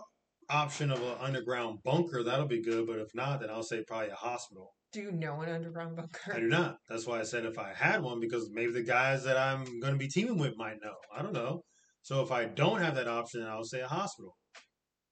option 0.49 0.91
of 0.91 1.01
an 1.01 1.15
underground 1.19 1.79
bunker, 1.83 2.23
that'll 2.23 2.47
be 2.47 2.61
good. 2.61 2.87
But 2.87 2.99
if 2.99 3.09
not, 3.13 3.39
then 3.41 3.49
I'll 3.49 3.63
say 3.63 3.83
probably 3.87 4.09
a 4.09 4.15
hospital. 4.15 4.73
Do 4.91 5.01
you 5.01 5.11
know 5.11 5.41
an 5.41 5.49
underground 5.49 5.95
bunker? 5.95 6.33
I 6.33 6.39
do 6.39 6.47
not. 6.47 6.77
That's 6.89 7.07
why 7.07 7.19
I 7.19 7.23
said 7.23 7.45
if 7.45 7.57
I 7.57 7.71
had 7.73 8.01
one, 8.01 8.19
because 8.19 8.49
maybe 8.51 8.71
the 8.73 8.83
guys 8.83 9.23
that 9.23 9.37
I'm 9.37 9.63
going 9.79 9.93
to 9.93 9.99
be 9.99 10.07
teaming 10.09 10.37
with 10.37 10.53
might 10.57 10.77
know. 10.83 10.95
I 11.15 11.21
don't 11.21 11.33
know. 11.33 11.61
So 12.01 12.21
if 12.21 12.31
I 12.31 12.45
don't 12.45 12.81
have 12.81 12.95
that 12.95 13.07
option, 13.07 13.43
I'll 13.43 13.63
say 13.63 13.81
a 13.81 13.87
hospital. 13.87 14.35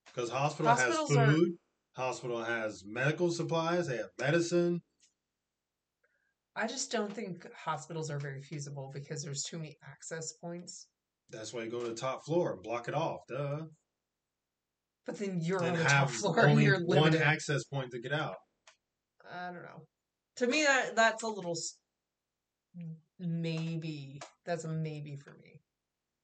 Because 0.07 0.29
hospital 0.31 0.71
has 0.71 0.81
Hospitals 0.81 1.15
are- 1.17 1.31
food, 1.31 1.51
hospital 1.95 2.43
has 2.43 2.83
medical 2.85 3.31
supplies, 3.31 3.87
they 3.87 3.97
have 3.97 4.09
medicine. 4.19 4.81
I 6.55 6.67
just 6.67 6.91
don't 6.91 7.13
think 7.13 7.47
hospitals 7.53 8.09
are 8.09 8.19
very 8.19 8.41
feasible 8.41 8.91
because 8.93 9.23
there's 9.23 9.43
too 9.43 9.57
many 9.57 9.77
access 9.87 10.33
points. 10.33 10.87
That's 11.29 11.53
why 11.53 11.63
you 11.63 11.71
go 11.71 11.81
to 11.81 11.89
the 11.89 11.95
top 11.95 12.25
floor 12.25 12.53
and 12.53 12.63
block 12.63 12.87
it 12.87 12.93
off. 12.93 13.19
Duh. 13.29 13.61
But 15.05 15.19
then 15.19 15.39
you're 15.41 15.63
and 15.63 15.77
on 15.77 15.83
the 15.83 15.89
top 15.89 16.09
floor 16.09 16.39
and 16.45 16.61
you're 16.61 16.79
limited. 16.79 17.19
one 17.19 17.27
access 17.27 17.63
point 17.65 17.91
to 17.91 17.99
get 17.99 18.11
out. 18.11 18.35
I 19.31 19.47
don't 19.47 19.63
know. 19.63 19.85
To 20.37 20.47
me, 20.47 20.63
that 20.63 20.95
that's 20.95 21.23
a 21.23 21.27
little 21.27 21.55
maybe. 23.19 24.19
That's 24.45 24.63
a 24.65 24.67
maybe 24.67 25.15
for 25.15 25.31
me. 25.41 25.61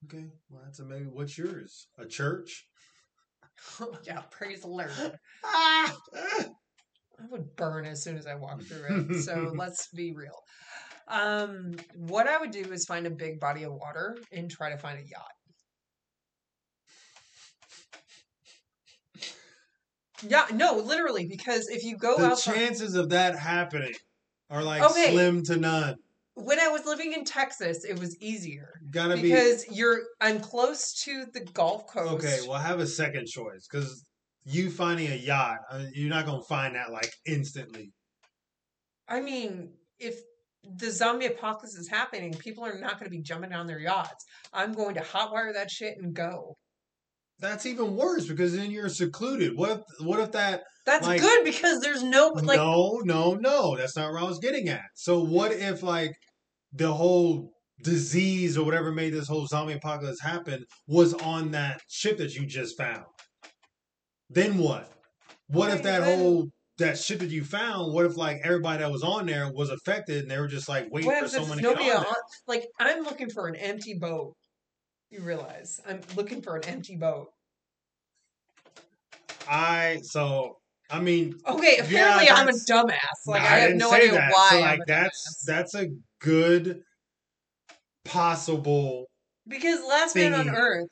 Okay, 0.06 0.26
well 0.50 0.62
that's 0.64 0.80
a 0.80 0.86
maybe. 0.86 1.06
What's 1.06 1.38
yours? 1.38 1.88
A 1.98 2.06
church? 2.06 2.66
yeah, 4.04 4.22
praise 4.32 4.62
the 4.62 4.68
Lord. 4.68 4.92
Ah! 5.44 5.98
I 7.18 7.26
would 7.30 7.56
burn 7.56 7.86
as 7.86 8.04
soon 8.04 8.18
as 8.18 8.28
I 8.28 8.36
walk 8.36 8.62
through 8.64 8.86
it. 8.90 9.16
So 9.22 9.54
let's 9.58 9.88
be 9.96 10.14
real. 10.14 10.44
Um, 11.08 11.76
what 11.96 12.28
I 12.28 12.38
would 12.38 12.52
do 12.52 12.72
is 12.72 12.86
find 12.86 13.08
a 13.08 13.12
big 13.12 13.40
body 13.40 13.64
of 13.64 13.74
water 13.74 14.18
and 14.32 14.50
try 14.50 14.70
to 14.70 14.78
find 14.78 15.00
a 15.00 15.04
yacht. 15.04 15.32
Yeah, 20.28 20.46
no, 20.54 20.76
literally, 20.78 21.28
because 21.28 21.68
if 21.70 21.84
you 21.84 21.98
go 21.98 22.14
out 22.14 22.18
the 22.18 22.26
out 22.32 22.38
chances 22.40 22.96
of 22.96 23.10
that 23.10 23.38
happening 23.38 23.94
are 24.50 24.64
like 24.64 24.84
Okay. 24.84 25.12
slim 25.12 25.44
to 25.44 25.58
none. 25.58 25.96
When 26.36 26.60
I 26.60 26.68
was 26.68 26.86
living 26.86 27.14
in 27.14 27.24
Texas, 27.26 27.84
it 27.86 27.98
was 28.00 28.22
easier 28.22 28.70
Gotta 28.92 29.16
be 29.16 29.24
because 29.24 29.66
you're 29.72 30.02
I'm 30.22 30.40
close 30.40 30.94
to 31.04 31.26
the 31.34 31.42
Gulf 31.54 31.88
Coast. 31.88 32.26
okay. 32.26 32.40
Well, 32.44 32.58
I 32.58 32.62
have 32.62 32.80
a 32.80 32.88
second 32.88 33.28
choice 33.28 33.68
because 33.70 34.06
you 34.44 34.70
finding 34.70 35.12
a 35.12 35.16
yacht, 35.16 35.58
uh, 35.72 35.86
you're 35.94 36.10
not 36.10 36.26
gonna 36.26 36.44
find 36.44 36.76
that 36.76 36.92
like 36.92 37.12
instantly. 37.26 37.92
I 39.08 39.22
mean, 39.22 39.72
if 40.00 40.20
the 40.78 40.92
zombie 40.92 41.28
apocalypse 41.28 41.76
is 41.76 41.88
happening, 41.88 42.34
people 42.34 42.64
are 42.66 42.80
not 42.80 42.94
going 43.00 43.06
to 43.06 43.16
be 43.16 43.22
jumping 43.22 43.54
on 43.54 43.68
their 43.68 43.80
yachts. 43.80 44.26
I'm 44.52 44.74
going 44.74 44.96
to 44.96 45.02
hotwire 45.02 45.54
that 45.54 45.70
shit 45.70 45.98
and 46.02 46.14
go. 46.14 46.58
That's 47.40 47.66
even 47.66 47.96
worse 47.96 48.28
because 48.28 48.56
then 48.56 48.72
you're 48.72 48.90
secluded. 48.90 49.58
What 49.58 49.72
if, 49.72 50.06
what 50.06 50.20
if 50.20 50.32
that? 50.32 50.64
That's 50.86 51.06
Like- 51.06 51.22
good 51.22 51.44
because 51.44 51.82
there's 51.82 52.04
no 52.04 52.30
like 52.30 52.58
no, 52.58 53.02
no, 53.04 53.34
no. 53.34 53.76
That's 53.76 53.96
not 53.96 54.12
where 54.12 54.22
I 54.22 54.24
was 54.24 54.40
getting 54.40 54.70
at. 54.70 54.86
So 54.96 55.20
what 55.24 55.52
if 55.52 55.84
like 55.84 56.14
the 56.72 56.94
whole 56.94 57.52
disease 57.84 58.58
or 58.58 58.66
whatever 58.66 58.92
made 58.92 59.14
this 59.14 59.28
whole 59.28 59.48
zombie 59.48 59.74
apocalypse 59.74 60.22
happen 60.22 60.64
was 60.88 61.14
on 61.16 61.52
that 61.52 61.82
ship 61.90 62.18
that 62.20 62.36
you 62.36 62.46
just 62.46 62.78
found? 62.78 63.04
Then 64.30 64.58
what? 64.58 64.90
What 65.48 65.72
if 65.72 65.84
that 65.84 66.04
whole 66.04 66.48
that 66.78 66.98
ship 66.98 67.20
that 67.20 67.30
you 67.30 67.44
found? 67.44 67.94
What 67.94 68.06
if 68.06 68.16
like 68.18 68.42
everybody 68.44 68.80
that 68.80 68.92
was 68.92 69.04
on 69.04 69.26
there 69.26 69.52
was 69.52 69.70
affected 69.70 70.24
and 70.24 70.32
they 70.32 70.40
were 70.40 70.48
just 70.48 70.70
like 70.70 70.88
waiting 70.92 71.10
what 71.10 71.24
for 71.24 71.30
someone 71.30 71.58
to 71.58 71.64
get 71.64 71.78
on 71.78 71.82
on, 71.82 72.04
there? 72.04 72.14
like 72.48 72.66
I'm 72.80 73.04
looking 73.04 73.30
for 73.30 73.48
an 73.48 73.56
empty 73.56 73.96
boat. 74.00 74.36
You 75.10 75.22
realize 75.22 75.80
I'm 75.88 76.02
looking 76.16 76.42
for 76.42 76.58
an 76.58 76.66
empty 76.66 76.96
boat. 76.96 77.32
I 79.48 80.00
so 80.04 80.58
I 80.90 81.00
mean 81.00 81.36
Okay, 81.48 81.78
Yeah, 81.78 81.84
apparently 81.84 82.30
I'm 82.30 82.50
a 82.50 82.52
dumbass. 82.52 82.98
Like 83.28 83.42
I, 83.42 83.60
have 83.60 83.70
didn't 83.70 83.80
no 83.80 83.92
idea 83.92 84.12
that. 84.14 84.32
why. 84.34 84.50
So 84.52 84.60
like 84.60 84.80
that's 84.88 85.28
dumbass. 85.28 85.46
that's 85.46 85.76
a 85.76 85.88
good 86.20 86.82
possible. 88.04 89.06
because 89.48 89.80
Last 89.88 90.16
Man 90.16 90.34
on. 90.34 90.50
Earth, 90.50 90.90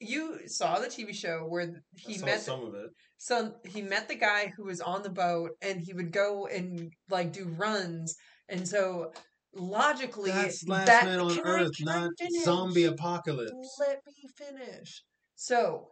you 0.00 0.40
saw 0.46 0.78
the 0.78 0.88
TV 0.88 1.14
show 1.14 1.46
where 1.48 1.64
I 1.64 1.68
he 1.96 2.18
met 2.18 2.40
some 2.40 2.64
of 2.64 2.74
it. 2.74 2.90
So 3.18 3.54
he 3.64 3.82
met 3.82 4.08
the 4.08 4.16
guy 4.16 4.52
who 4.56 4.64
was 4.64 4.80
on 4.80 5.02
the 5.02 5.10
boat, 5.10 5.50
and 5.62 5.80
he 5.80 5.92
would 5.92 6.12
go 6.12 6.46
and 6.46 6.92
like 7.08 7.32
do 7.32 7.46
runs, 7.56 8.16
and 8.48 8.66
so 8.66 9.12
logically, 9.54 10.30
That's 10.30 10.66
last 10.66 10.86
that, 10.86 11.04
man 11.04 11.20
on 11.20 11.38
Earth, 11.40 11.70
I 11.80 11.84
not 11.84 12.10
finish? 12.18 12.44
zombie 12.44 12.84
apocalypse. 12.84 13.76
Let 13.78 14.00
me 14.06 14.28
finish. 14.36 15.02
So 15.36 15.88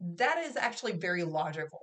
that 0.00 0.38
is 0.44 0.56
actually 0.56 0.92
very 0.92 1.24
logical 1.24 1.80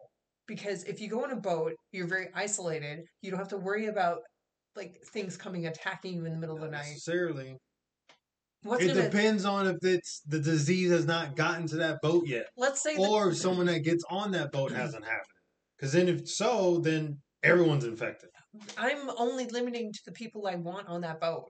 because 0.47 0.83
if 0.85 0.99
you 0.99 1.07
go 1.07 1.23
on 1.23 1.31
a 1.31 1.35
boat, 1.35 1.73
you're 1.91 2.07
very 2.07 2.27
isolated. 2.33 3.01
You 3.21 3.31
don't 3.31 3.39
have 3.39 3.49
to 3.49 3.57
worry 3.57 3.87
about 3.87 4.19
like 4.75 4.99
things 5.13 5.37
coming 5.37 5.67
attacking 5.67 6.15
you 6.15 6.25
in 6.25 6.33
the 6.33 6.39
middle 6.39 6.55
of 6.55 6.61
the 6.61 6.69
night. 6.69 6.85
necessarily. 6.87 7.55
What's 8.63 8.83
it 8.83 8.89
gonna 8.89 9.03
depends 9.03 9.45
on 9.45 9.67
if 9.67 9.77
it's 9.83 10.21
the 10.27 10.39
disease 10.39 10.91
has 10.91 11.05
not 11.05 11.35
gotten 11.35 11.65
to 11.67 11.77
that 11.77 11.99
boat 12.01 12.27
yet, 12.27 12.47
let's 12.57 12.81
say 12.83 12.97
or 12.97 13.25
that, 13.25 13.31
if 13.31 13.37
someone 13.37 13.67
that 13.67 13.79
gets 13.79 14.03
on 14.09 14.31
that 14.31 14.51
boat 14.51 14.71
hasn't 14.71 15.05
happened. 15.05 15.23
Because 15.77 15.93
then, 15.93 16.09
if 16.09 16.27
so, 16.27 16.79
then 16.79 17.19
everyone's 17.41 17.85
infected. 17.85 18.29
I'm 18.77 19.09
only 19.17 19.45
limiting 19.47 19.91
to 19.93 19.99
the 20.05 20.11
people 20.11 20.47
I 20.47 20.55
want 20.55 20.87
on 20.87 21.01
that 21.01 21.19
boat. 21.19 21.45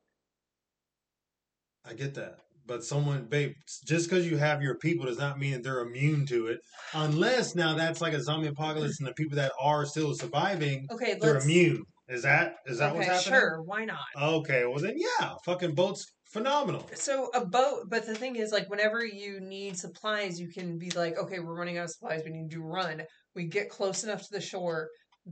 I 1.85 1.93
get 1.93 2.13
that. 2.15 2.37
But 2.65 2.83
someone, 2.83 3.25
babe, 3.25 3.53
just 3.87 4.09
because 4.09 4.29
you 4.29 4.37
have 4.37 4.61
your 4.61 4.77
people 4.77 5.05
does 5.05 5.17
not 5.17 5.39
mean 5.39 5.53
that 5.53 5.63
they're 5.63 5.79
immune 5.79 6.27
to 6.27 6.47
it. 6.47 6.59
Unless 6.93 7.55
now 7.55 7.73
that's 7.73 7.99
like 7.99 8.13
a 8.13 8.21
zombie 8.21 8.47
apocalypse 8.47 8.99
and 8.99 9.07
the 9.07 9.13
people 9.13 9.37
that 9.37 9.51
are 9.59 9.85
still 9.85 10.13
surviving, 10.13 10.85
Okay, 10.91 11.17
they're 11.19 11.33
let's. 11.33 11.45
immune. 11.45 11.83
Is 12.09 12.21
that 12.23 12.55
is 12.67 12.77
that 12.79 12.93
what's 12.95 13.07
happening? 13.07 13.39
sure. 13.39 13.61
Why 13.63 13.85
not? 13.85 13.99
Okay, 14.19 14.65
well 14.65 14.79
then 14.79 14.95
yeah, 14.97 15.33
fucking 15.45 15.73
boats 15.73 16.05
phenomenal. 16.31 16.87
So 16.93 17.29
a 17.33 17.45
boat, 17.45 17.85
but 17.89 18.05
the 18.05 18.15
thing 18.15 18.35
is, 18.35 18.51
like, 18.51 18.69
whenever 18.69 19.03
you 19.05 19.39
need 19.39 19.77
supplies, 19.77 20.39
you 20.39 20.47
can 20.49 20.77
be 20.77 20.91
like, 20.91 21.17
okay, 21.17 21.39
we're 21.39 21.55
running 21.57 21.77
out 21.77 21.85
of 21.85 21.91
supplies. 21.91 22.21
We 22.23 22.31
need 22.31 22.51
to 22.51 22.61
run. 22.61 23.03
We 23.35 23.45
get 23.45 23.69
close 23.69 24.03
enough 24.03 24.21
to 24.23 24.27
the 24.31 24.41
shore, 24.41 24.89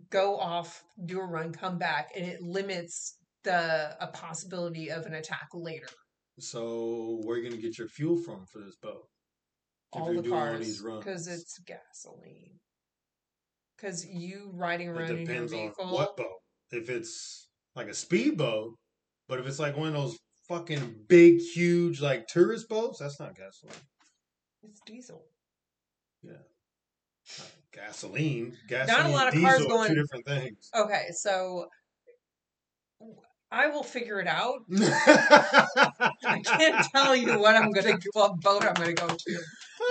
go 0.10 0.38
off, 0.38 0.84
do 1.06 1.20
a 1.20 1.26
run, 1.26 1.52
come 1.52 1.78
back, 1.78 2.12
and 2.16 2.26
it 2.26 2.42
limits 2.42 3.18
the 3.44 3.96
a 4.00 4.08
possibility 4.08 4.90
of 4.90 5.06
an 5.06 5.14
attack 5.14 5.48
later. 5.54 5.88
So 6.40 7.20
where 7.24 7.36
are 7.36 7.40
you 7.40 7.50
gonna 7.50 7.62
get 7.62 7.78
your 7.78 7.88
fuel 7.88 8.18
from 8.18 8.46
for 8.52 8.60
this 8.60 8.76
boat? 8.76 9.08
If 9.96 10.02
All 10.02 10.22
the 10.22 10.30
cars, 10.30 10.82
because 10.82 11.28
it's 11.28 11.58
gasoline. 11.60 12.60
Because 13.76 14.06
you 14.06 14.52
riding 14.54 14.88
It 14.88 14.92
around 14.92 15.12
in 15.12 15.18
your 15.18 15.26
depends 15.26 15.54
on 15.54 15.60
vehicle, 15.60 15.94
what 15.94 16.18
boat. 16.18 16.40
If 16.72 16.90
it's 16.90 17.48
like 17.76 17.88
a 17.88 17.94
speedboat, 17.94 18.76
but 19.28 19.40
if 19.40 19.48
it's 19.48 19.60
like 19.60 19.78
one 19.78 19.88
of 19.88 19.94
those 19.94 20.18
fucking 20.48 21.06
big, 21.08 21.40
huge 21.40 22.02
like 22.02 22.28
tourist 22.28 22.68
boats, 22.70 23.00
that's 23.00 23.20
not 23.20 23.36
gasoline. 23.36 23.82
it's 24.64 24.80
diesel. 24.86 25.24
Not 26.24 26.38
gasoline. 27.74 28.56
Gasoline 28.68 29.04
not 29.04 29.10
a 29.10 29.14
lot 29.14 29.28
of 29.28 29.34
and 29.36 29.44
cars 29.44 29.60
diesel 29.60 29.78
are 29.78 29.88
two 29.88 29.96
different 29.96 30.26
things. 30.26 30.70
Okay, 30.76 31.06
so 31.12 31.68
I 33.52 33.68
will 33.68 33.84
figure 33.84 34.20
it 34.20 34.28
out. 34.28 34.60
I 34.72 36.42
can't 36.44 36.86
tell 36.94 37.16
you 37.16 37.40
what 37.40 37.56
I'm 37.56 37.72
gonna 37.72 37.98
what 38.14 38.40
boat 38.42 38.64
I'm 38.66 38.74
gonna 38.74 38.94
go 38.94 39.08
to. 39.08 39.40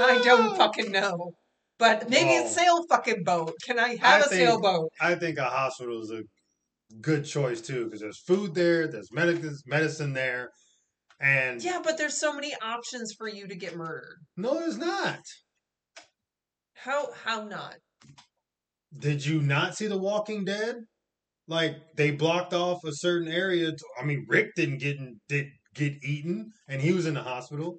I 0.01 0.21
don't 0.23 0.57
fucking 0.59 0.93
know. 0.93 1.33
But 1.79 2.09
maybe 2.09 2.35
a 2.43 2.49
sail 2.49 2.85
fucking 2.89 3.23
boat. 3.25 3.53
Can 3.65 3.79
I 3.79 3.97
have 3.97 4.01
I 4.03 4.19
a 4.21 4.23
think- 4.29 4.33
sailboat? 4.49 4.91
I 5.01 5.15
think 5.15 5.39
a 5.39 5.45
hospital 5.45 6.01
is 6.03 6.11
a 6.11 6.23
good 7.01 7.25
choice 7.25 7.61
too 7.61 7.85
because 7.85 8.01
there's 8.01 8.19
food 8.21 8.55
there, 8.55 8.89
there's 8.89 9.13
medicine 9.13 9.57
medicine 9.67 10.13
there, 10.13 10.51
and 11.21 11.63
Yeah, 11.63 11.81
but 11.85 11.99
there's 11.99 12.19
so 12.19 12.33
many 12.35 12.55
options 12.63 13.13
for 13.17 13.29
you 13.29 13.47
to 13.49 13.55
get 13.57 13.77
murdered. 13.77 14.19
no, 14.37 14.55
there's 14.61 14.79
not. 14.79 15.21
How 16.77 17.09
how 17.25 17.45
not? 17.45 17.77
Did 18.97 19.25
you 19.25 19.43
not 19.43 19.75
see 19.77 19.87
The 19.87 19.99
Walking 19.99 20.45
Dead? 20.45 20.77
Like 21.49 21.77
they 21.97 22.11
blocked 22.11 22.55
off 22.55 22.85
a 22.85 22.93
certain 22.93 23.29
area. 23.29 23.71
To, 23.73 23.85
I 24.01 24.05
mean, 24.05 24.27
Rick 24.29 24.55
didn't 24.57 24.79
get 24.79 24.97
in, 24.97 25.21
did 25.29 25.47
get 25.75 25.95
eaten, 26.03 26.51
and 26.69 26.81
he 26.81 26.93
was 26.93 27.07
in 27.07 27.15
the 27.15 27.23
hospital. 27.23 27.79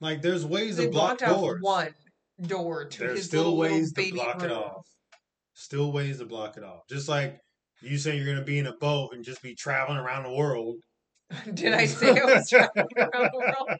Like 0.00 0.22
there's 0.22 0.44
ways 0.44 0.76
They 0.76 0.86
to 0.86 0.90
block 0.90 1.18
doors. 1.18 1.60
one 1.62 1.94
door 2.46 2.86
to 2.86 2.98
There's 2.98 3.18
his 3.18 3.26
still 3.26 3.44
little, 3.44 3.58
little 3.58 3.76
ways 3.78 3.92
to 3.92 3.94
baby 3.94 4.16
block 4.16 4.42
it 4.42 4.50
off. 4.50 4.82
Still 5.54 5.92
ways 5.92 6.18
to 6.18 6.26
block 6.26 6.56
it 6.56 6.64
off. 6.64 6.80
Just 6.88 7.08
like 7.08 7.38
you 7.82 7.98
say 7.98 8.16
you're 8.16 8.26
gonna 8.26 8.44
be 8.44 8.58
in 8.58 8.66
a 8.66 8.76
boat 8.76 9.10
and 9.14 9.24
just 9.24 9.42
be 9.42 9.54
traveling 9.54 9.98
around 9.98 10.24
the 10.24 10.32
world. 10.32 10.76
Did 11.54 11.72
I 11.72 11.86
say 11.86 12.10
I 12.10 12.24
was 12.24 12.48
traveling 12.48 12.86
around 12.96 13.10
the 13.12 13.38
world? 13.38 13.78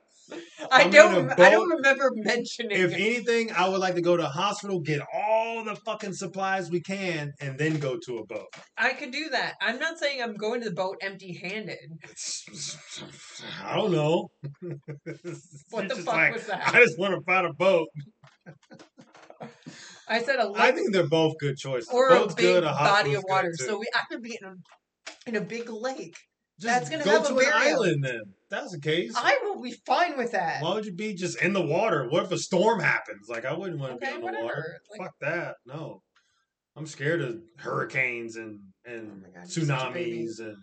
I 0.73 0.83
I'm 0.83 0.91
don't. 0.91 1.39
I 1.39 1.51
don't 1.51 1.69
remember 1.69 2.11
mentioning. 2.15 2.77
If 2.77 2.93
it. 2.93 3.01
anything, 3.01 3.53
I 3.53 3.69
would 3.69 3.79
like 3.79 3.95
to 3.95 4.01
go 4.01 4.17
to 4.17 4.25
a 4.25 4.29
hospital, 4.29 4.81
get 4.81 5.01
all 5.15 5.63
the 5.63 5.77
fucking 5.77 6.15
supplies 6.15 6.69
we 6.69 6.81
can, 6.81 7.33
and 7.41 7.57
then 7.57 7.79
go 7.79 7.97
to 8.07 8.19
a 8.19 8.27
boat. 8.27 8.49
I 8.77 8.95
could 8.95 9.13
do 9.13 9.29
that. 9.31 9.55
I'm 9.61 9.79
not 9.79 9.99
saying 9.99 10.21
I'm 10.21 10.35
going 10.35 10.63
to 10.63 10.71
the 10.71 10.75
boat 10.75 10.97
empty-handed. 11.01 11.79
I 13.63 13.77
don't 13.77 13.93
know. 13.93 14.29
What 15.71 15.89
the 15.89 15.97
fuck 15.97 16.15
like, 16.15 16.35
was 16.35 16.47
that? 16.47 16.75
I 16.75 16.81
just 16.81 16.99
want 16.99 17.15
to 17.15 17.21
find 17.21 17.47
a 17.47 17.53
boat. 17.53 17.89
I 20.09 20.23
said 20.23 20.37
a 20.37 20.51
I 20.55 20.73
think 20.73 20.93
they're 20.93 21.09
both 21.09 21.35
good 21.39 21.57
choices. 21.57 21.89
or 21.93 22.09
Boat's 22.09 22.35
a 22.35 22.37
big 22.37 22.45
good, 22.47 22.65
a 22.65 22.73
body 22.73 23.15
of 23.15 23.25
water. 23.29 23.53
So 23.55 23.79
we, 23.79 23.87
I 23.95 24.03
could 24.11 24.23
be 24.23 24.39
in 24.41 24.49
a, 24.49 24.55
in 25.29 25.37
a 25.37 25.41
big 25.41 25.69
lake. 25.69 26.17
Just 26.59 26.89
that's 26.89 26.89
gonna 26.91 27.05
go 27.05 27.11
have 27.11 27.25
a 27.27 27.29
to 27.29 27.39
an 27.39 27.53
island 27.53 28.05
then. 28.05 28.23
That's 28.49 28.73
the 28.73 28.81
case. 28.81 29.13
I 29.17 29.39
will 29.43 29.61
be 29.61 29.75
fine 29.87 30.17
with 30.17 30.33
that. 30.33 30.63
Why 30.63 30.75
would 30.75 30.87
you 30.87 30.95
be 30.95 31.13
just 31.15 31.41
in 31.43 31.53
the 31.53 31.61
water? 31.61 32.09
What 32.09 32.25
if 32.25 32.33
a 32.33 32.39
storm 32.39 32.81
happens? 32.81 33.29
Like 33.29 33.45
I 33.45 33.53
wouldn't 33.53 33.79
want 33.79 34.01
to 34.01 34.07
Okay, 34.07 34.17
be 34.19 34.27
in 34.27 34.33
the 34.35 34.41
water. 34.43 34.79
Like- 34.91 35.01
Fuck 35.01 35.15
that. 35.21 35.57
No. 35.67 36.01
I'm 36.77 36.87
scared 36.87 37.21
of 37.23 37.41
hurricanes 37.59 38.37
and 38.37 38.59
and 38.85 39.25
Oh 39.27 39.31
God, 39.35 39.49
you're 39.55 39.67
such 39.67 39.89
a 39.91 39.91
baby. 39.93 40.25
tsunamis 40.27 40.41
and 40.41 40.57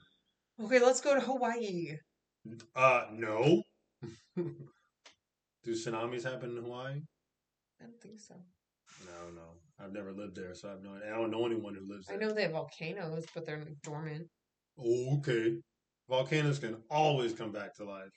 Okay, 0.65 0.79
let's 0.79 1.01
go 1.01 1.13
to 1.15 1.21
Hawaii. 1.21 1.97
uh 2.75 3.05
no. 3.11 3.61
Do 4.35 5.71
tsunamis 5.71 6.23
happen 6.23 6.57
in 6.57 6.63
Hawaii? 6.63 7.01
I 7.81 7.85
don't 7.85 8.01
think 8.01 8.19
so. 8.19 8.35
No, 9.05 9.29
no. 9.35 9.47
I've 9.83 9.93
never 9.93 10.11
lived 10.11 10.35
there, 10.35 10.53
so 10.55 10.67
I 10.69 10.71
have 10.71 10.81
no 10.81 10.91
I 11.05 11.09
don't 11.17 11.31
know 11.31 11.45
anyone 11.45 11.75
who 11.75 11.87
lives 11.91 12.07
There. 12.07 12.15
I 12.17 12.19
know 12.19 12.31
they 12.33 12.43
have 12.43 12.51
volcanoes, 12.51 13.25
but 13.33 13.45
they're 13.45 13.63
dormant. 13.83 14.27
Oh, 14.77 15.17
okay. 15.19 15.55
Volcanoes 16.09 16.59
can 16.59 16.77
always 16.89 17.33
come 17.33 17.51
back 17.51 17.75
to 17.75 17.85
life. 17.85 18.11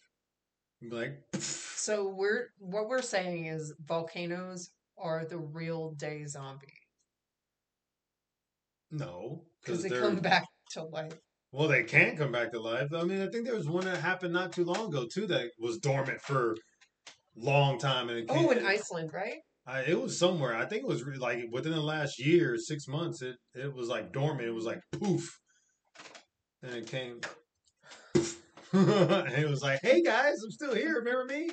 Like, 0.83 1.23
So 1.41 2.09
we're 2.09 2.49
what 2.59 2.89
we're 2.89 3.03
saying 3.03 3.47
is 3.47 3.73
volcanoes 3.87 4.71
are 4.99 5.25
the 5.25 5.39
real 5.39 5.93
day 5.93 6.25
zombie 6.27 6.73
no, 8.91 9.45
because 9.63 9.83
they 9.83 9.91
come 9.91 10.21
back 10.21 10.45
to 10.73 10.85
life. 10.85 11.19
Well, 11.53 11.69
they 11.69 11.85
can 11.85 12.17
come 12.17 12.33
back 12.33 12.53
to 12.53 12.61
life. 12.61 12.89
I 12.95 13.05
mean, 13.05 13.23
I 13.23 13.29
think 13.29 13.47
there 13.47 13.55
was 13.55 13.69
one 13.69 13.85
that 13.85 13.99
happened 13.99 14.33
not 14.33 14.53
too 14.53 14.65
long 14.65 14.89
ago 14.89 15.07
too 15.13 15.27
that 15.29 15.51
was 15.59 15.79
dormant 15.79 16.21
for 16.21 16.53
a 16.53 16.57
long 17.37 17.79
time, 17.79 18.09
and 18.09 18.19
it 18.19 18.29
came, 18.29 18.47
Oh, 18.47 18.51
in 18.51 18.65
Iceland, 18.65 19.11
right? 19.13 19.39
I, 19.67 19.81
it 19.83 20.01
was 20.01 20.19
somewhere. 20.19 20.55
I 20.57 20.67
think 20.67 20.83
it 20.83 20.89
was 20.89 21.05
re- 21.05 21.19
like 21.19 21.45
within 21.51 21.73
the 21.73 21.81
last 21.81 22.19
year, 22.19 22.57
six 22.59 22.87
months. 22.87 23.23
It 23.23 23.37
it 23.55 23.73
was 23.73 23.89
like 23.89 24.13
dormant. 24.13 24.49
It 24.49 24.53
was 24.53 24.65
like 24.65 24.81
poof, 24.93 25.29
and 26.63 26.75
it 26.75 26.87
came. 26.87 27.21
and 29.27 29.35
it 29.35 29.49
was 29.49 29.63
like, 29.63 29.81
"Hey 29.83 30.03
guys, 30.03 30.35
I'm 30.45 30.51
still 30.51 30.75
here. 30.75 30.97
Remember 30.97 31.25
me? 31.25 31.49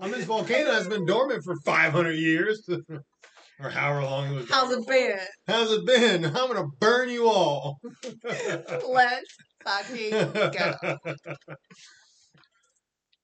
I'm 0.00 0.10
this 0.10 0.24
volcano 0.24 0.72
that's 0.72 0.88
been 0.88 1.06
dormant 1.06 1.44
for 1.44 1.54
500 1.64 2.12
years, 2.12 2.68
or 3.60 3.70
however 3.70 4.02
long 4.02 4.32
it 4.32 4.34
was. 4.36 4.50
How's 4.50 4.72
it 4.72 4.86
been? 4.86 5.18
How's 5.46 5.70
it 5.70 5.86
been? 5.86 6.24
I'm 6.24 6.32
gonna 6.48 6.66
burn 6.80 7.08
you 7.08 7.28
all." 7.28 7.78
Let's 8.24 9.36
fucking 9.64 10.10
go. 10.10 10.96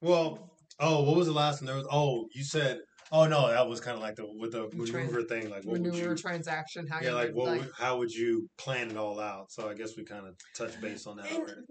well, 0.01 0.51
oh, 0.79 1.03
what 1.03 1.17
was 1.17 1.27
the 1.27 1.33
last 1.33 1.61
one? 1.61 1.67
There 1.67 1.77
was 1.77 1.89
oh, 1.91 2.27
you 2.35 2.45
said 2.45 2.79
oh 3.13 3.27
no, 3.27 3.49
that 3.49 3.69
was 3.69 3.81
kind 3.81 3.97
of 3.97 4.03
like 4.03 4.17
the 4.17 4.27
with 4.39 4.53
the 4.53 4.69
Trans- 4.69 4.93
maneuver 4.93 5.23
thing. 5.23 5.51
Like 5.51 5.65
what 5.65 5.73
would 5.73 5.83
Maneuver 5.83 6.11
you? 6.11 6.17
transaction. 6.17 6.87
How 6.87 7.01
Yeah, 7.01 7.15
like 7.15 7.29
would, 7.29 7.37
what? 7.37 7.49
like 7.49 7.61
would, 7.63 7.71
how 7.77 7.99
would 7.99 8.13
you 8.13 8.49
plan 8.59 8.91
it 8.91 8.97
all 8.97 9.21
out? 9.21 9.51
So 9.51 9.69
I 9.69 9.75
guess 9.75 9.97
we 9.97 10.05
kind 10.05 10.27
of 10.27 10.35
touch 10.57 10.81
base 10.81 11.07
on 11.07 11.17
that 11.17 11.31
And. 11.33 11.67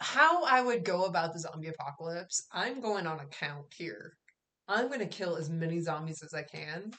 How 0.00 0.44
I 0.44 0.60
would 0.60 0.84
go 0.84 1.04
about 1.04 1.32
the 1.32 1.40
zombie 1.40 1.68
apocalypse, 1.68 2.46
I'm 2.52 2.80
going 2.80 3.06
on 3.06 3.20
a 3.20 3.26
count 3.26 3.66
here. 3.76 4.14
I'm 4.68 4.88
going 4.88 5.00
to 5.00 5.06
kill 5.06 5.36
as 5.36 5.50
many 5.50 5.80
zombies 5.80 6.22
as 6.22 6.34
I 6.34 6.42
can 6.42 6.92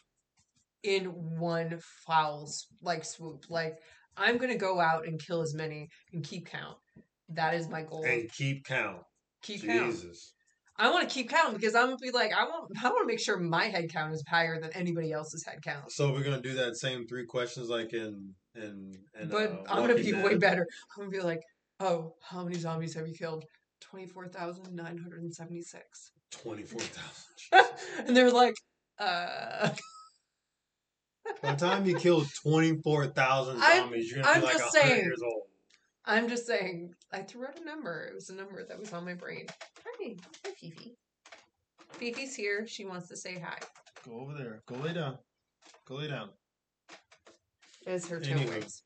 in 0.83 1.05
one 1.05 1.79
foul 2.05 2.49
like 2.81 3.05
swoop. 3.05 3.45
Like 3.49 3.77
I'm 4.17 4.37
going 4.37 4.51
to 4.51 4.57
go 4.57 4.79
out 4.79 5.07
and 5.07 5.19
kill 5.19 5.41
as 5.41 5.53
many 5.53 5.87
and 6.13 6.23
keep 6.23 6.47
count. 6.47 6.77
That 7.29 7.53
is 7.53 7.69
my 7.69 7.83
goal. 7.83 8.03
And 8.05 8.31
keep 8.31 8.65
count. 8.65 9.01
keep 9.43 9.63
count. 9.63 9.91
Jesus. 9.91 10.33
I 10.79 10.89
want 10.91 11.07
to 11.07 11.13
keep 11.13 11.29
count 11.29 11.53
because 11.53 11.75
I'm 11.75 11.87
gonna 11.87 11.97
be 11.97 12.09
like 12.09 12.31
I 12.33 12.45
want. 12.45 12.71
I 12.81 12.87
want 12.87 13.01
to 13.01 13.05
make 13.05 13.19
sure 13.19 13.37
my 13.37 13.65
head 13.65 13.89
count 13.91 14.13
is 14.13 14.23
higher 14.29 14.61
than 14.61 14.71
anybody 14.73 15.11
else's 15.11 15.45
head 15.45 15.61
count. 15.61 15.91
So 15.91 16.13
we're 16.13 16.23
gonna 16.23 16.41
do 16.41 16.53
that 16.53 16.77
same 16.77 17.05
three 17.05 17.25
questions 17.25 17.67
like 17.67 17.91
in 17.91 18.33
in. 18.55 18.93
in 19.19 19.29
But 19.29 19.51
uh, 19.51 19.57
I'm 19.67 19.85
gonna 19.85 19.95
be 19.95 20.13
way 20.13 20.35
better. 20.37 20.65
I'm 20.95 21.03
gonna 21.03 21.11
be 21.11 21.21
like, 21.21 21.41
oh, 21.79 22.13
how 22.21 22.43
many 22.43 22.57
zombies 22.57 22.93
have 22.95 23.07
you 23.07 23.13
killed? 23.13 23.45
Twenty 23.81 24.05
four 24.07 24.27
thousand 24.27 24.73
nine 24.75 24.97
hundred 24.97 25.23
and 25.23 25.33
seventy 25.33 25.61
six. 25.61 26.11
Twenty 26.31 26.63
four 26.63 26.81
thousand. 26.81 27.75
and 28.07 28.15
they're 28.15 28.31
like, 28.31 28.53
uh, 28.99 29.69
By 31.41 31.51
the 31.53 31.57
time 31.57 31.85
you 31.85 31.95
kill 31.95 32.25
twenty 32.43 32.77
four 32.83 33.07
thousand 33.07 33.61
I'm- 33.61 33.83
zombies, 33.83 34.11
you're 34.11 34.21
gonna 34.23 34.35
I'm 34.35 34.41
be 34.41 34.47
like 34.47 34.57
just 34.57 34.77
hundred 34.77 34.89
saying. 34.89 35.03
years 35.05 35.21
old. 35.23 35.43
I'm 36.05 36.27
just 36.27 36.47
saying. 36.47 36.93
I 37.13 37.21
threw 37.21 37.45
out 37.45 37.59
a 37.59 37.65
number. 37.65 38.05
It 38.09 38.15
was 38.15 38.29
a 38.29 38.35
number 38.35 38.65
that 38.67 38.79
was 38.79 38.93
on 38.93 39.05
my 39.05 39.13
brain. 39.13 39.45
Hi, 39.85 40.15
hi, 40.43 40.51
Fifi. 40.59 40.95
Fifi's 41.91 42.35
here. 42.35 42.65
She 42.67 42.85
wants 42.85 43.07
to 43.09 43.17
say 43.17 43.37
hi. 43.39 43.57
Go 44.07 44.19
over 44.21 44.33
there. 44.37 44.61
Go 44.65 44.75
lay 44.75 44.93
down. 44.93 45.17
Go 45.87 45.95
lay 45.95 46.07
down. 46.07 46.29
Is 47.85 48.07
her 48.07 48.19
tone 48.19 48.39
Anywho. 48.39 48.49
waves. 48.49 48.83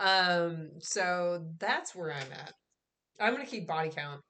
Um. 0.00 0.70
So 0.80 1.44
that's 1.58 1.94
where 1.94 2.12
I'm 2.12 2.32
at. 2.32 2.54
I'm 3.20 3.32
gonna 3.34 3.46
keep 3.46 3.66
body 3.68 3.90
count. 3.90 4.20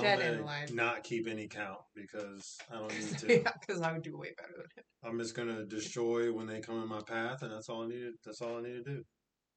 Dead 0.00 0.18
and 0.20 0.40
alive. 0.40 0.72
Not 0.72 1.04
keep 1.04 1.28
any 1.28 1.46
count 1.46 1.78
because 1.94 2.56
I 2.72 2.76
don't 2.78 2.98
need 2.98 3.18
to. 3.18 3.42
yeah, 3.42 3.50
because 3.60 3.82
I 3.82 3.92
would 3.92 4.02
do 4.02 4.16
way 4.16 4.30
better 4.36 4.54
than 4.56 4.66
him. 4.74 4.84
I'm 5.04 5.18
just 5.18 5.36
gonna 5.36 5.64
destroy 5.66 6.32
when 6.32 6.46
they 6.46 6.60
come 6.60 6.82
in 6.82 6.88
my 6.88 7.02
path, 7.06 7.42
and 7.42 7.52
that's 7.52 7.68
all 7.68 7.84
I 7.84 7.88
need. 7.88 8.12
That's 8.24 8.40
all 8.40 8.58
I 8.58 8.62
need 8.62 8.72
to 8.72 8.82
do. 8.82 9.04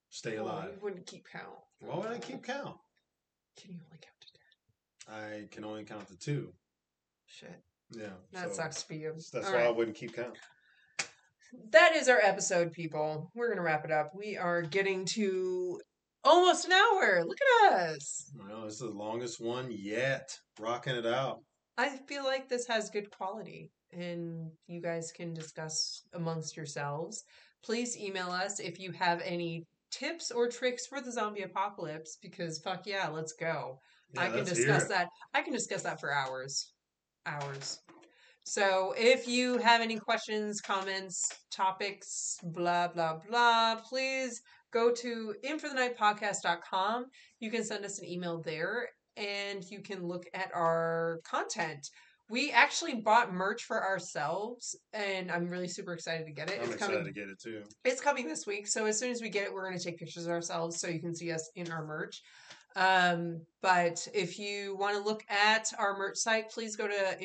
Stay 0.10 0.36
Well, 0.36 0.46
alive. 0.46 0.70
you 0.74 0.80
wouldn't 0.84 1.06
keep 1.08 1.26
count. 1.32 1.56
Why 1.80 1.96
would 1.98 2.08
I 2.12 2.20
keep 2.20 2.44
count? 2.44 2.76
Can 3.60 3.72
you 3.74 3.80
only 3.86 4.00
count 4.02 4.20
to 4.22 4.28
ten? 5.08 5.16
I 5.44 5.48
can 5.50 5.64
only 5.64 5.84
count 5.86 6.08
to 6.10 6.18
two. 6.18 6.54
Shit, 7.26 7.62
Yeah, 7.92 8.10
that 8.34 8.50
so 8.50 8.54
sucks 8.56 8.84
for 8.84 8.94
you. 8.94 9.14
That's 9.34 9.48
All 9.48 9.54
why 9.54 9.64
I 9.66 9.70
wouldn't 9.70 9.96
keep 9.98 10.14
count. 10.16 10.38
That 11.72 11.96
is 11.96 12.10
our 12.10 12.20
episode, 12.20 12.72
people. 12.72 13.32
We're 13.36 13.50
gonna 13.50 13.64
wrap 13.64 13.86
it 13.86 13.92
up. 13.92 14.12
We 14.16 14.38
are 14.38 14.62
getting 14.62 15.06
to 15.14 15.80
almost 16.24 16.66
an 16.66 16.74
hour. 16.74 17.24
Look 17.26 17.38
at 17.66 17.74
us. 17.74 18.32
Well, 18.36 18.66
this 18.66 18.74
is 18.74 18.80
the 18.80 18.90
longest 18.90 19.40
one 19.42 19.68
yet. 19.72 20.38
Rocking 20.60 20.96
it 20.96 21.06
out. 21.06 21.40
I 21.78 21.90
feel 22.08 22.24
like 22.24 22.50
this 22.50 22.68
has 22.68 22.90
good 22.90 23.12
quality, 23.12 23.72
and 23.92 24.52
you 24.68 24.82
guys 24.82 25.12
can 25.12 25.34
discuss 25.34 26.04
amongst 26.14 26.58
yourselves. 26.58 27.24
Please 27.64 27.98
email 27.98 28.30
us 28.30 28.60
if 28.60 28.80
you 28.80 28.92
have 28.92 29.22
any 29.24 29.64
tips 29.92 30.32
or 30.32 30.50
tricks 30.50 30.86
for 30.88 31.02
the 31.02 31.12
zombie 31.12 31.44
apocalypse. 31.44 32.18
Because 32.22 32.60
fuck 32.60 32.86
yeah, 32.86 33.08
let's 33.10 33.34
go. 33.34 33.80
Yeah, 34.14 34.22
I 34.24 34.30
can 34.30 34.46
discuss 34.46 34.88
that. 34.88 35.08
I 35.34 35.42
can 35.42 35.54
discuss 35.54 35.84
that 35.84 36.00
for 36.00 36.14
hours. 36.14 36.74
Hours. 37.26 37.80
So 38.48 38.94
if 38.98 39.28
you 39.28 39.58
have 39.58 39.82
any 39.82 39.98
questions, 39.98 40.62
comments, 40.62 41.30
topics, 41.52 42.38
blah, 42.42 42.88
blah, 42.88 43.20
blah, 43.28 43.76
please 43.76 44.42
go 44.72 44.90
to 44.90 45.36
inforthenightpodcast.com. 45.44 47.08
You 47.42 47.52
can 47.52 47.66
send 47.66 47.84
us 47.84 48.00
an 48.00 48.06
email 48.06 48.42
there 48.42 48.88
and 49.18 49.66
you 49.70 49.82
can 49.82 50.08
look 50.08 50.24
at 50.34 50.50
our 50.56 51.20
content. 51.30 51.90
We 52.30 52.52
actually 52.52 52.96
bought 52.96 53.34
merch 53.34 53.64
for 53.64 53.84
ourselves 53.84 54.78
and 54.94 55.30
I'm 55.30 55.50
really 55.50 55.68
super 55.68 55.92
excited 55.92 56.26
to 56.26 56.32
get 56.32 56.50
it. 56.50 56.60
I'm 56.60 56.68
it's 56.68 56.76
excited 56.76 57.00
coming 57.00 57.14
to 57.14 57.20
get 57.20 57.28
it 57.28 57.42
too. 57.44 57.64
it's 57.84 58.00
coming 58.00 58.30
this 58.30 58.48
week. 58.48 58.68
So 58.68 58.86
as 58.86 58.98
soon 58.98 59.12
as 59.12 59.22
we 59.22 59.28
get 59.28 59.44
it, 59.44 59.54
we're 59.54 59.66
going 59.68 59.78
to 59.78 59.84
take 59.84 60.00
pictures 60.00 60.24
of 60.24 60.32
ourselves 60.32 60.80
so 60.80 60.88
you 60.88 61.02
can 61.02 61.14
see 61.14 61.34
us 61.34 61.52
in 61.56 61.70
our 61.70 61.86
merch. 61.86 62.22
Um, 62.78 63.42
but 63.62 64.08
if 64.14 64.40
you 64.40 64.78
want 64.78 64.96
to 64.96 65.04
look 65.04 65.26
at 65.30 65.68
our 65.78 65.98
merch 65.98 66.16
site, 66.16 66.50
please 66.50 66.78
go 66.78 66.88
to 66.88 67.18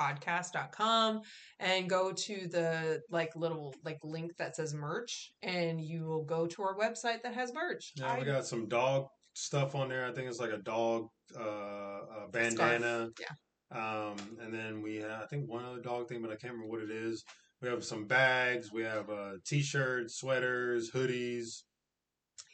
podcast.com 0.00 1.20
and 1.58 1.88
go 1.88 2.12
to 2.12 2.48
the 2.48 3.00
like 3.10 3.34
little 3.36 3.74
like 3.84 3.98
link 4.02 4.32
that 4.38 4.56
says 4.56 4.72
merch 4.72 5.32
and 5.42 5.80
you 5.80 6.04
will 6.04 6.24
go 6.24 6.46
to 6.46 6.62
our 6.62 6.76
website 6.76 7.22
that 7.22 7.34
has 7.34 7.52
merch. 7.52 7.92
Yeah, 7.96 8.18
we 8.18 8.24
got 8.24 8.46
some 8.46 8.68
dog 8.68 9.06
stuff 9.34 9.74
on 9.74 9.88
there. 9.88 10.06
I 10.06 10.12
think 10.12 10.28
it's 10.28 10.40
like 10.40 10.52
a 10.52 10.58
dog 10.58 11.08
uh, 11.38 11.42
uh 11.42 12.28
bandana. 12.32 13.08
Yeah. 13.20 13.34
Um, 13.72 14.16
and 14.42 14.52
then 14.52 14.82
we 14.82 14.96
have, 14.96 15.22
I 15.22 15.26
think 15.26 15.48
one 15.48 15.64
other 15.64 15.80
dog 15.80 16.08
thing, 16.08 16.22
but 16.22 16.30
I 16.30 16.34
can't 16.36 16.54
remember 16.54 16.70
what 16.70 16.82
it 16.82 16.90
is. 16.90 17.24
We 17.62 17.68
have 17.68 17.84
some 17.84 18.06
bags. 18.06 18.72
We 18.72 18.82
have 18.82 19.08
uh, 19.10 19.32
t-shirts, 19.46 20.16
sweaters, 20.16 20.90
hoodies. 20.90 21.62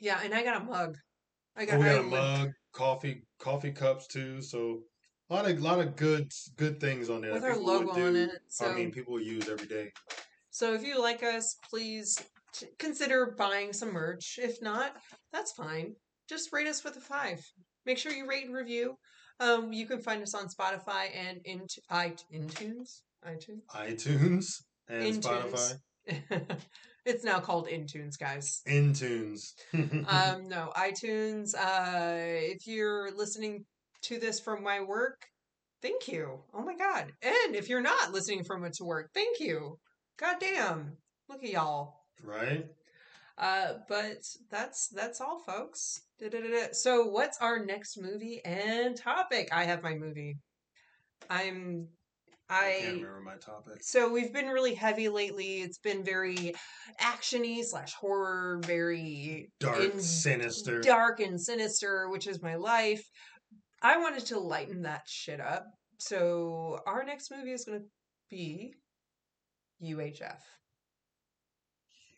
Yeah, 0.01 0.20
and 0.22 0.34
I 0.34 0.42
got 0.42 0.61
a 0.61 0.64
mug. 0.64 0.97
I 1.57 1.62
Oh, 1.62 1.66
got, 1.66 1.78
we 1.78 1.84
got 1.84 1.94
I 1.94 1.99
a 1.99 2.03
mug, 2.03 2.51
coffee, 2.72 3.22
coffee 3.38 3.72
cups 3.72 4.07
too. 4.09 4.42
So 4.42 4.80
a 5.29 5.35
lot 5.35 5.51
of 5.51 5.61
lot 5.61 5.81
of 5.81 5.97
good 5.97 6.33
good 6.57 6.81
things 6.81 7.11
on 7.11 7.20
there. 7.20 7.33
with 7.33 7.45
our 7.45 7.57
logo 7.57 7.91
on 8.07 8.16
it. 8.16 8.31
So 8.49 8.70
I 8.70 8.74
mean, 8.74 8.91
people 8.91 9.20
use 9.20 9.49
every 9.49 9.66
day. 9.66 9.93
So 10.51 10.74
if 10.74 10.85
you 10.85 11.01
like 11.01 11.22
us, 11.22 11.57
please 11.68 12.18
t- 12.53 12.66
consider 12.79 13.35
buying 13.37 13.72
some 13.72 13.93
merch. 13.93 14.39
If 14.41 14.62
not, 14.62 14.93
that's 15.33 15.53
fine. 15.53 15.95
Just 16.29 16.53
rate 16.53 16.66
us 16.66 16.85
with 16.85 16.97
a 16.97 17.01
five. 17.01 17.45
Make 17.85 17.99
sure 17.99 18.12
you 18.12 18.27
rate 18.27 18.47
and 18.47 18.55
review. 18.55 18.97
Um, 19.39 19.72
you 19.72 19.87
can 19.87 20.01
find 20.01 20.22
us 20.22 20.35
on 20.35 20.49
Spotify 20.49 21.09
and 21.14 21.41
in 21.45 21.66
i 21.91 22.09
iTunes. 22.09 23.01
iTunes. 23.27 23.61
iTunes 23.74 24.62
and 24.89 25.14
Intunes. 25.14 25.79
Spotify, 26.09 26.57
it's 27.05 27.24
now 27.24 27.41
called 27.41 27.68
Intunes, 27.68 28.18
guys. 28.18 28.62
Intunes. 28.66 29.53
Um, 30.09 30.49
no, 30.49 30.72
iTunes. 30.77 31.55
Uh, 31.55 32.53
if 32.55 32.66
you're 32.66 33.11
listening 33.14 33.64
to 34.07 34.18
this 34.18 34.40
from 34.40 34.62
my 34.62 34.80
work, 34.80 35.20
thank 35.82 36.09
you. 36.09 36.40
Oh 36.54 36.62
my 36.64 36.76
god! 36.76 37.12
And 37.22 37.54
if 37.54 37.68
you're 37.68 37.80
not 37.80 38.12
listening 38.12 38.44
from 38.44 38.64
it 38.64 38.72
to 38.74 38.84
work, 38.84 39.11
thank 39.14 39.40
you. 39.40 39.78
God 40.18 40.36
damn! 40.40 40.96
Look 41.28 41.42
at 41.44 41.50
y'all. 41.50 41.94
right? 42.22 42.66
Uh, 43.38 43.74
but 43.88 44.16
that's 44.50 44.88
that's 44.88 45.20
all, 45.20 45.40
folks. 45.40 46.00
Da-da-da-da. 46.18 46.68
So, 46.72 47.04
what's 47.07 47.36
our 47.42 47.62
next 47.64 47.98
movie 48.00 48.40
and 48.44 48.96
topic? 48.96 49.48
I 49.52 49.64
have 49.64 49.82
my 49.82 49.94
movie. 49.94 50.38
I'm. 51.28 51.88
I 52.48 52.76
can't 52.80 52.94
remember 53.02 53.22
my 53.24 53.34
topic. 53.36 53.78
So 53.82 54.09
we've 54.12 54.32
been 54.32 54.46
really 54.46 54.74
heavy 54.74 55.09
lately. 55.09 55.62
It's 55.62 55.78
been 55.78 56.04
very 56.04 56.54
actiony 57.00 57.64
slash 57.64 57.92
horror, 57.94 58.61
very 58.64 59.50
Dark, 59.59 59.80
in- 59.80 60.00
sinister. 60.00 60.80
dark 60.80 61.18
and 61.18 61.40
sinister, 61.40 62.09
which 62.09 62.28
is 62.28 62.40
my 62.40 62.54
life. 62.54 63.02
I 63.83 63.99
wanted 63.99 64.27
to 64.27 64.39
lighten 64.39 64.83
that 64.83 65.03
shit 65.07 65.41
up. 65.41 65.64
So 65.99 66.79
our 66.87 67.05
next 67.05 67.31
movie 67.31 67.53
is 67.53 67.64
going 67.64 67.81
to 67.81 67.85
be 68.31 68.72
UHF. 69.83 70.41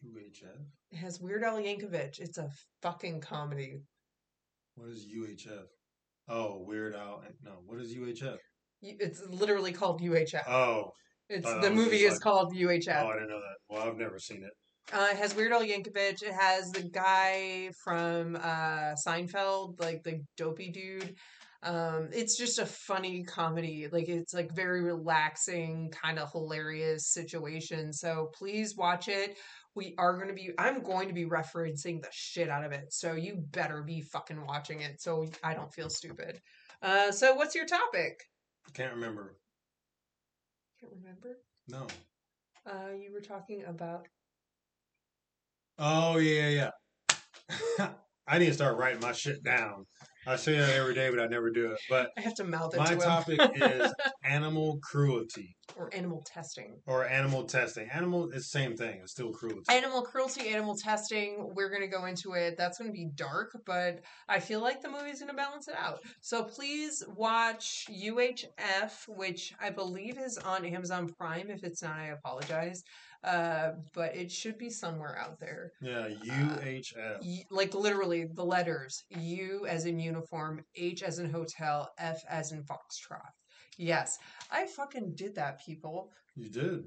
UHF. 0.05 0.61
It 0.93 0.97
has 0.97 1.21
Weird 1.21 1.43
Al 1.45 1.59
Yankovic. 1.59 2.19
It's 2.21 2.39
a 2.39 2.49
fucking 2.83 3.21
comedy. 3.21 3.81
What 4.77 4.91
is 4.91 5.07
UHF? 5.07 5.65
Oh, 6.29 6.63
Weird 6.67 6.95
Al. 6.95 7.23
No, 7.43 7.59
what 7.67 7.81
is 7.81 7.95
UHF? 7.95 8.37
It's 8.81 9.23
literally 9.29 9.73
called 9.73 10.01
UHF. 10.01 10.49
Oh, 10.49 10.93
It's 11.29 11.45
the 11.61 11.71
movie 11.71 12.05
is 12.05 12.13
like- 12.15 12.21
called 12.21 12.55
UHF. 12.55 13.05
oh, 13.05 13.09
I 13.09 13.13
didn't 13.15 13.29
know 13.29 13.41
that. 13.41 13.57
Well, 13.69 13.89
I've 13.89 13.97
never 13.97 14.19
seen 14.19 14.45
it. 14.45 14.53
Uh, 14.91 15.09
it 15.11 15.17
has 15.19 15.35
Weird 15.35 15.53
Al 15.53 15.63
Yankovic. 15.65 16.23
It 16.23 16.33
has 16.33 16.71
the 16.71 16.83
guy 16.89 17.71
from 17.85 18.37
uh, 18.37 18.95
Seinfeld, 19.07 19.81
like 19.81 20.03
the 20.05 20.21
dopey 20.37 20.71
dude. 20.71 21.15
Um, 21.63 22.09
it's 22.13 22.37
just 22.37 22.59
a 22.59 22.67
funny 22.67 23.25
comedy. 23.25 23.89
Like 23.91 24.09
it's 24.09 24.33
like 24.33 24.55
very 24.55 24.83
relaxing, 24.83 25.91
kind 25.91 26.19
of 26.19 26.31
hilarious 26.31 27.09
situation. 27.09 27.93
So 27.93 28.31
please 28.35 28.77
watch 28.77 29.09
it. 29.09 29.37
We 29.75 29.95
are 29.99 30.15
going 30.15 30.29
to 30.29 30.35
be. 30.35 30.51
I'm 30.59 30.83
going 30.83 31.09
to 31.09 31.15
be 31.15 31.25
referencing 31.25 32.01
the 32.01 32.09
shit 32.13 32.49
out 32.49 32.65
of 32.65 32.73
it. 32.73 32.93
So 32.93 33.15
you 33.15 33.45
better 33.51 33.83
be 33.83 34.03
fucking 34.03 34.47
watching 34.47 34.83
it. 34.83 35.01
So 35.01 35.27
I 35.43 35.55
don't 35.55 35.73
feel 35.73 35.91
stupid. 35.91 36.41
Uh, 36.81 37.11
so 37.11 37.35
what's 37.35 37.55
your 37.55 37.67
topic? 37.67 38.21
Can't 38.75 38.95
remember. 38.95 39.37
Can't 40.81 40.93
remember. 40.93 41.39
No. 41.67 41.87
Uh, 42.67 42.93
you 43.01 43.13
were 43.13 43.21
talking 43.21 43.65
about. 43.67 44.07
Oh 45.79 46.19
yeah, 46.19 46.71
yeah. 47.79 47.89
I 48.29 48.39
need 48.39 48.47
to 48.47 48.55
start 48.55 48.77
writing 48.77 49.01
my 49.01 49.13
shit 49.13 49.43
down. 49.43 49.87
I 50.29 50.37
say 50.37 50.59
that 50.59 50.75
every 50.75 50.93
day, 50.93 51.09
but 51.09 51.21
I 51.21 51.27
never 51.27 51.51
do 51.51 51.73
it. 51.73 51.81
But 51.89 52.11
I 52.19 52.21
have 52.21 52.35
to 52.35 52.45
mouth 52.45 52.75
it 52.75 52.79
my 52.79 52.85
to 52.85 52.97
topic 52.97 53.41
is 53.55 53.95
animal 54.23 54.79
cruelty 54.83 55.57
or 55.75 55.89
animal 55.95 56.23
testing. 56.27 56.77
or 56.87 57.07
animal 57.09 57.45
testing. 57.45 57.89
Animal 57.91 58.29
is 58.29 58.35
the 58.35 58.41
same 58.43 58.77
thing. 58.77 59.01
It's 59.03 59.13
still 59.13 59.33
cruelty. 59.33 59.63
Animal 59.71 60.03
cruelty, 60.03 60.51
animal 60.51 60.77
testing. 60.77 61.51
We're 61.55 61.71
going 61.71 61.81
to 61.81 61.89
go 61.89 62.05
into 62.05 62.35
it. 62.35 62.57
That's 62.59 62.77
going 62.77 62.91
to 62.91 62.93
be 62.93 63.09
dark, 63.15 63.57
but 63.65 64.01
I 64.29 64.39
feel 64.39 64.61
like 64.61 64.83
the 64.83 64.91
movie's 64.91 65.21
going 65.21 65.31
to 65.31 65.37
balance 65.37 65.67
it 65.67 65.77
out. 65.77 66.01
So 66.21 66.45
please 66.45 67.03
watch 67.17 67.87
UHF, 67.91 69.09
which 69.09 69.55
I 69.59 69.71
believe 69.71 70.19
is 70.19 70.37
on 70.37 70.67
Amazon 70.67 71.09
Prime. 71.09 71.49
If 71.49 71.65
it's 71.65 71.83
not, 71.83 71.97
I 71.97 72.09
apologize. 72.09 72.83
Uh, 73.25 73.73
but 73.95 74.15
it 74.15 74.31
should 74.31 74.59
be 74.59 74.71
somewhere 74.71 75.19
out 75.19 75.41
there. 75.41 75.73
Yeah, 75.81 76.09
UHF. 76.09 77.21
Y- 77.23 77.45
like 77.51 77.75
literally 77.75 78.27
the 78.33 78.45
letters 78.45 79.03
U 79.11 79.67
as 79.69 79.87
in 79.87 79.99
uniform, 79.99 80.65
H 80.77 81.03
as 81.03 81.19
in 81.19 81.31
hotel, 81.31 81.91
F 81.99 82.23
as 82.29 82.53
in 82.53 82.63
foxtrot. 82.63 83.31
Yes, 83.77 84.19
I 84.51 84.67
fucking 84.67 85.15
did 85.15 85.35
that, 85.37 85.61
people. 85.65 86.11
You 86.37 86.49
did. 86.49 86.85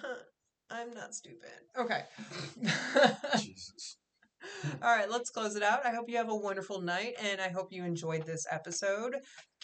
I'm 0.70 0.92
not 0.94 1.14
stupid. 1.14 1.50
Okay. 1.76 2.02
Jesus. 3.40 3.96
All 4.82 4.94
right, 4.94 5.10
let's 5.10 5.30
close 5.30 5.56
it 5.56 5.62
out. 5.62 5.84
I 5.84 5.90
hope 5.90 6.08
you 6.08 6.16
have 6.16 6.30
a 6.30 6.34
wonderful 6.34 6.80
night 6.80 7.14
and 7.22 7.40
I 7.40 7.48
hope 7.48 7.68
you 7.72 7.84
enjoyed 7.84 8.26
this 8.26 8.46
episode. 8.50 9.16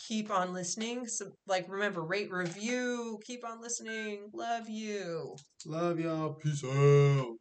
Keep 0.09 0.31
on 0.31 0.53
listening. 0.53 1.07
So, 1.07 1.33
like, 1.47 1.67
remember, 1.69 2.03
rate, 2.03 2.31
review. 2.31 3.19
Keep 3.25 3.45
on 3.47 3.61
listening. 3.61 4.31
Love 4.33 4.69
you. 4.69 5.37
Love 5.67 6.01
y'all. 6.01 6.35
Peace 6.35 6.65
out. 6.65 7.37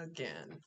Again. 0.00 0.60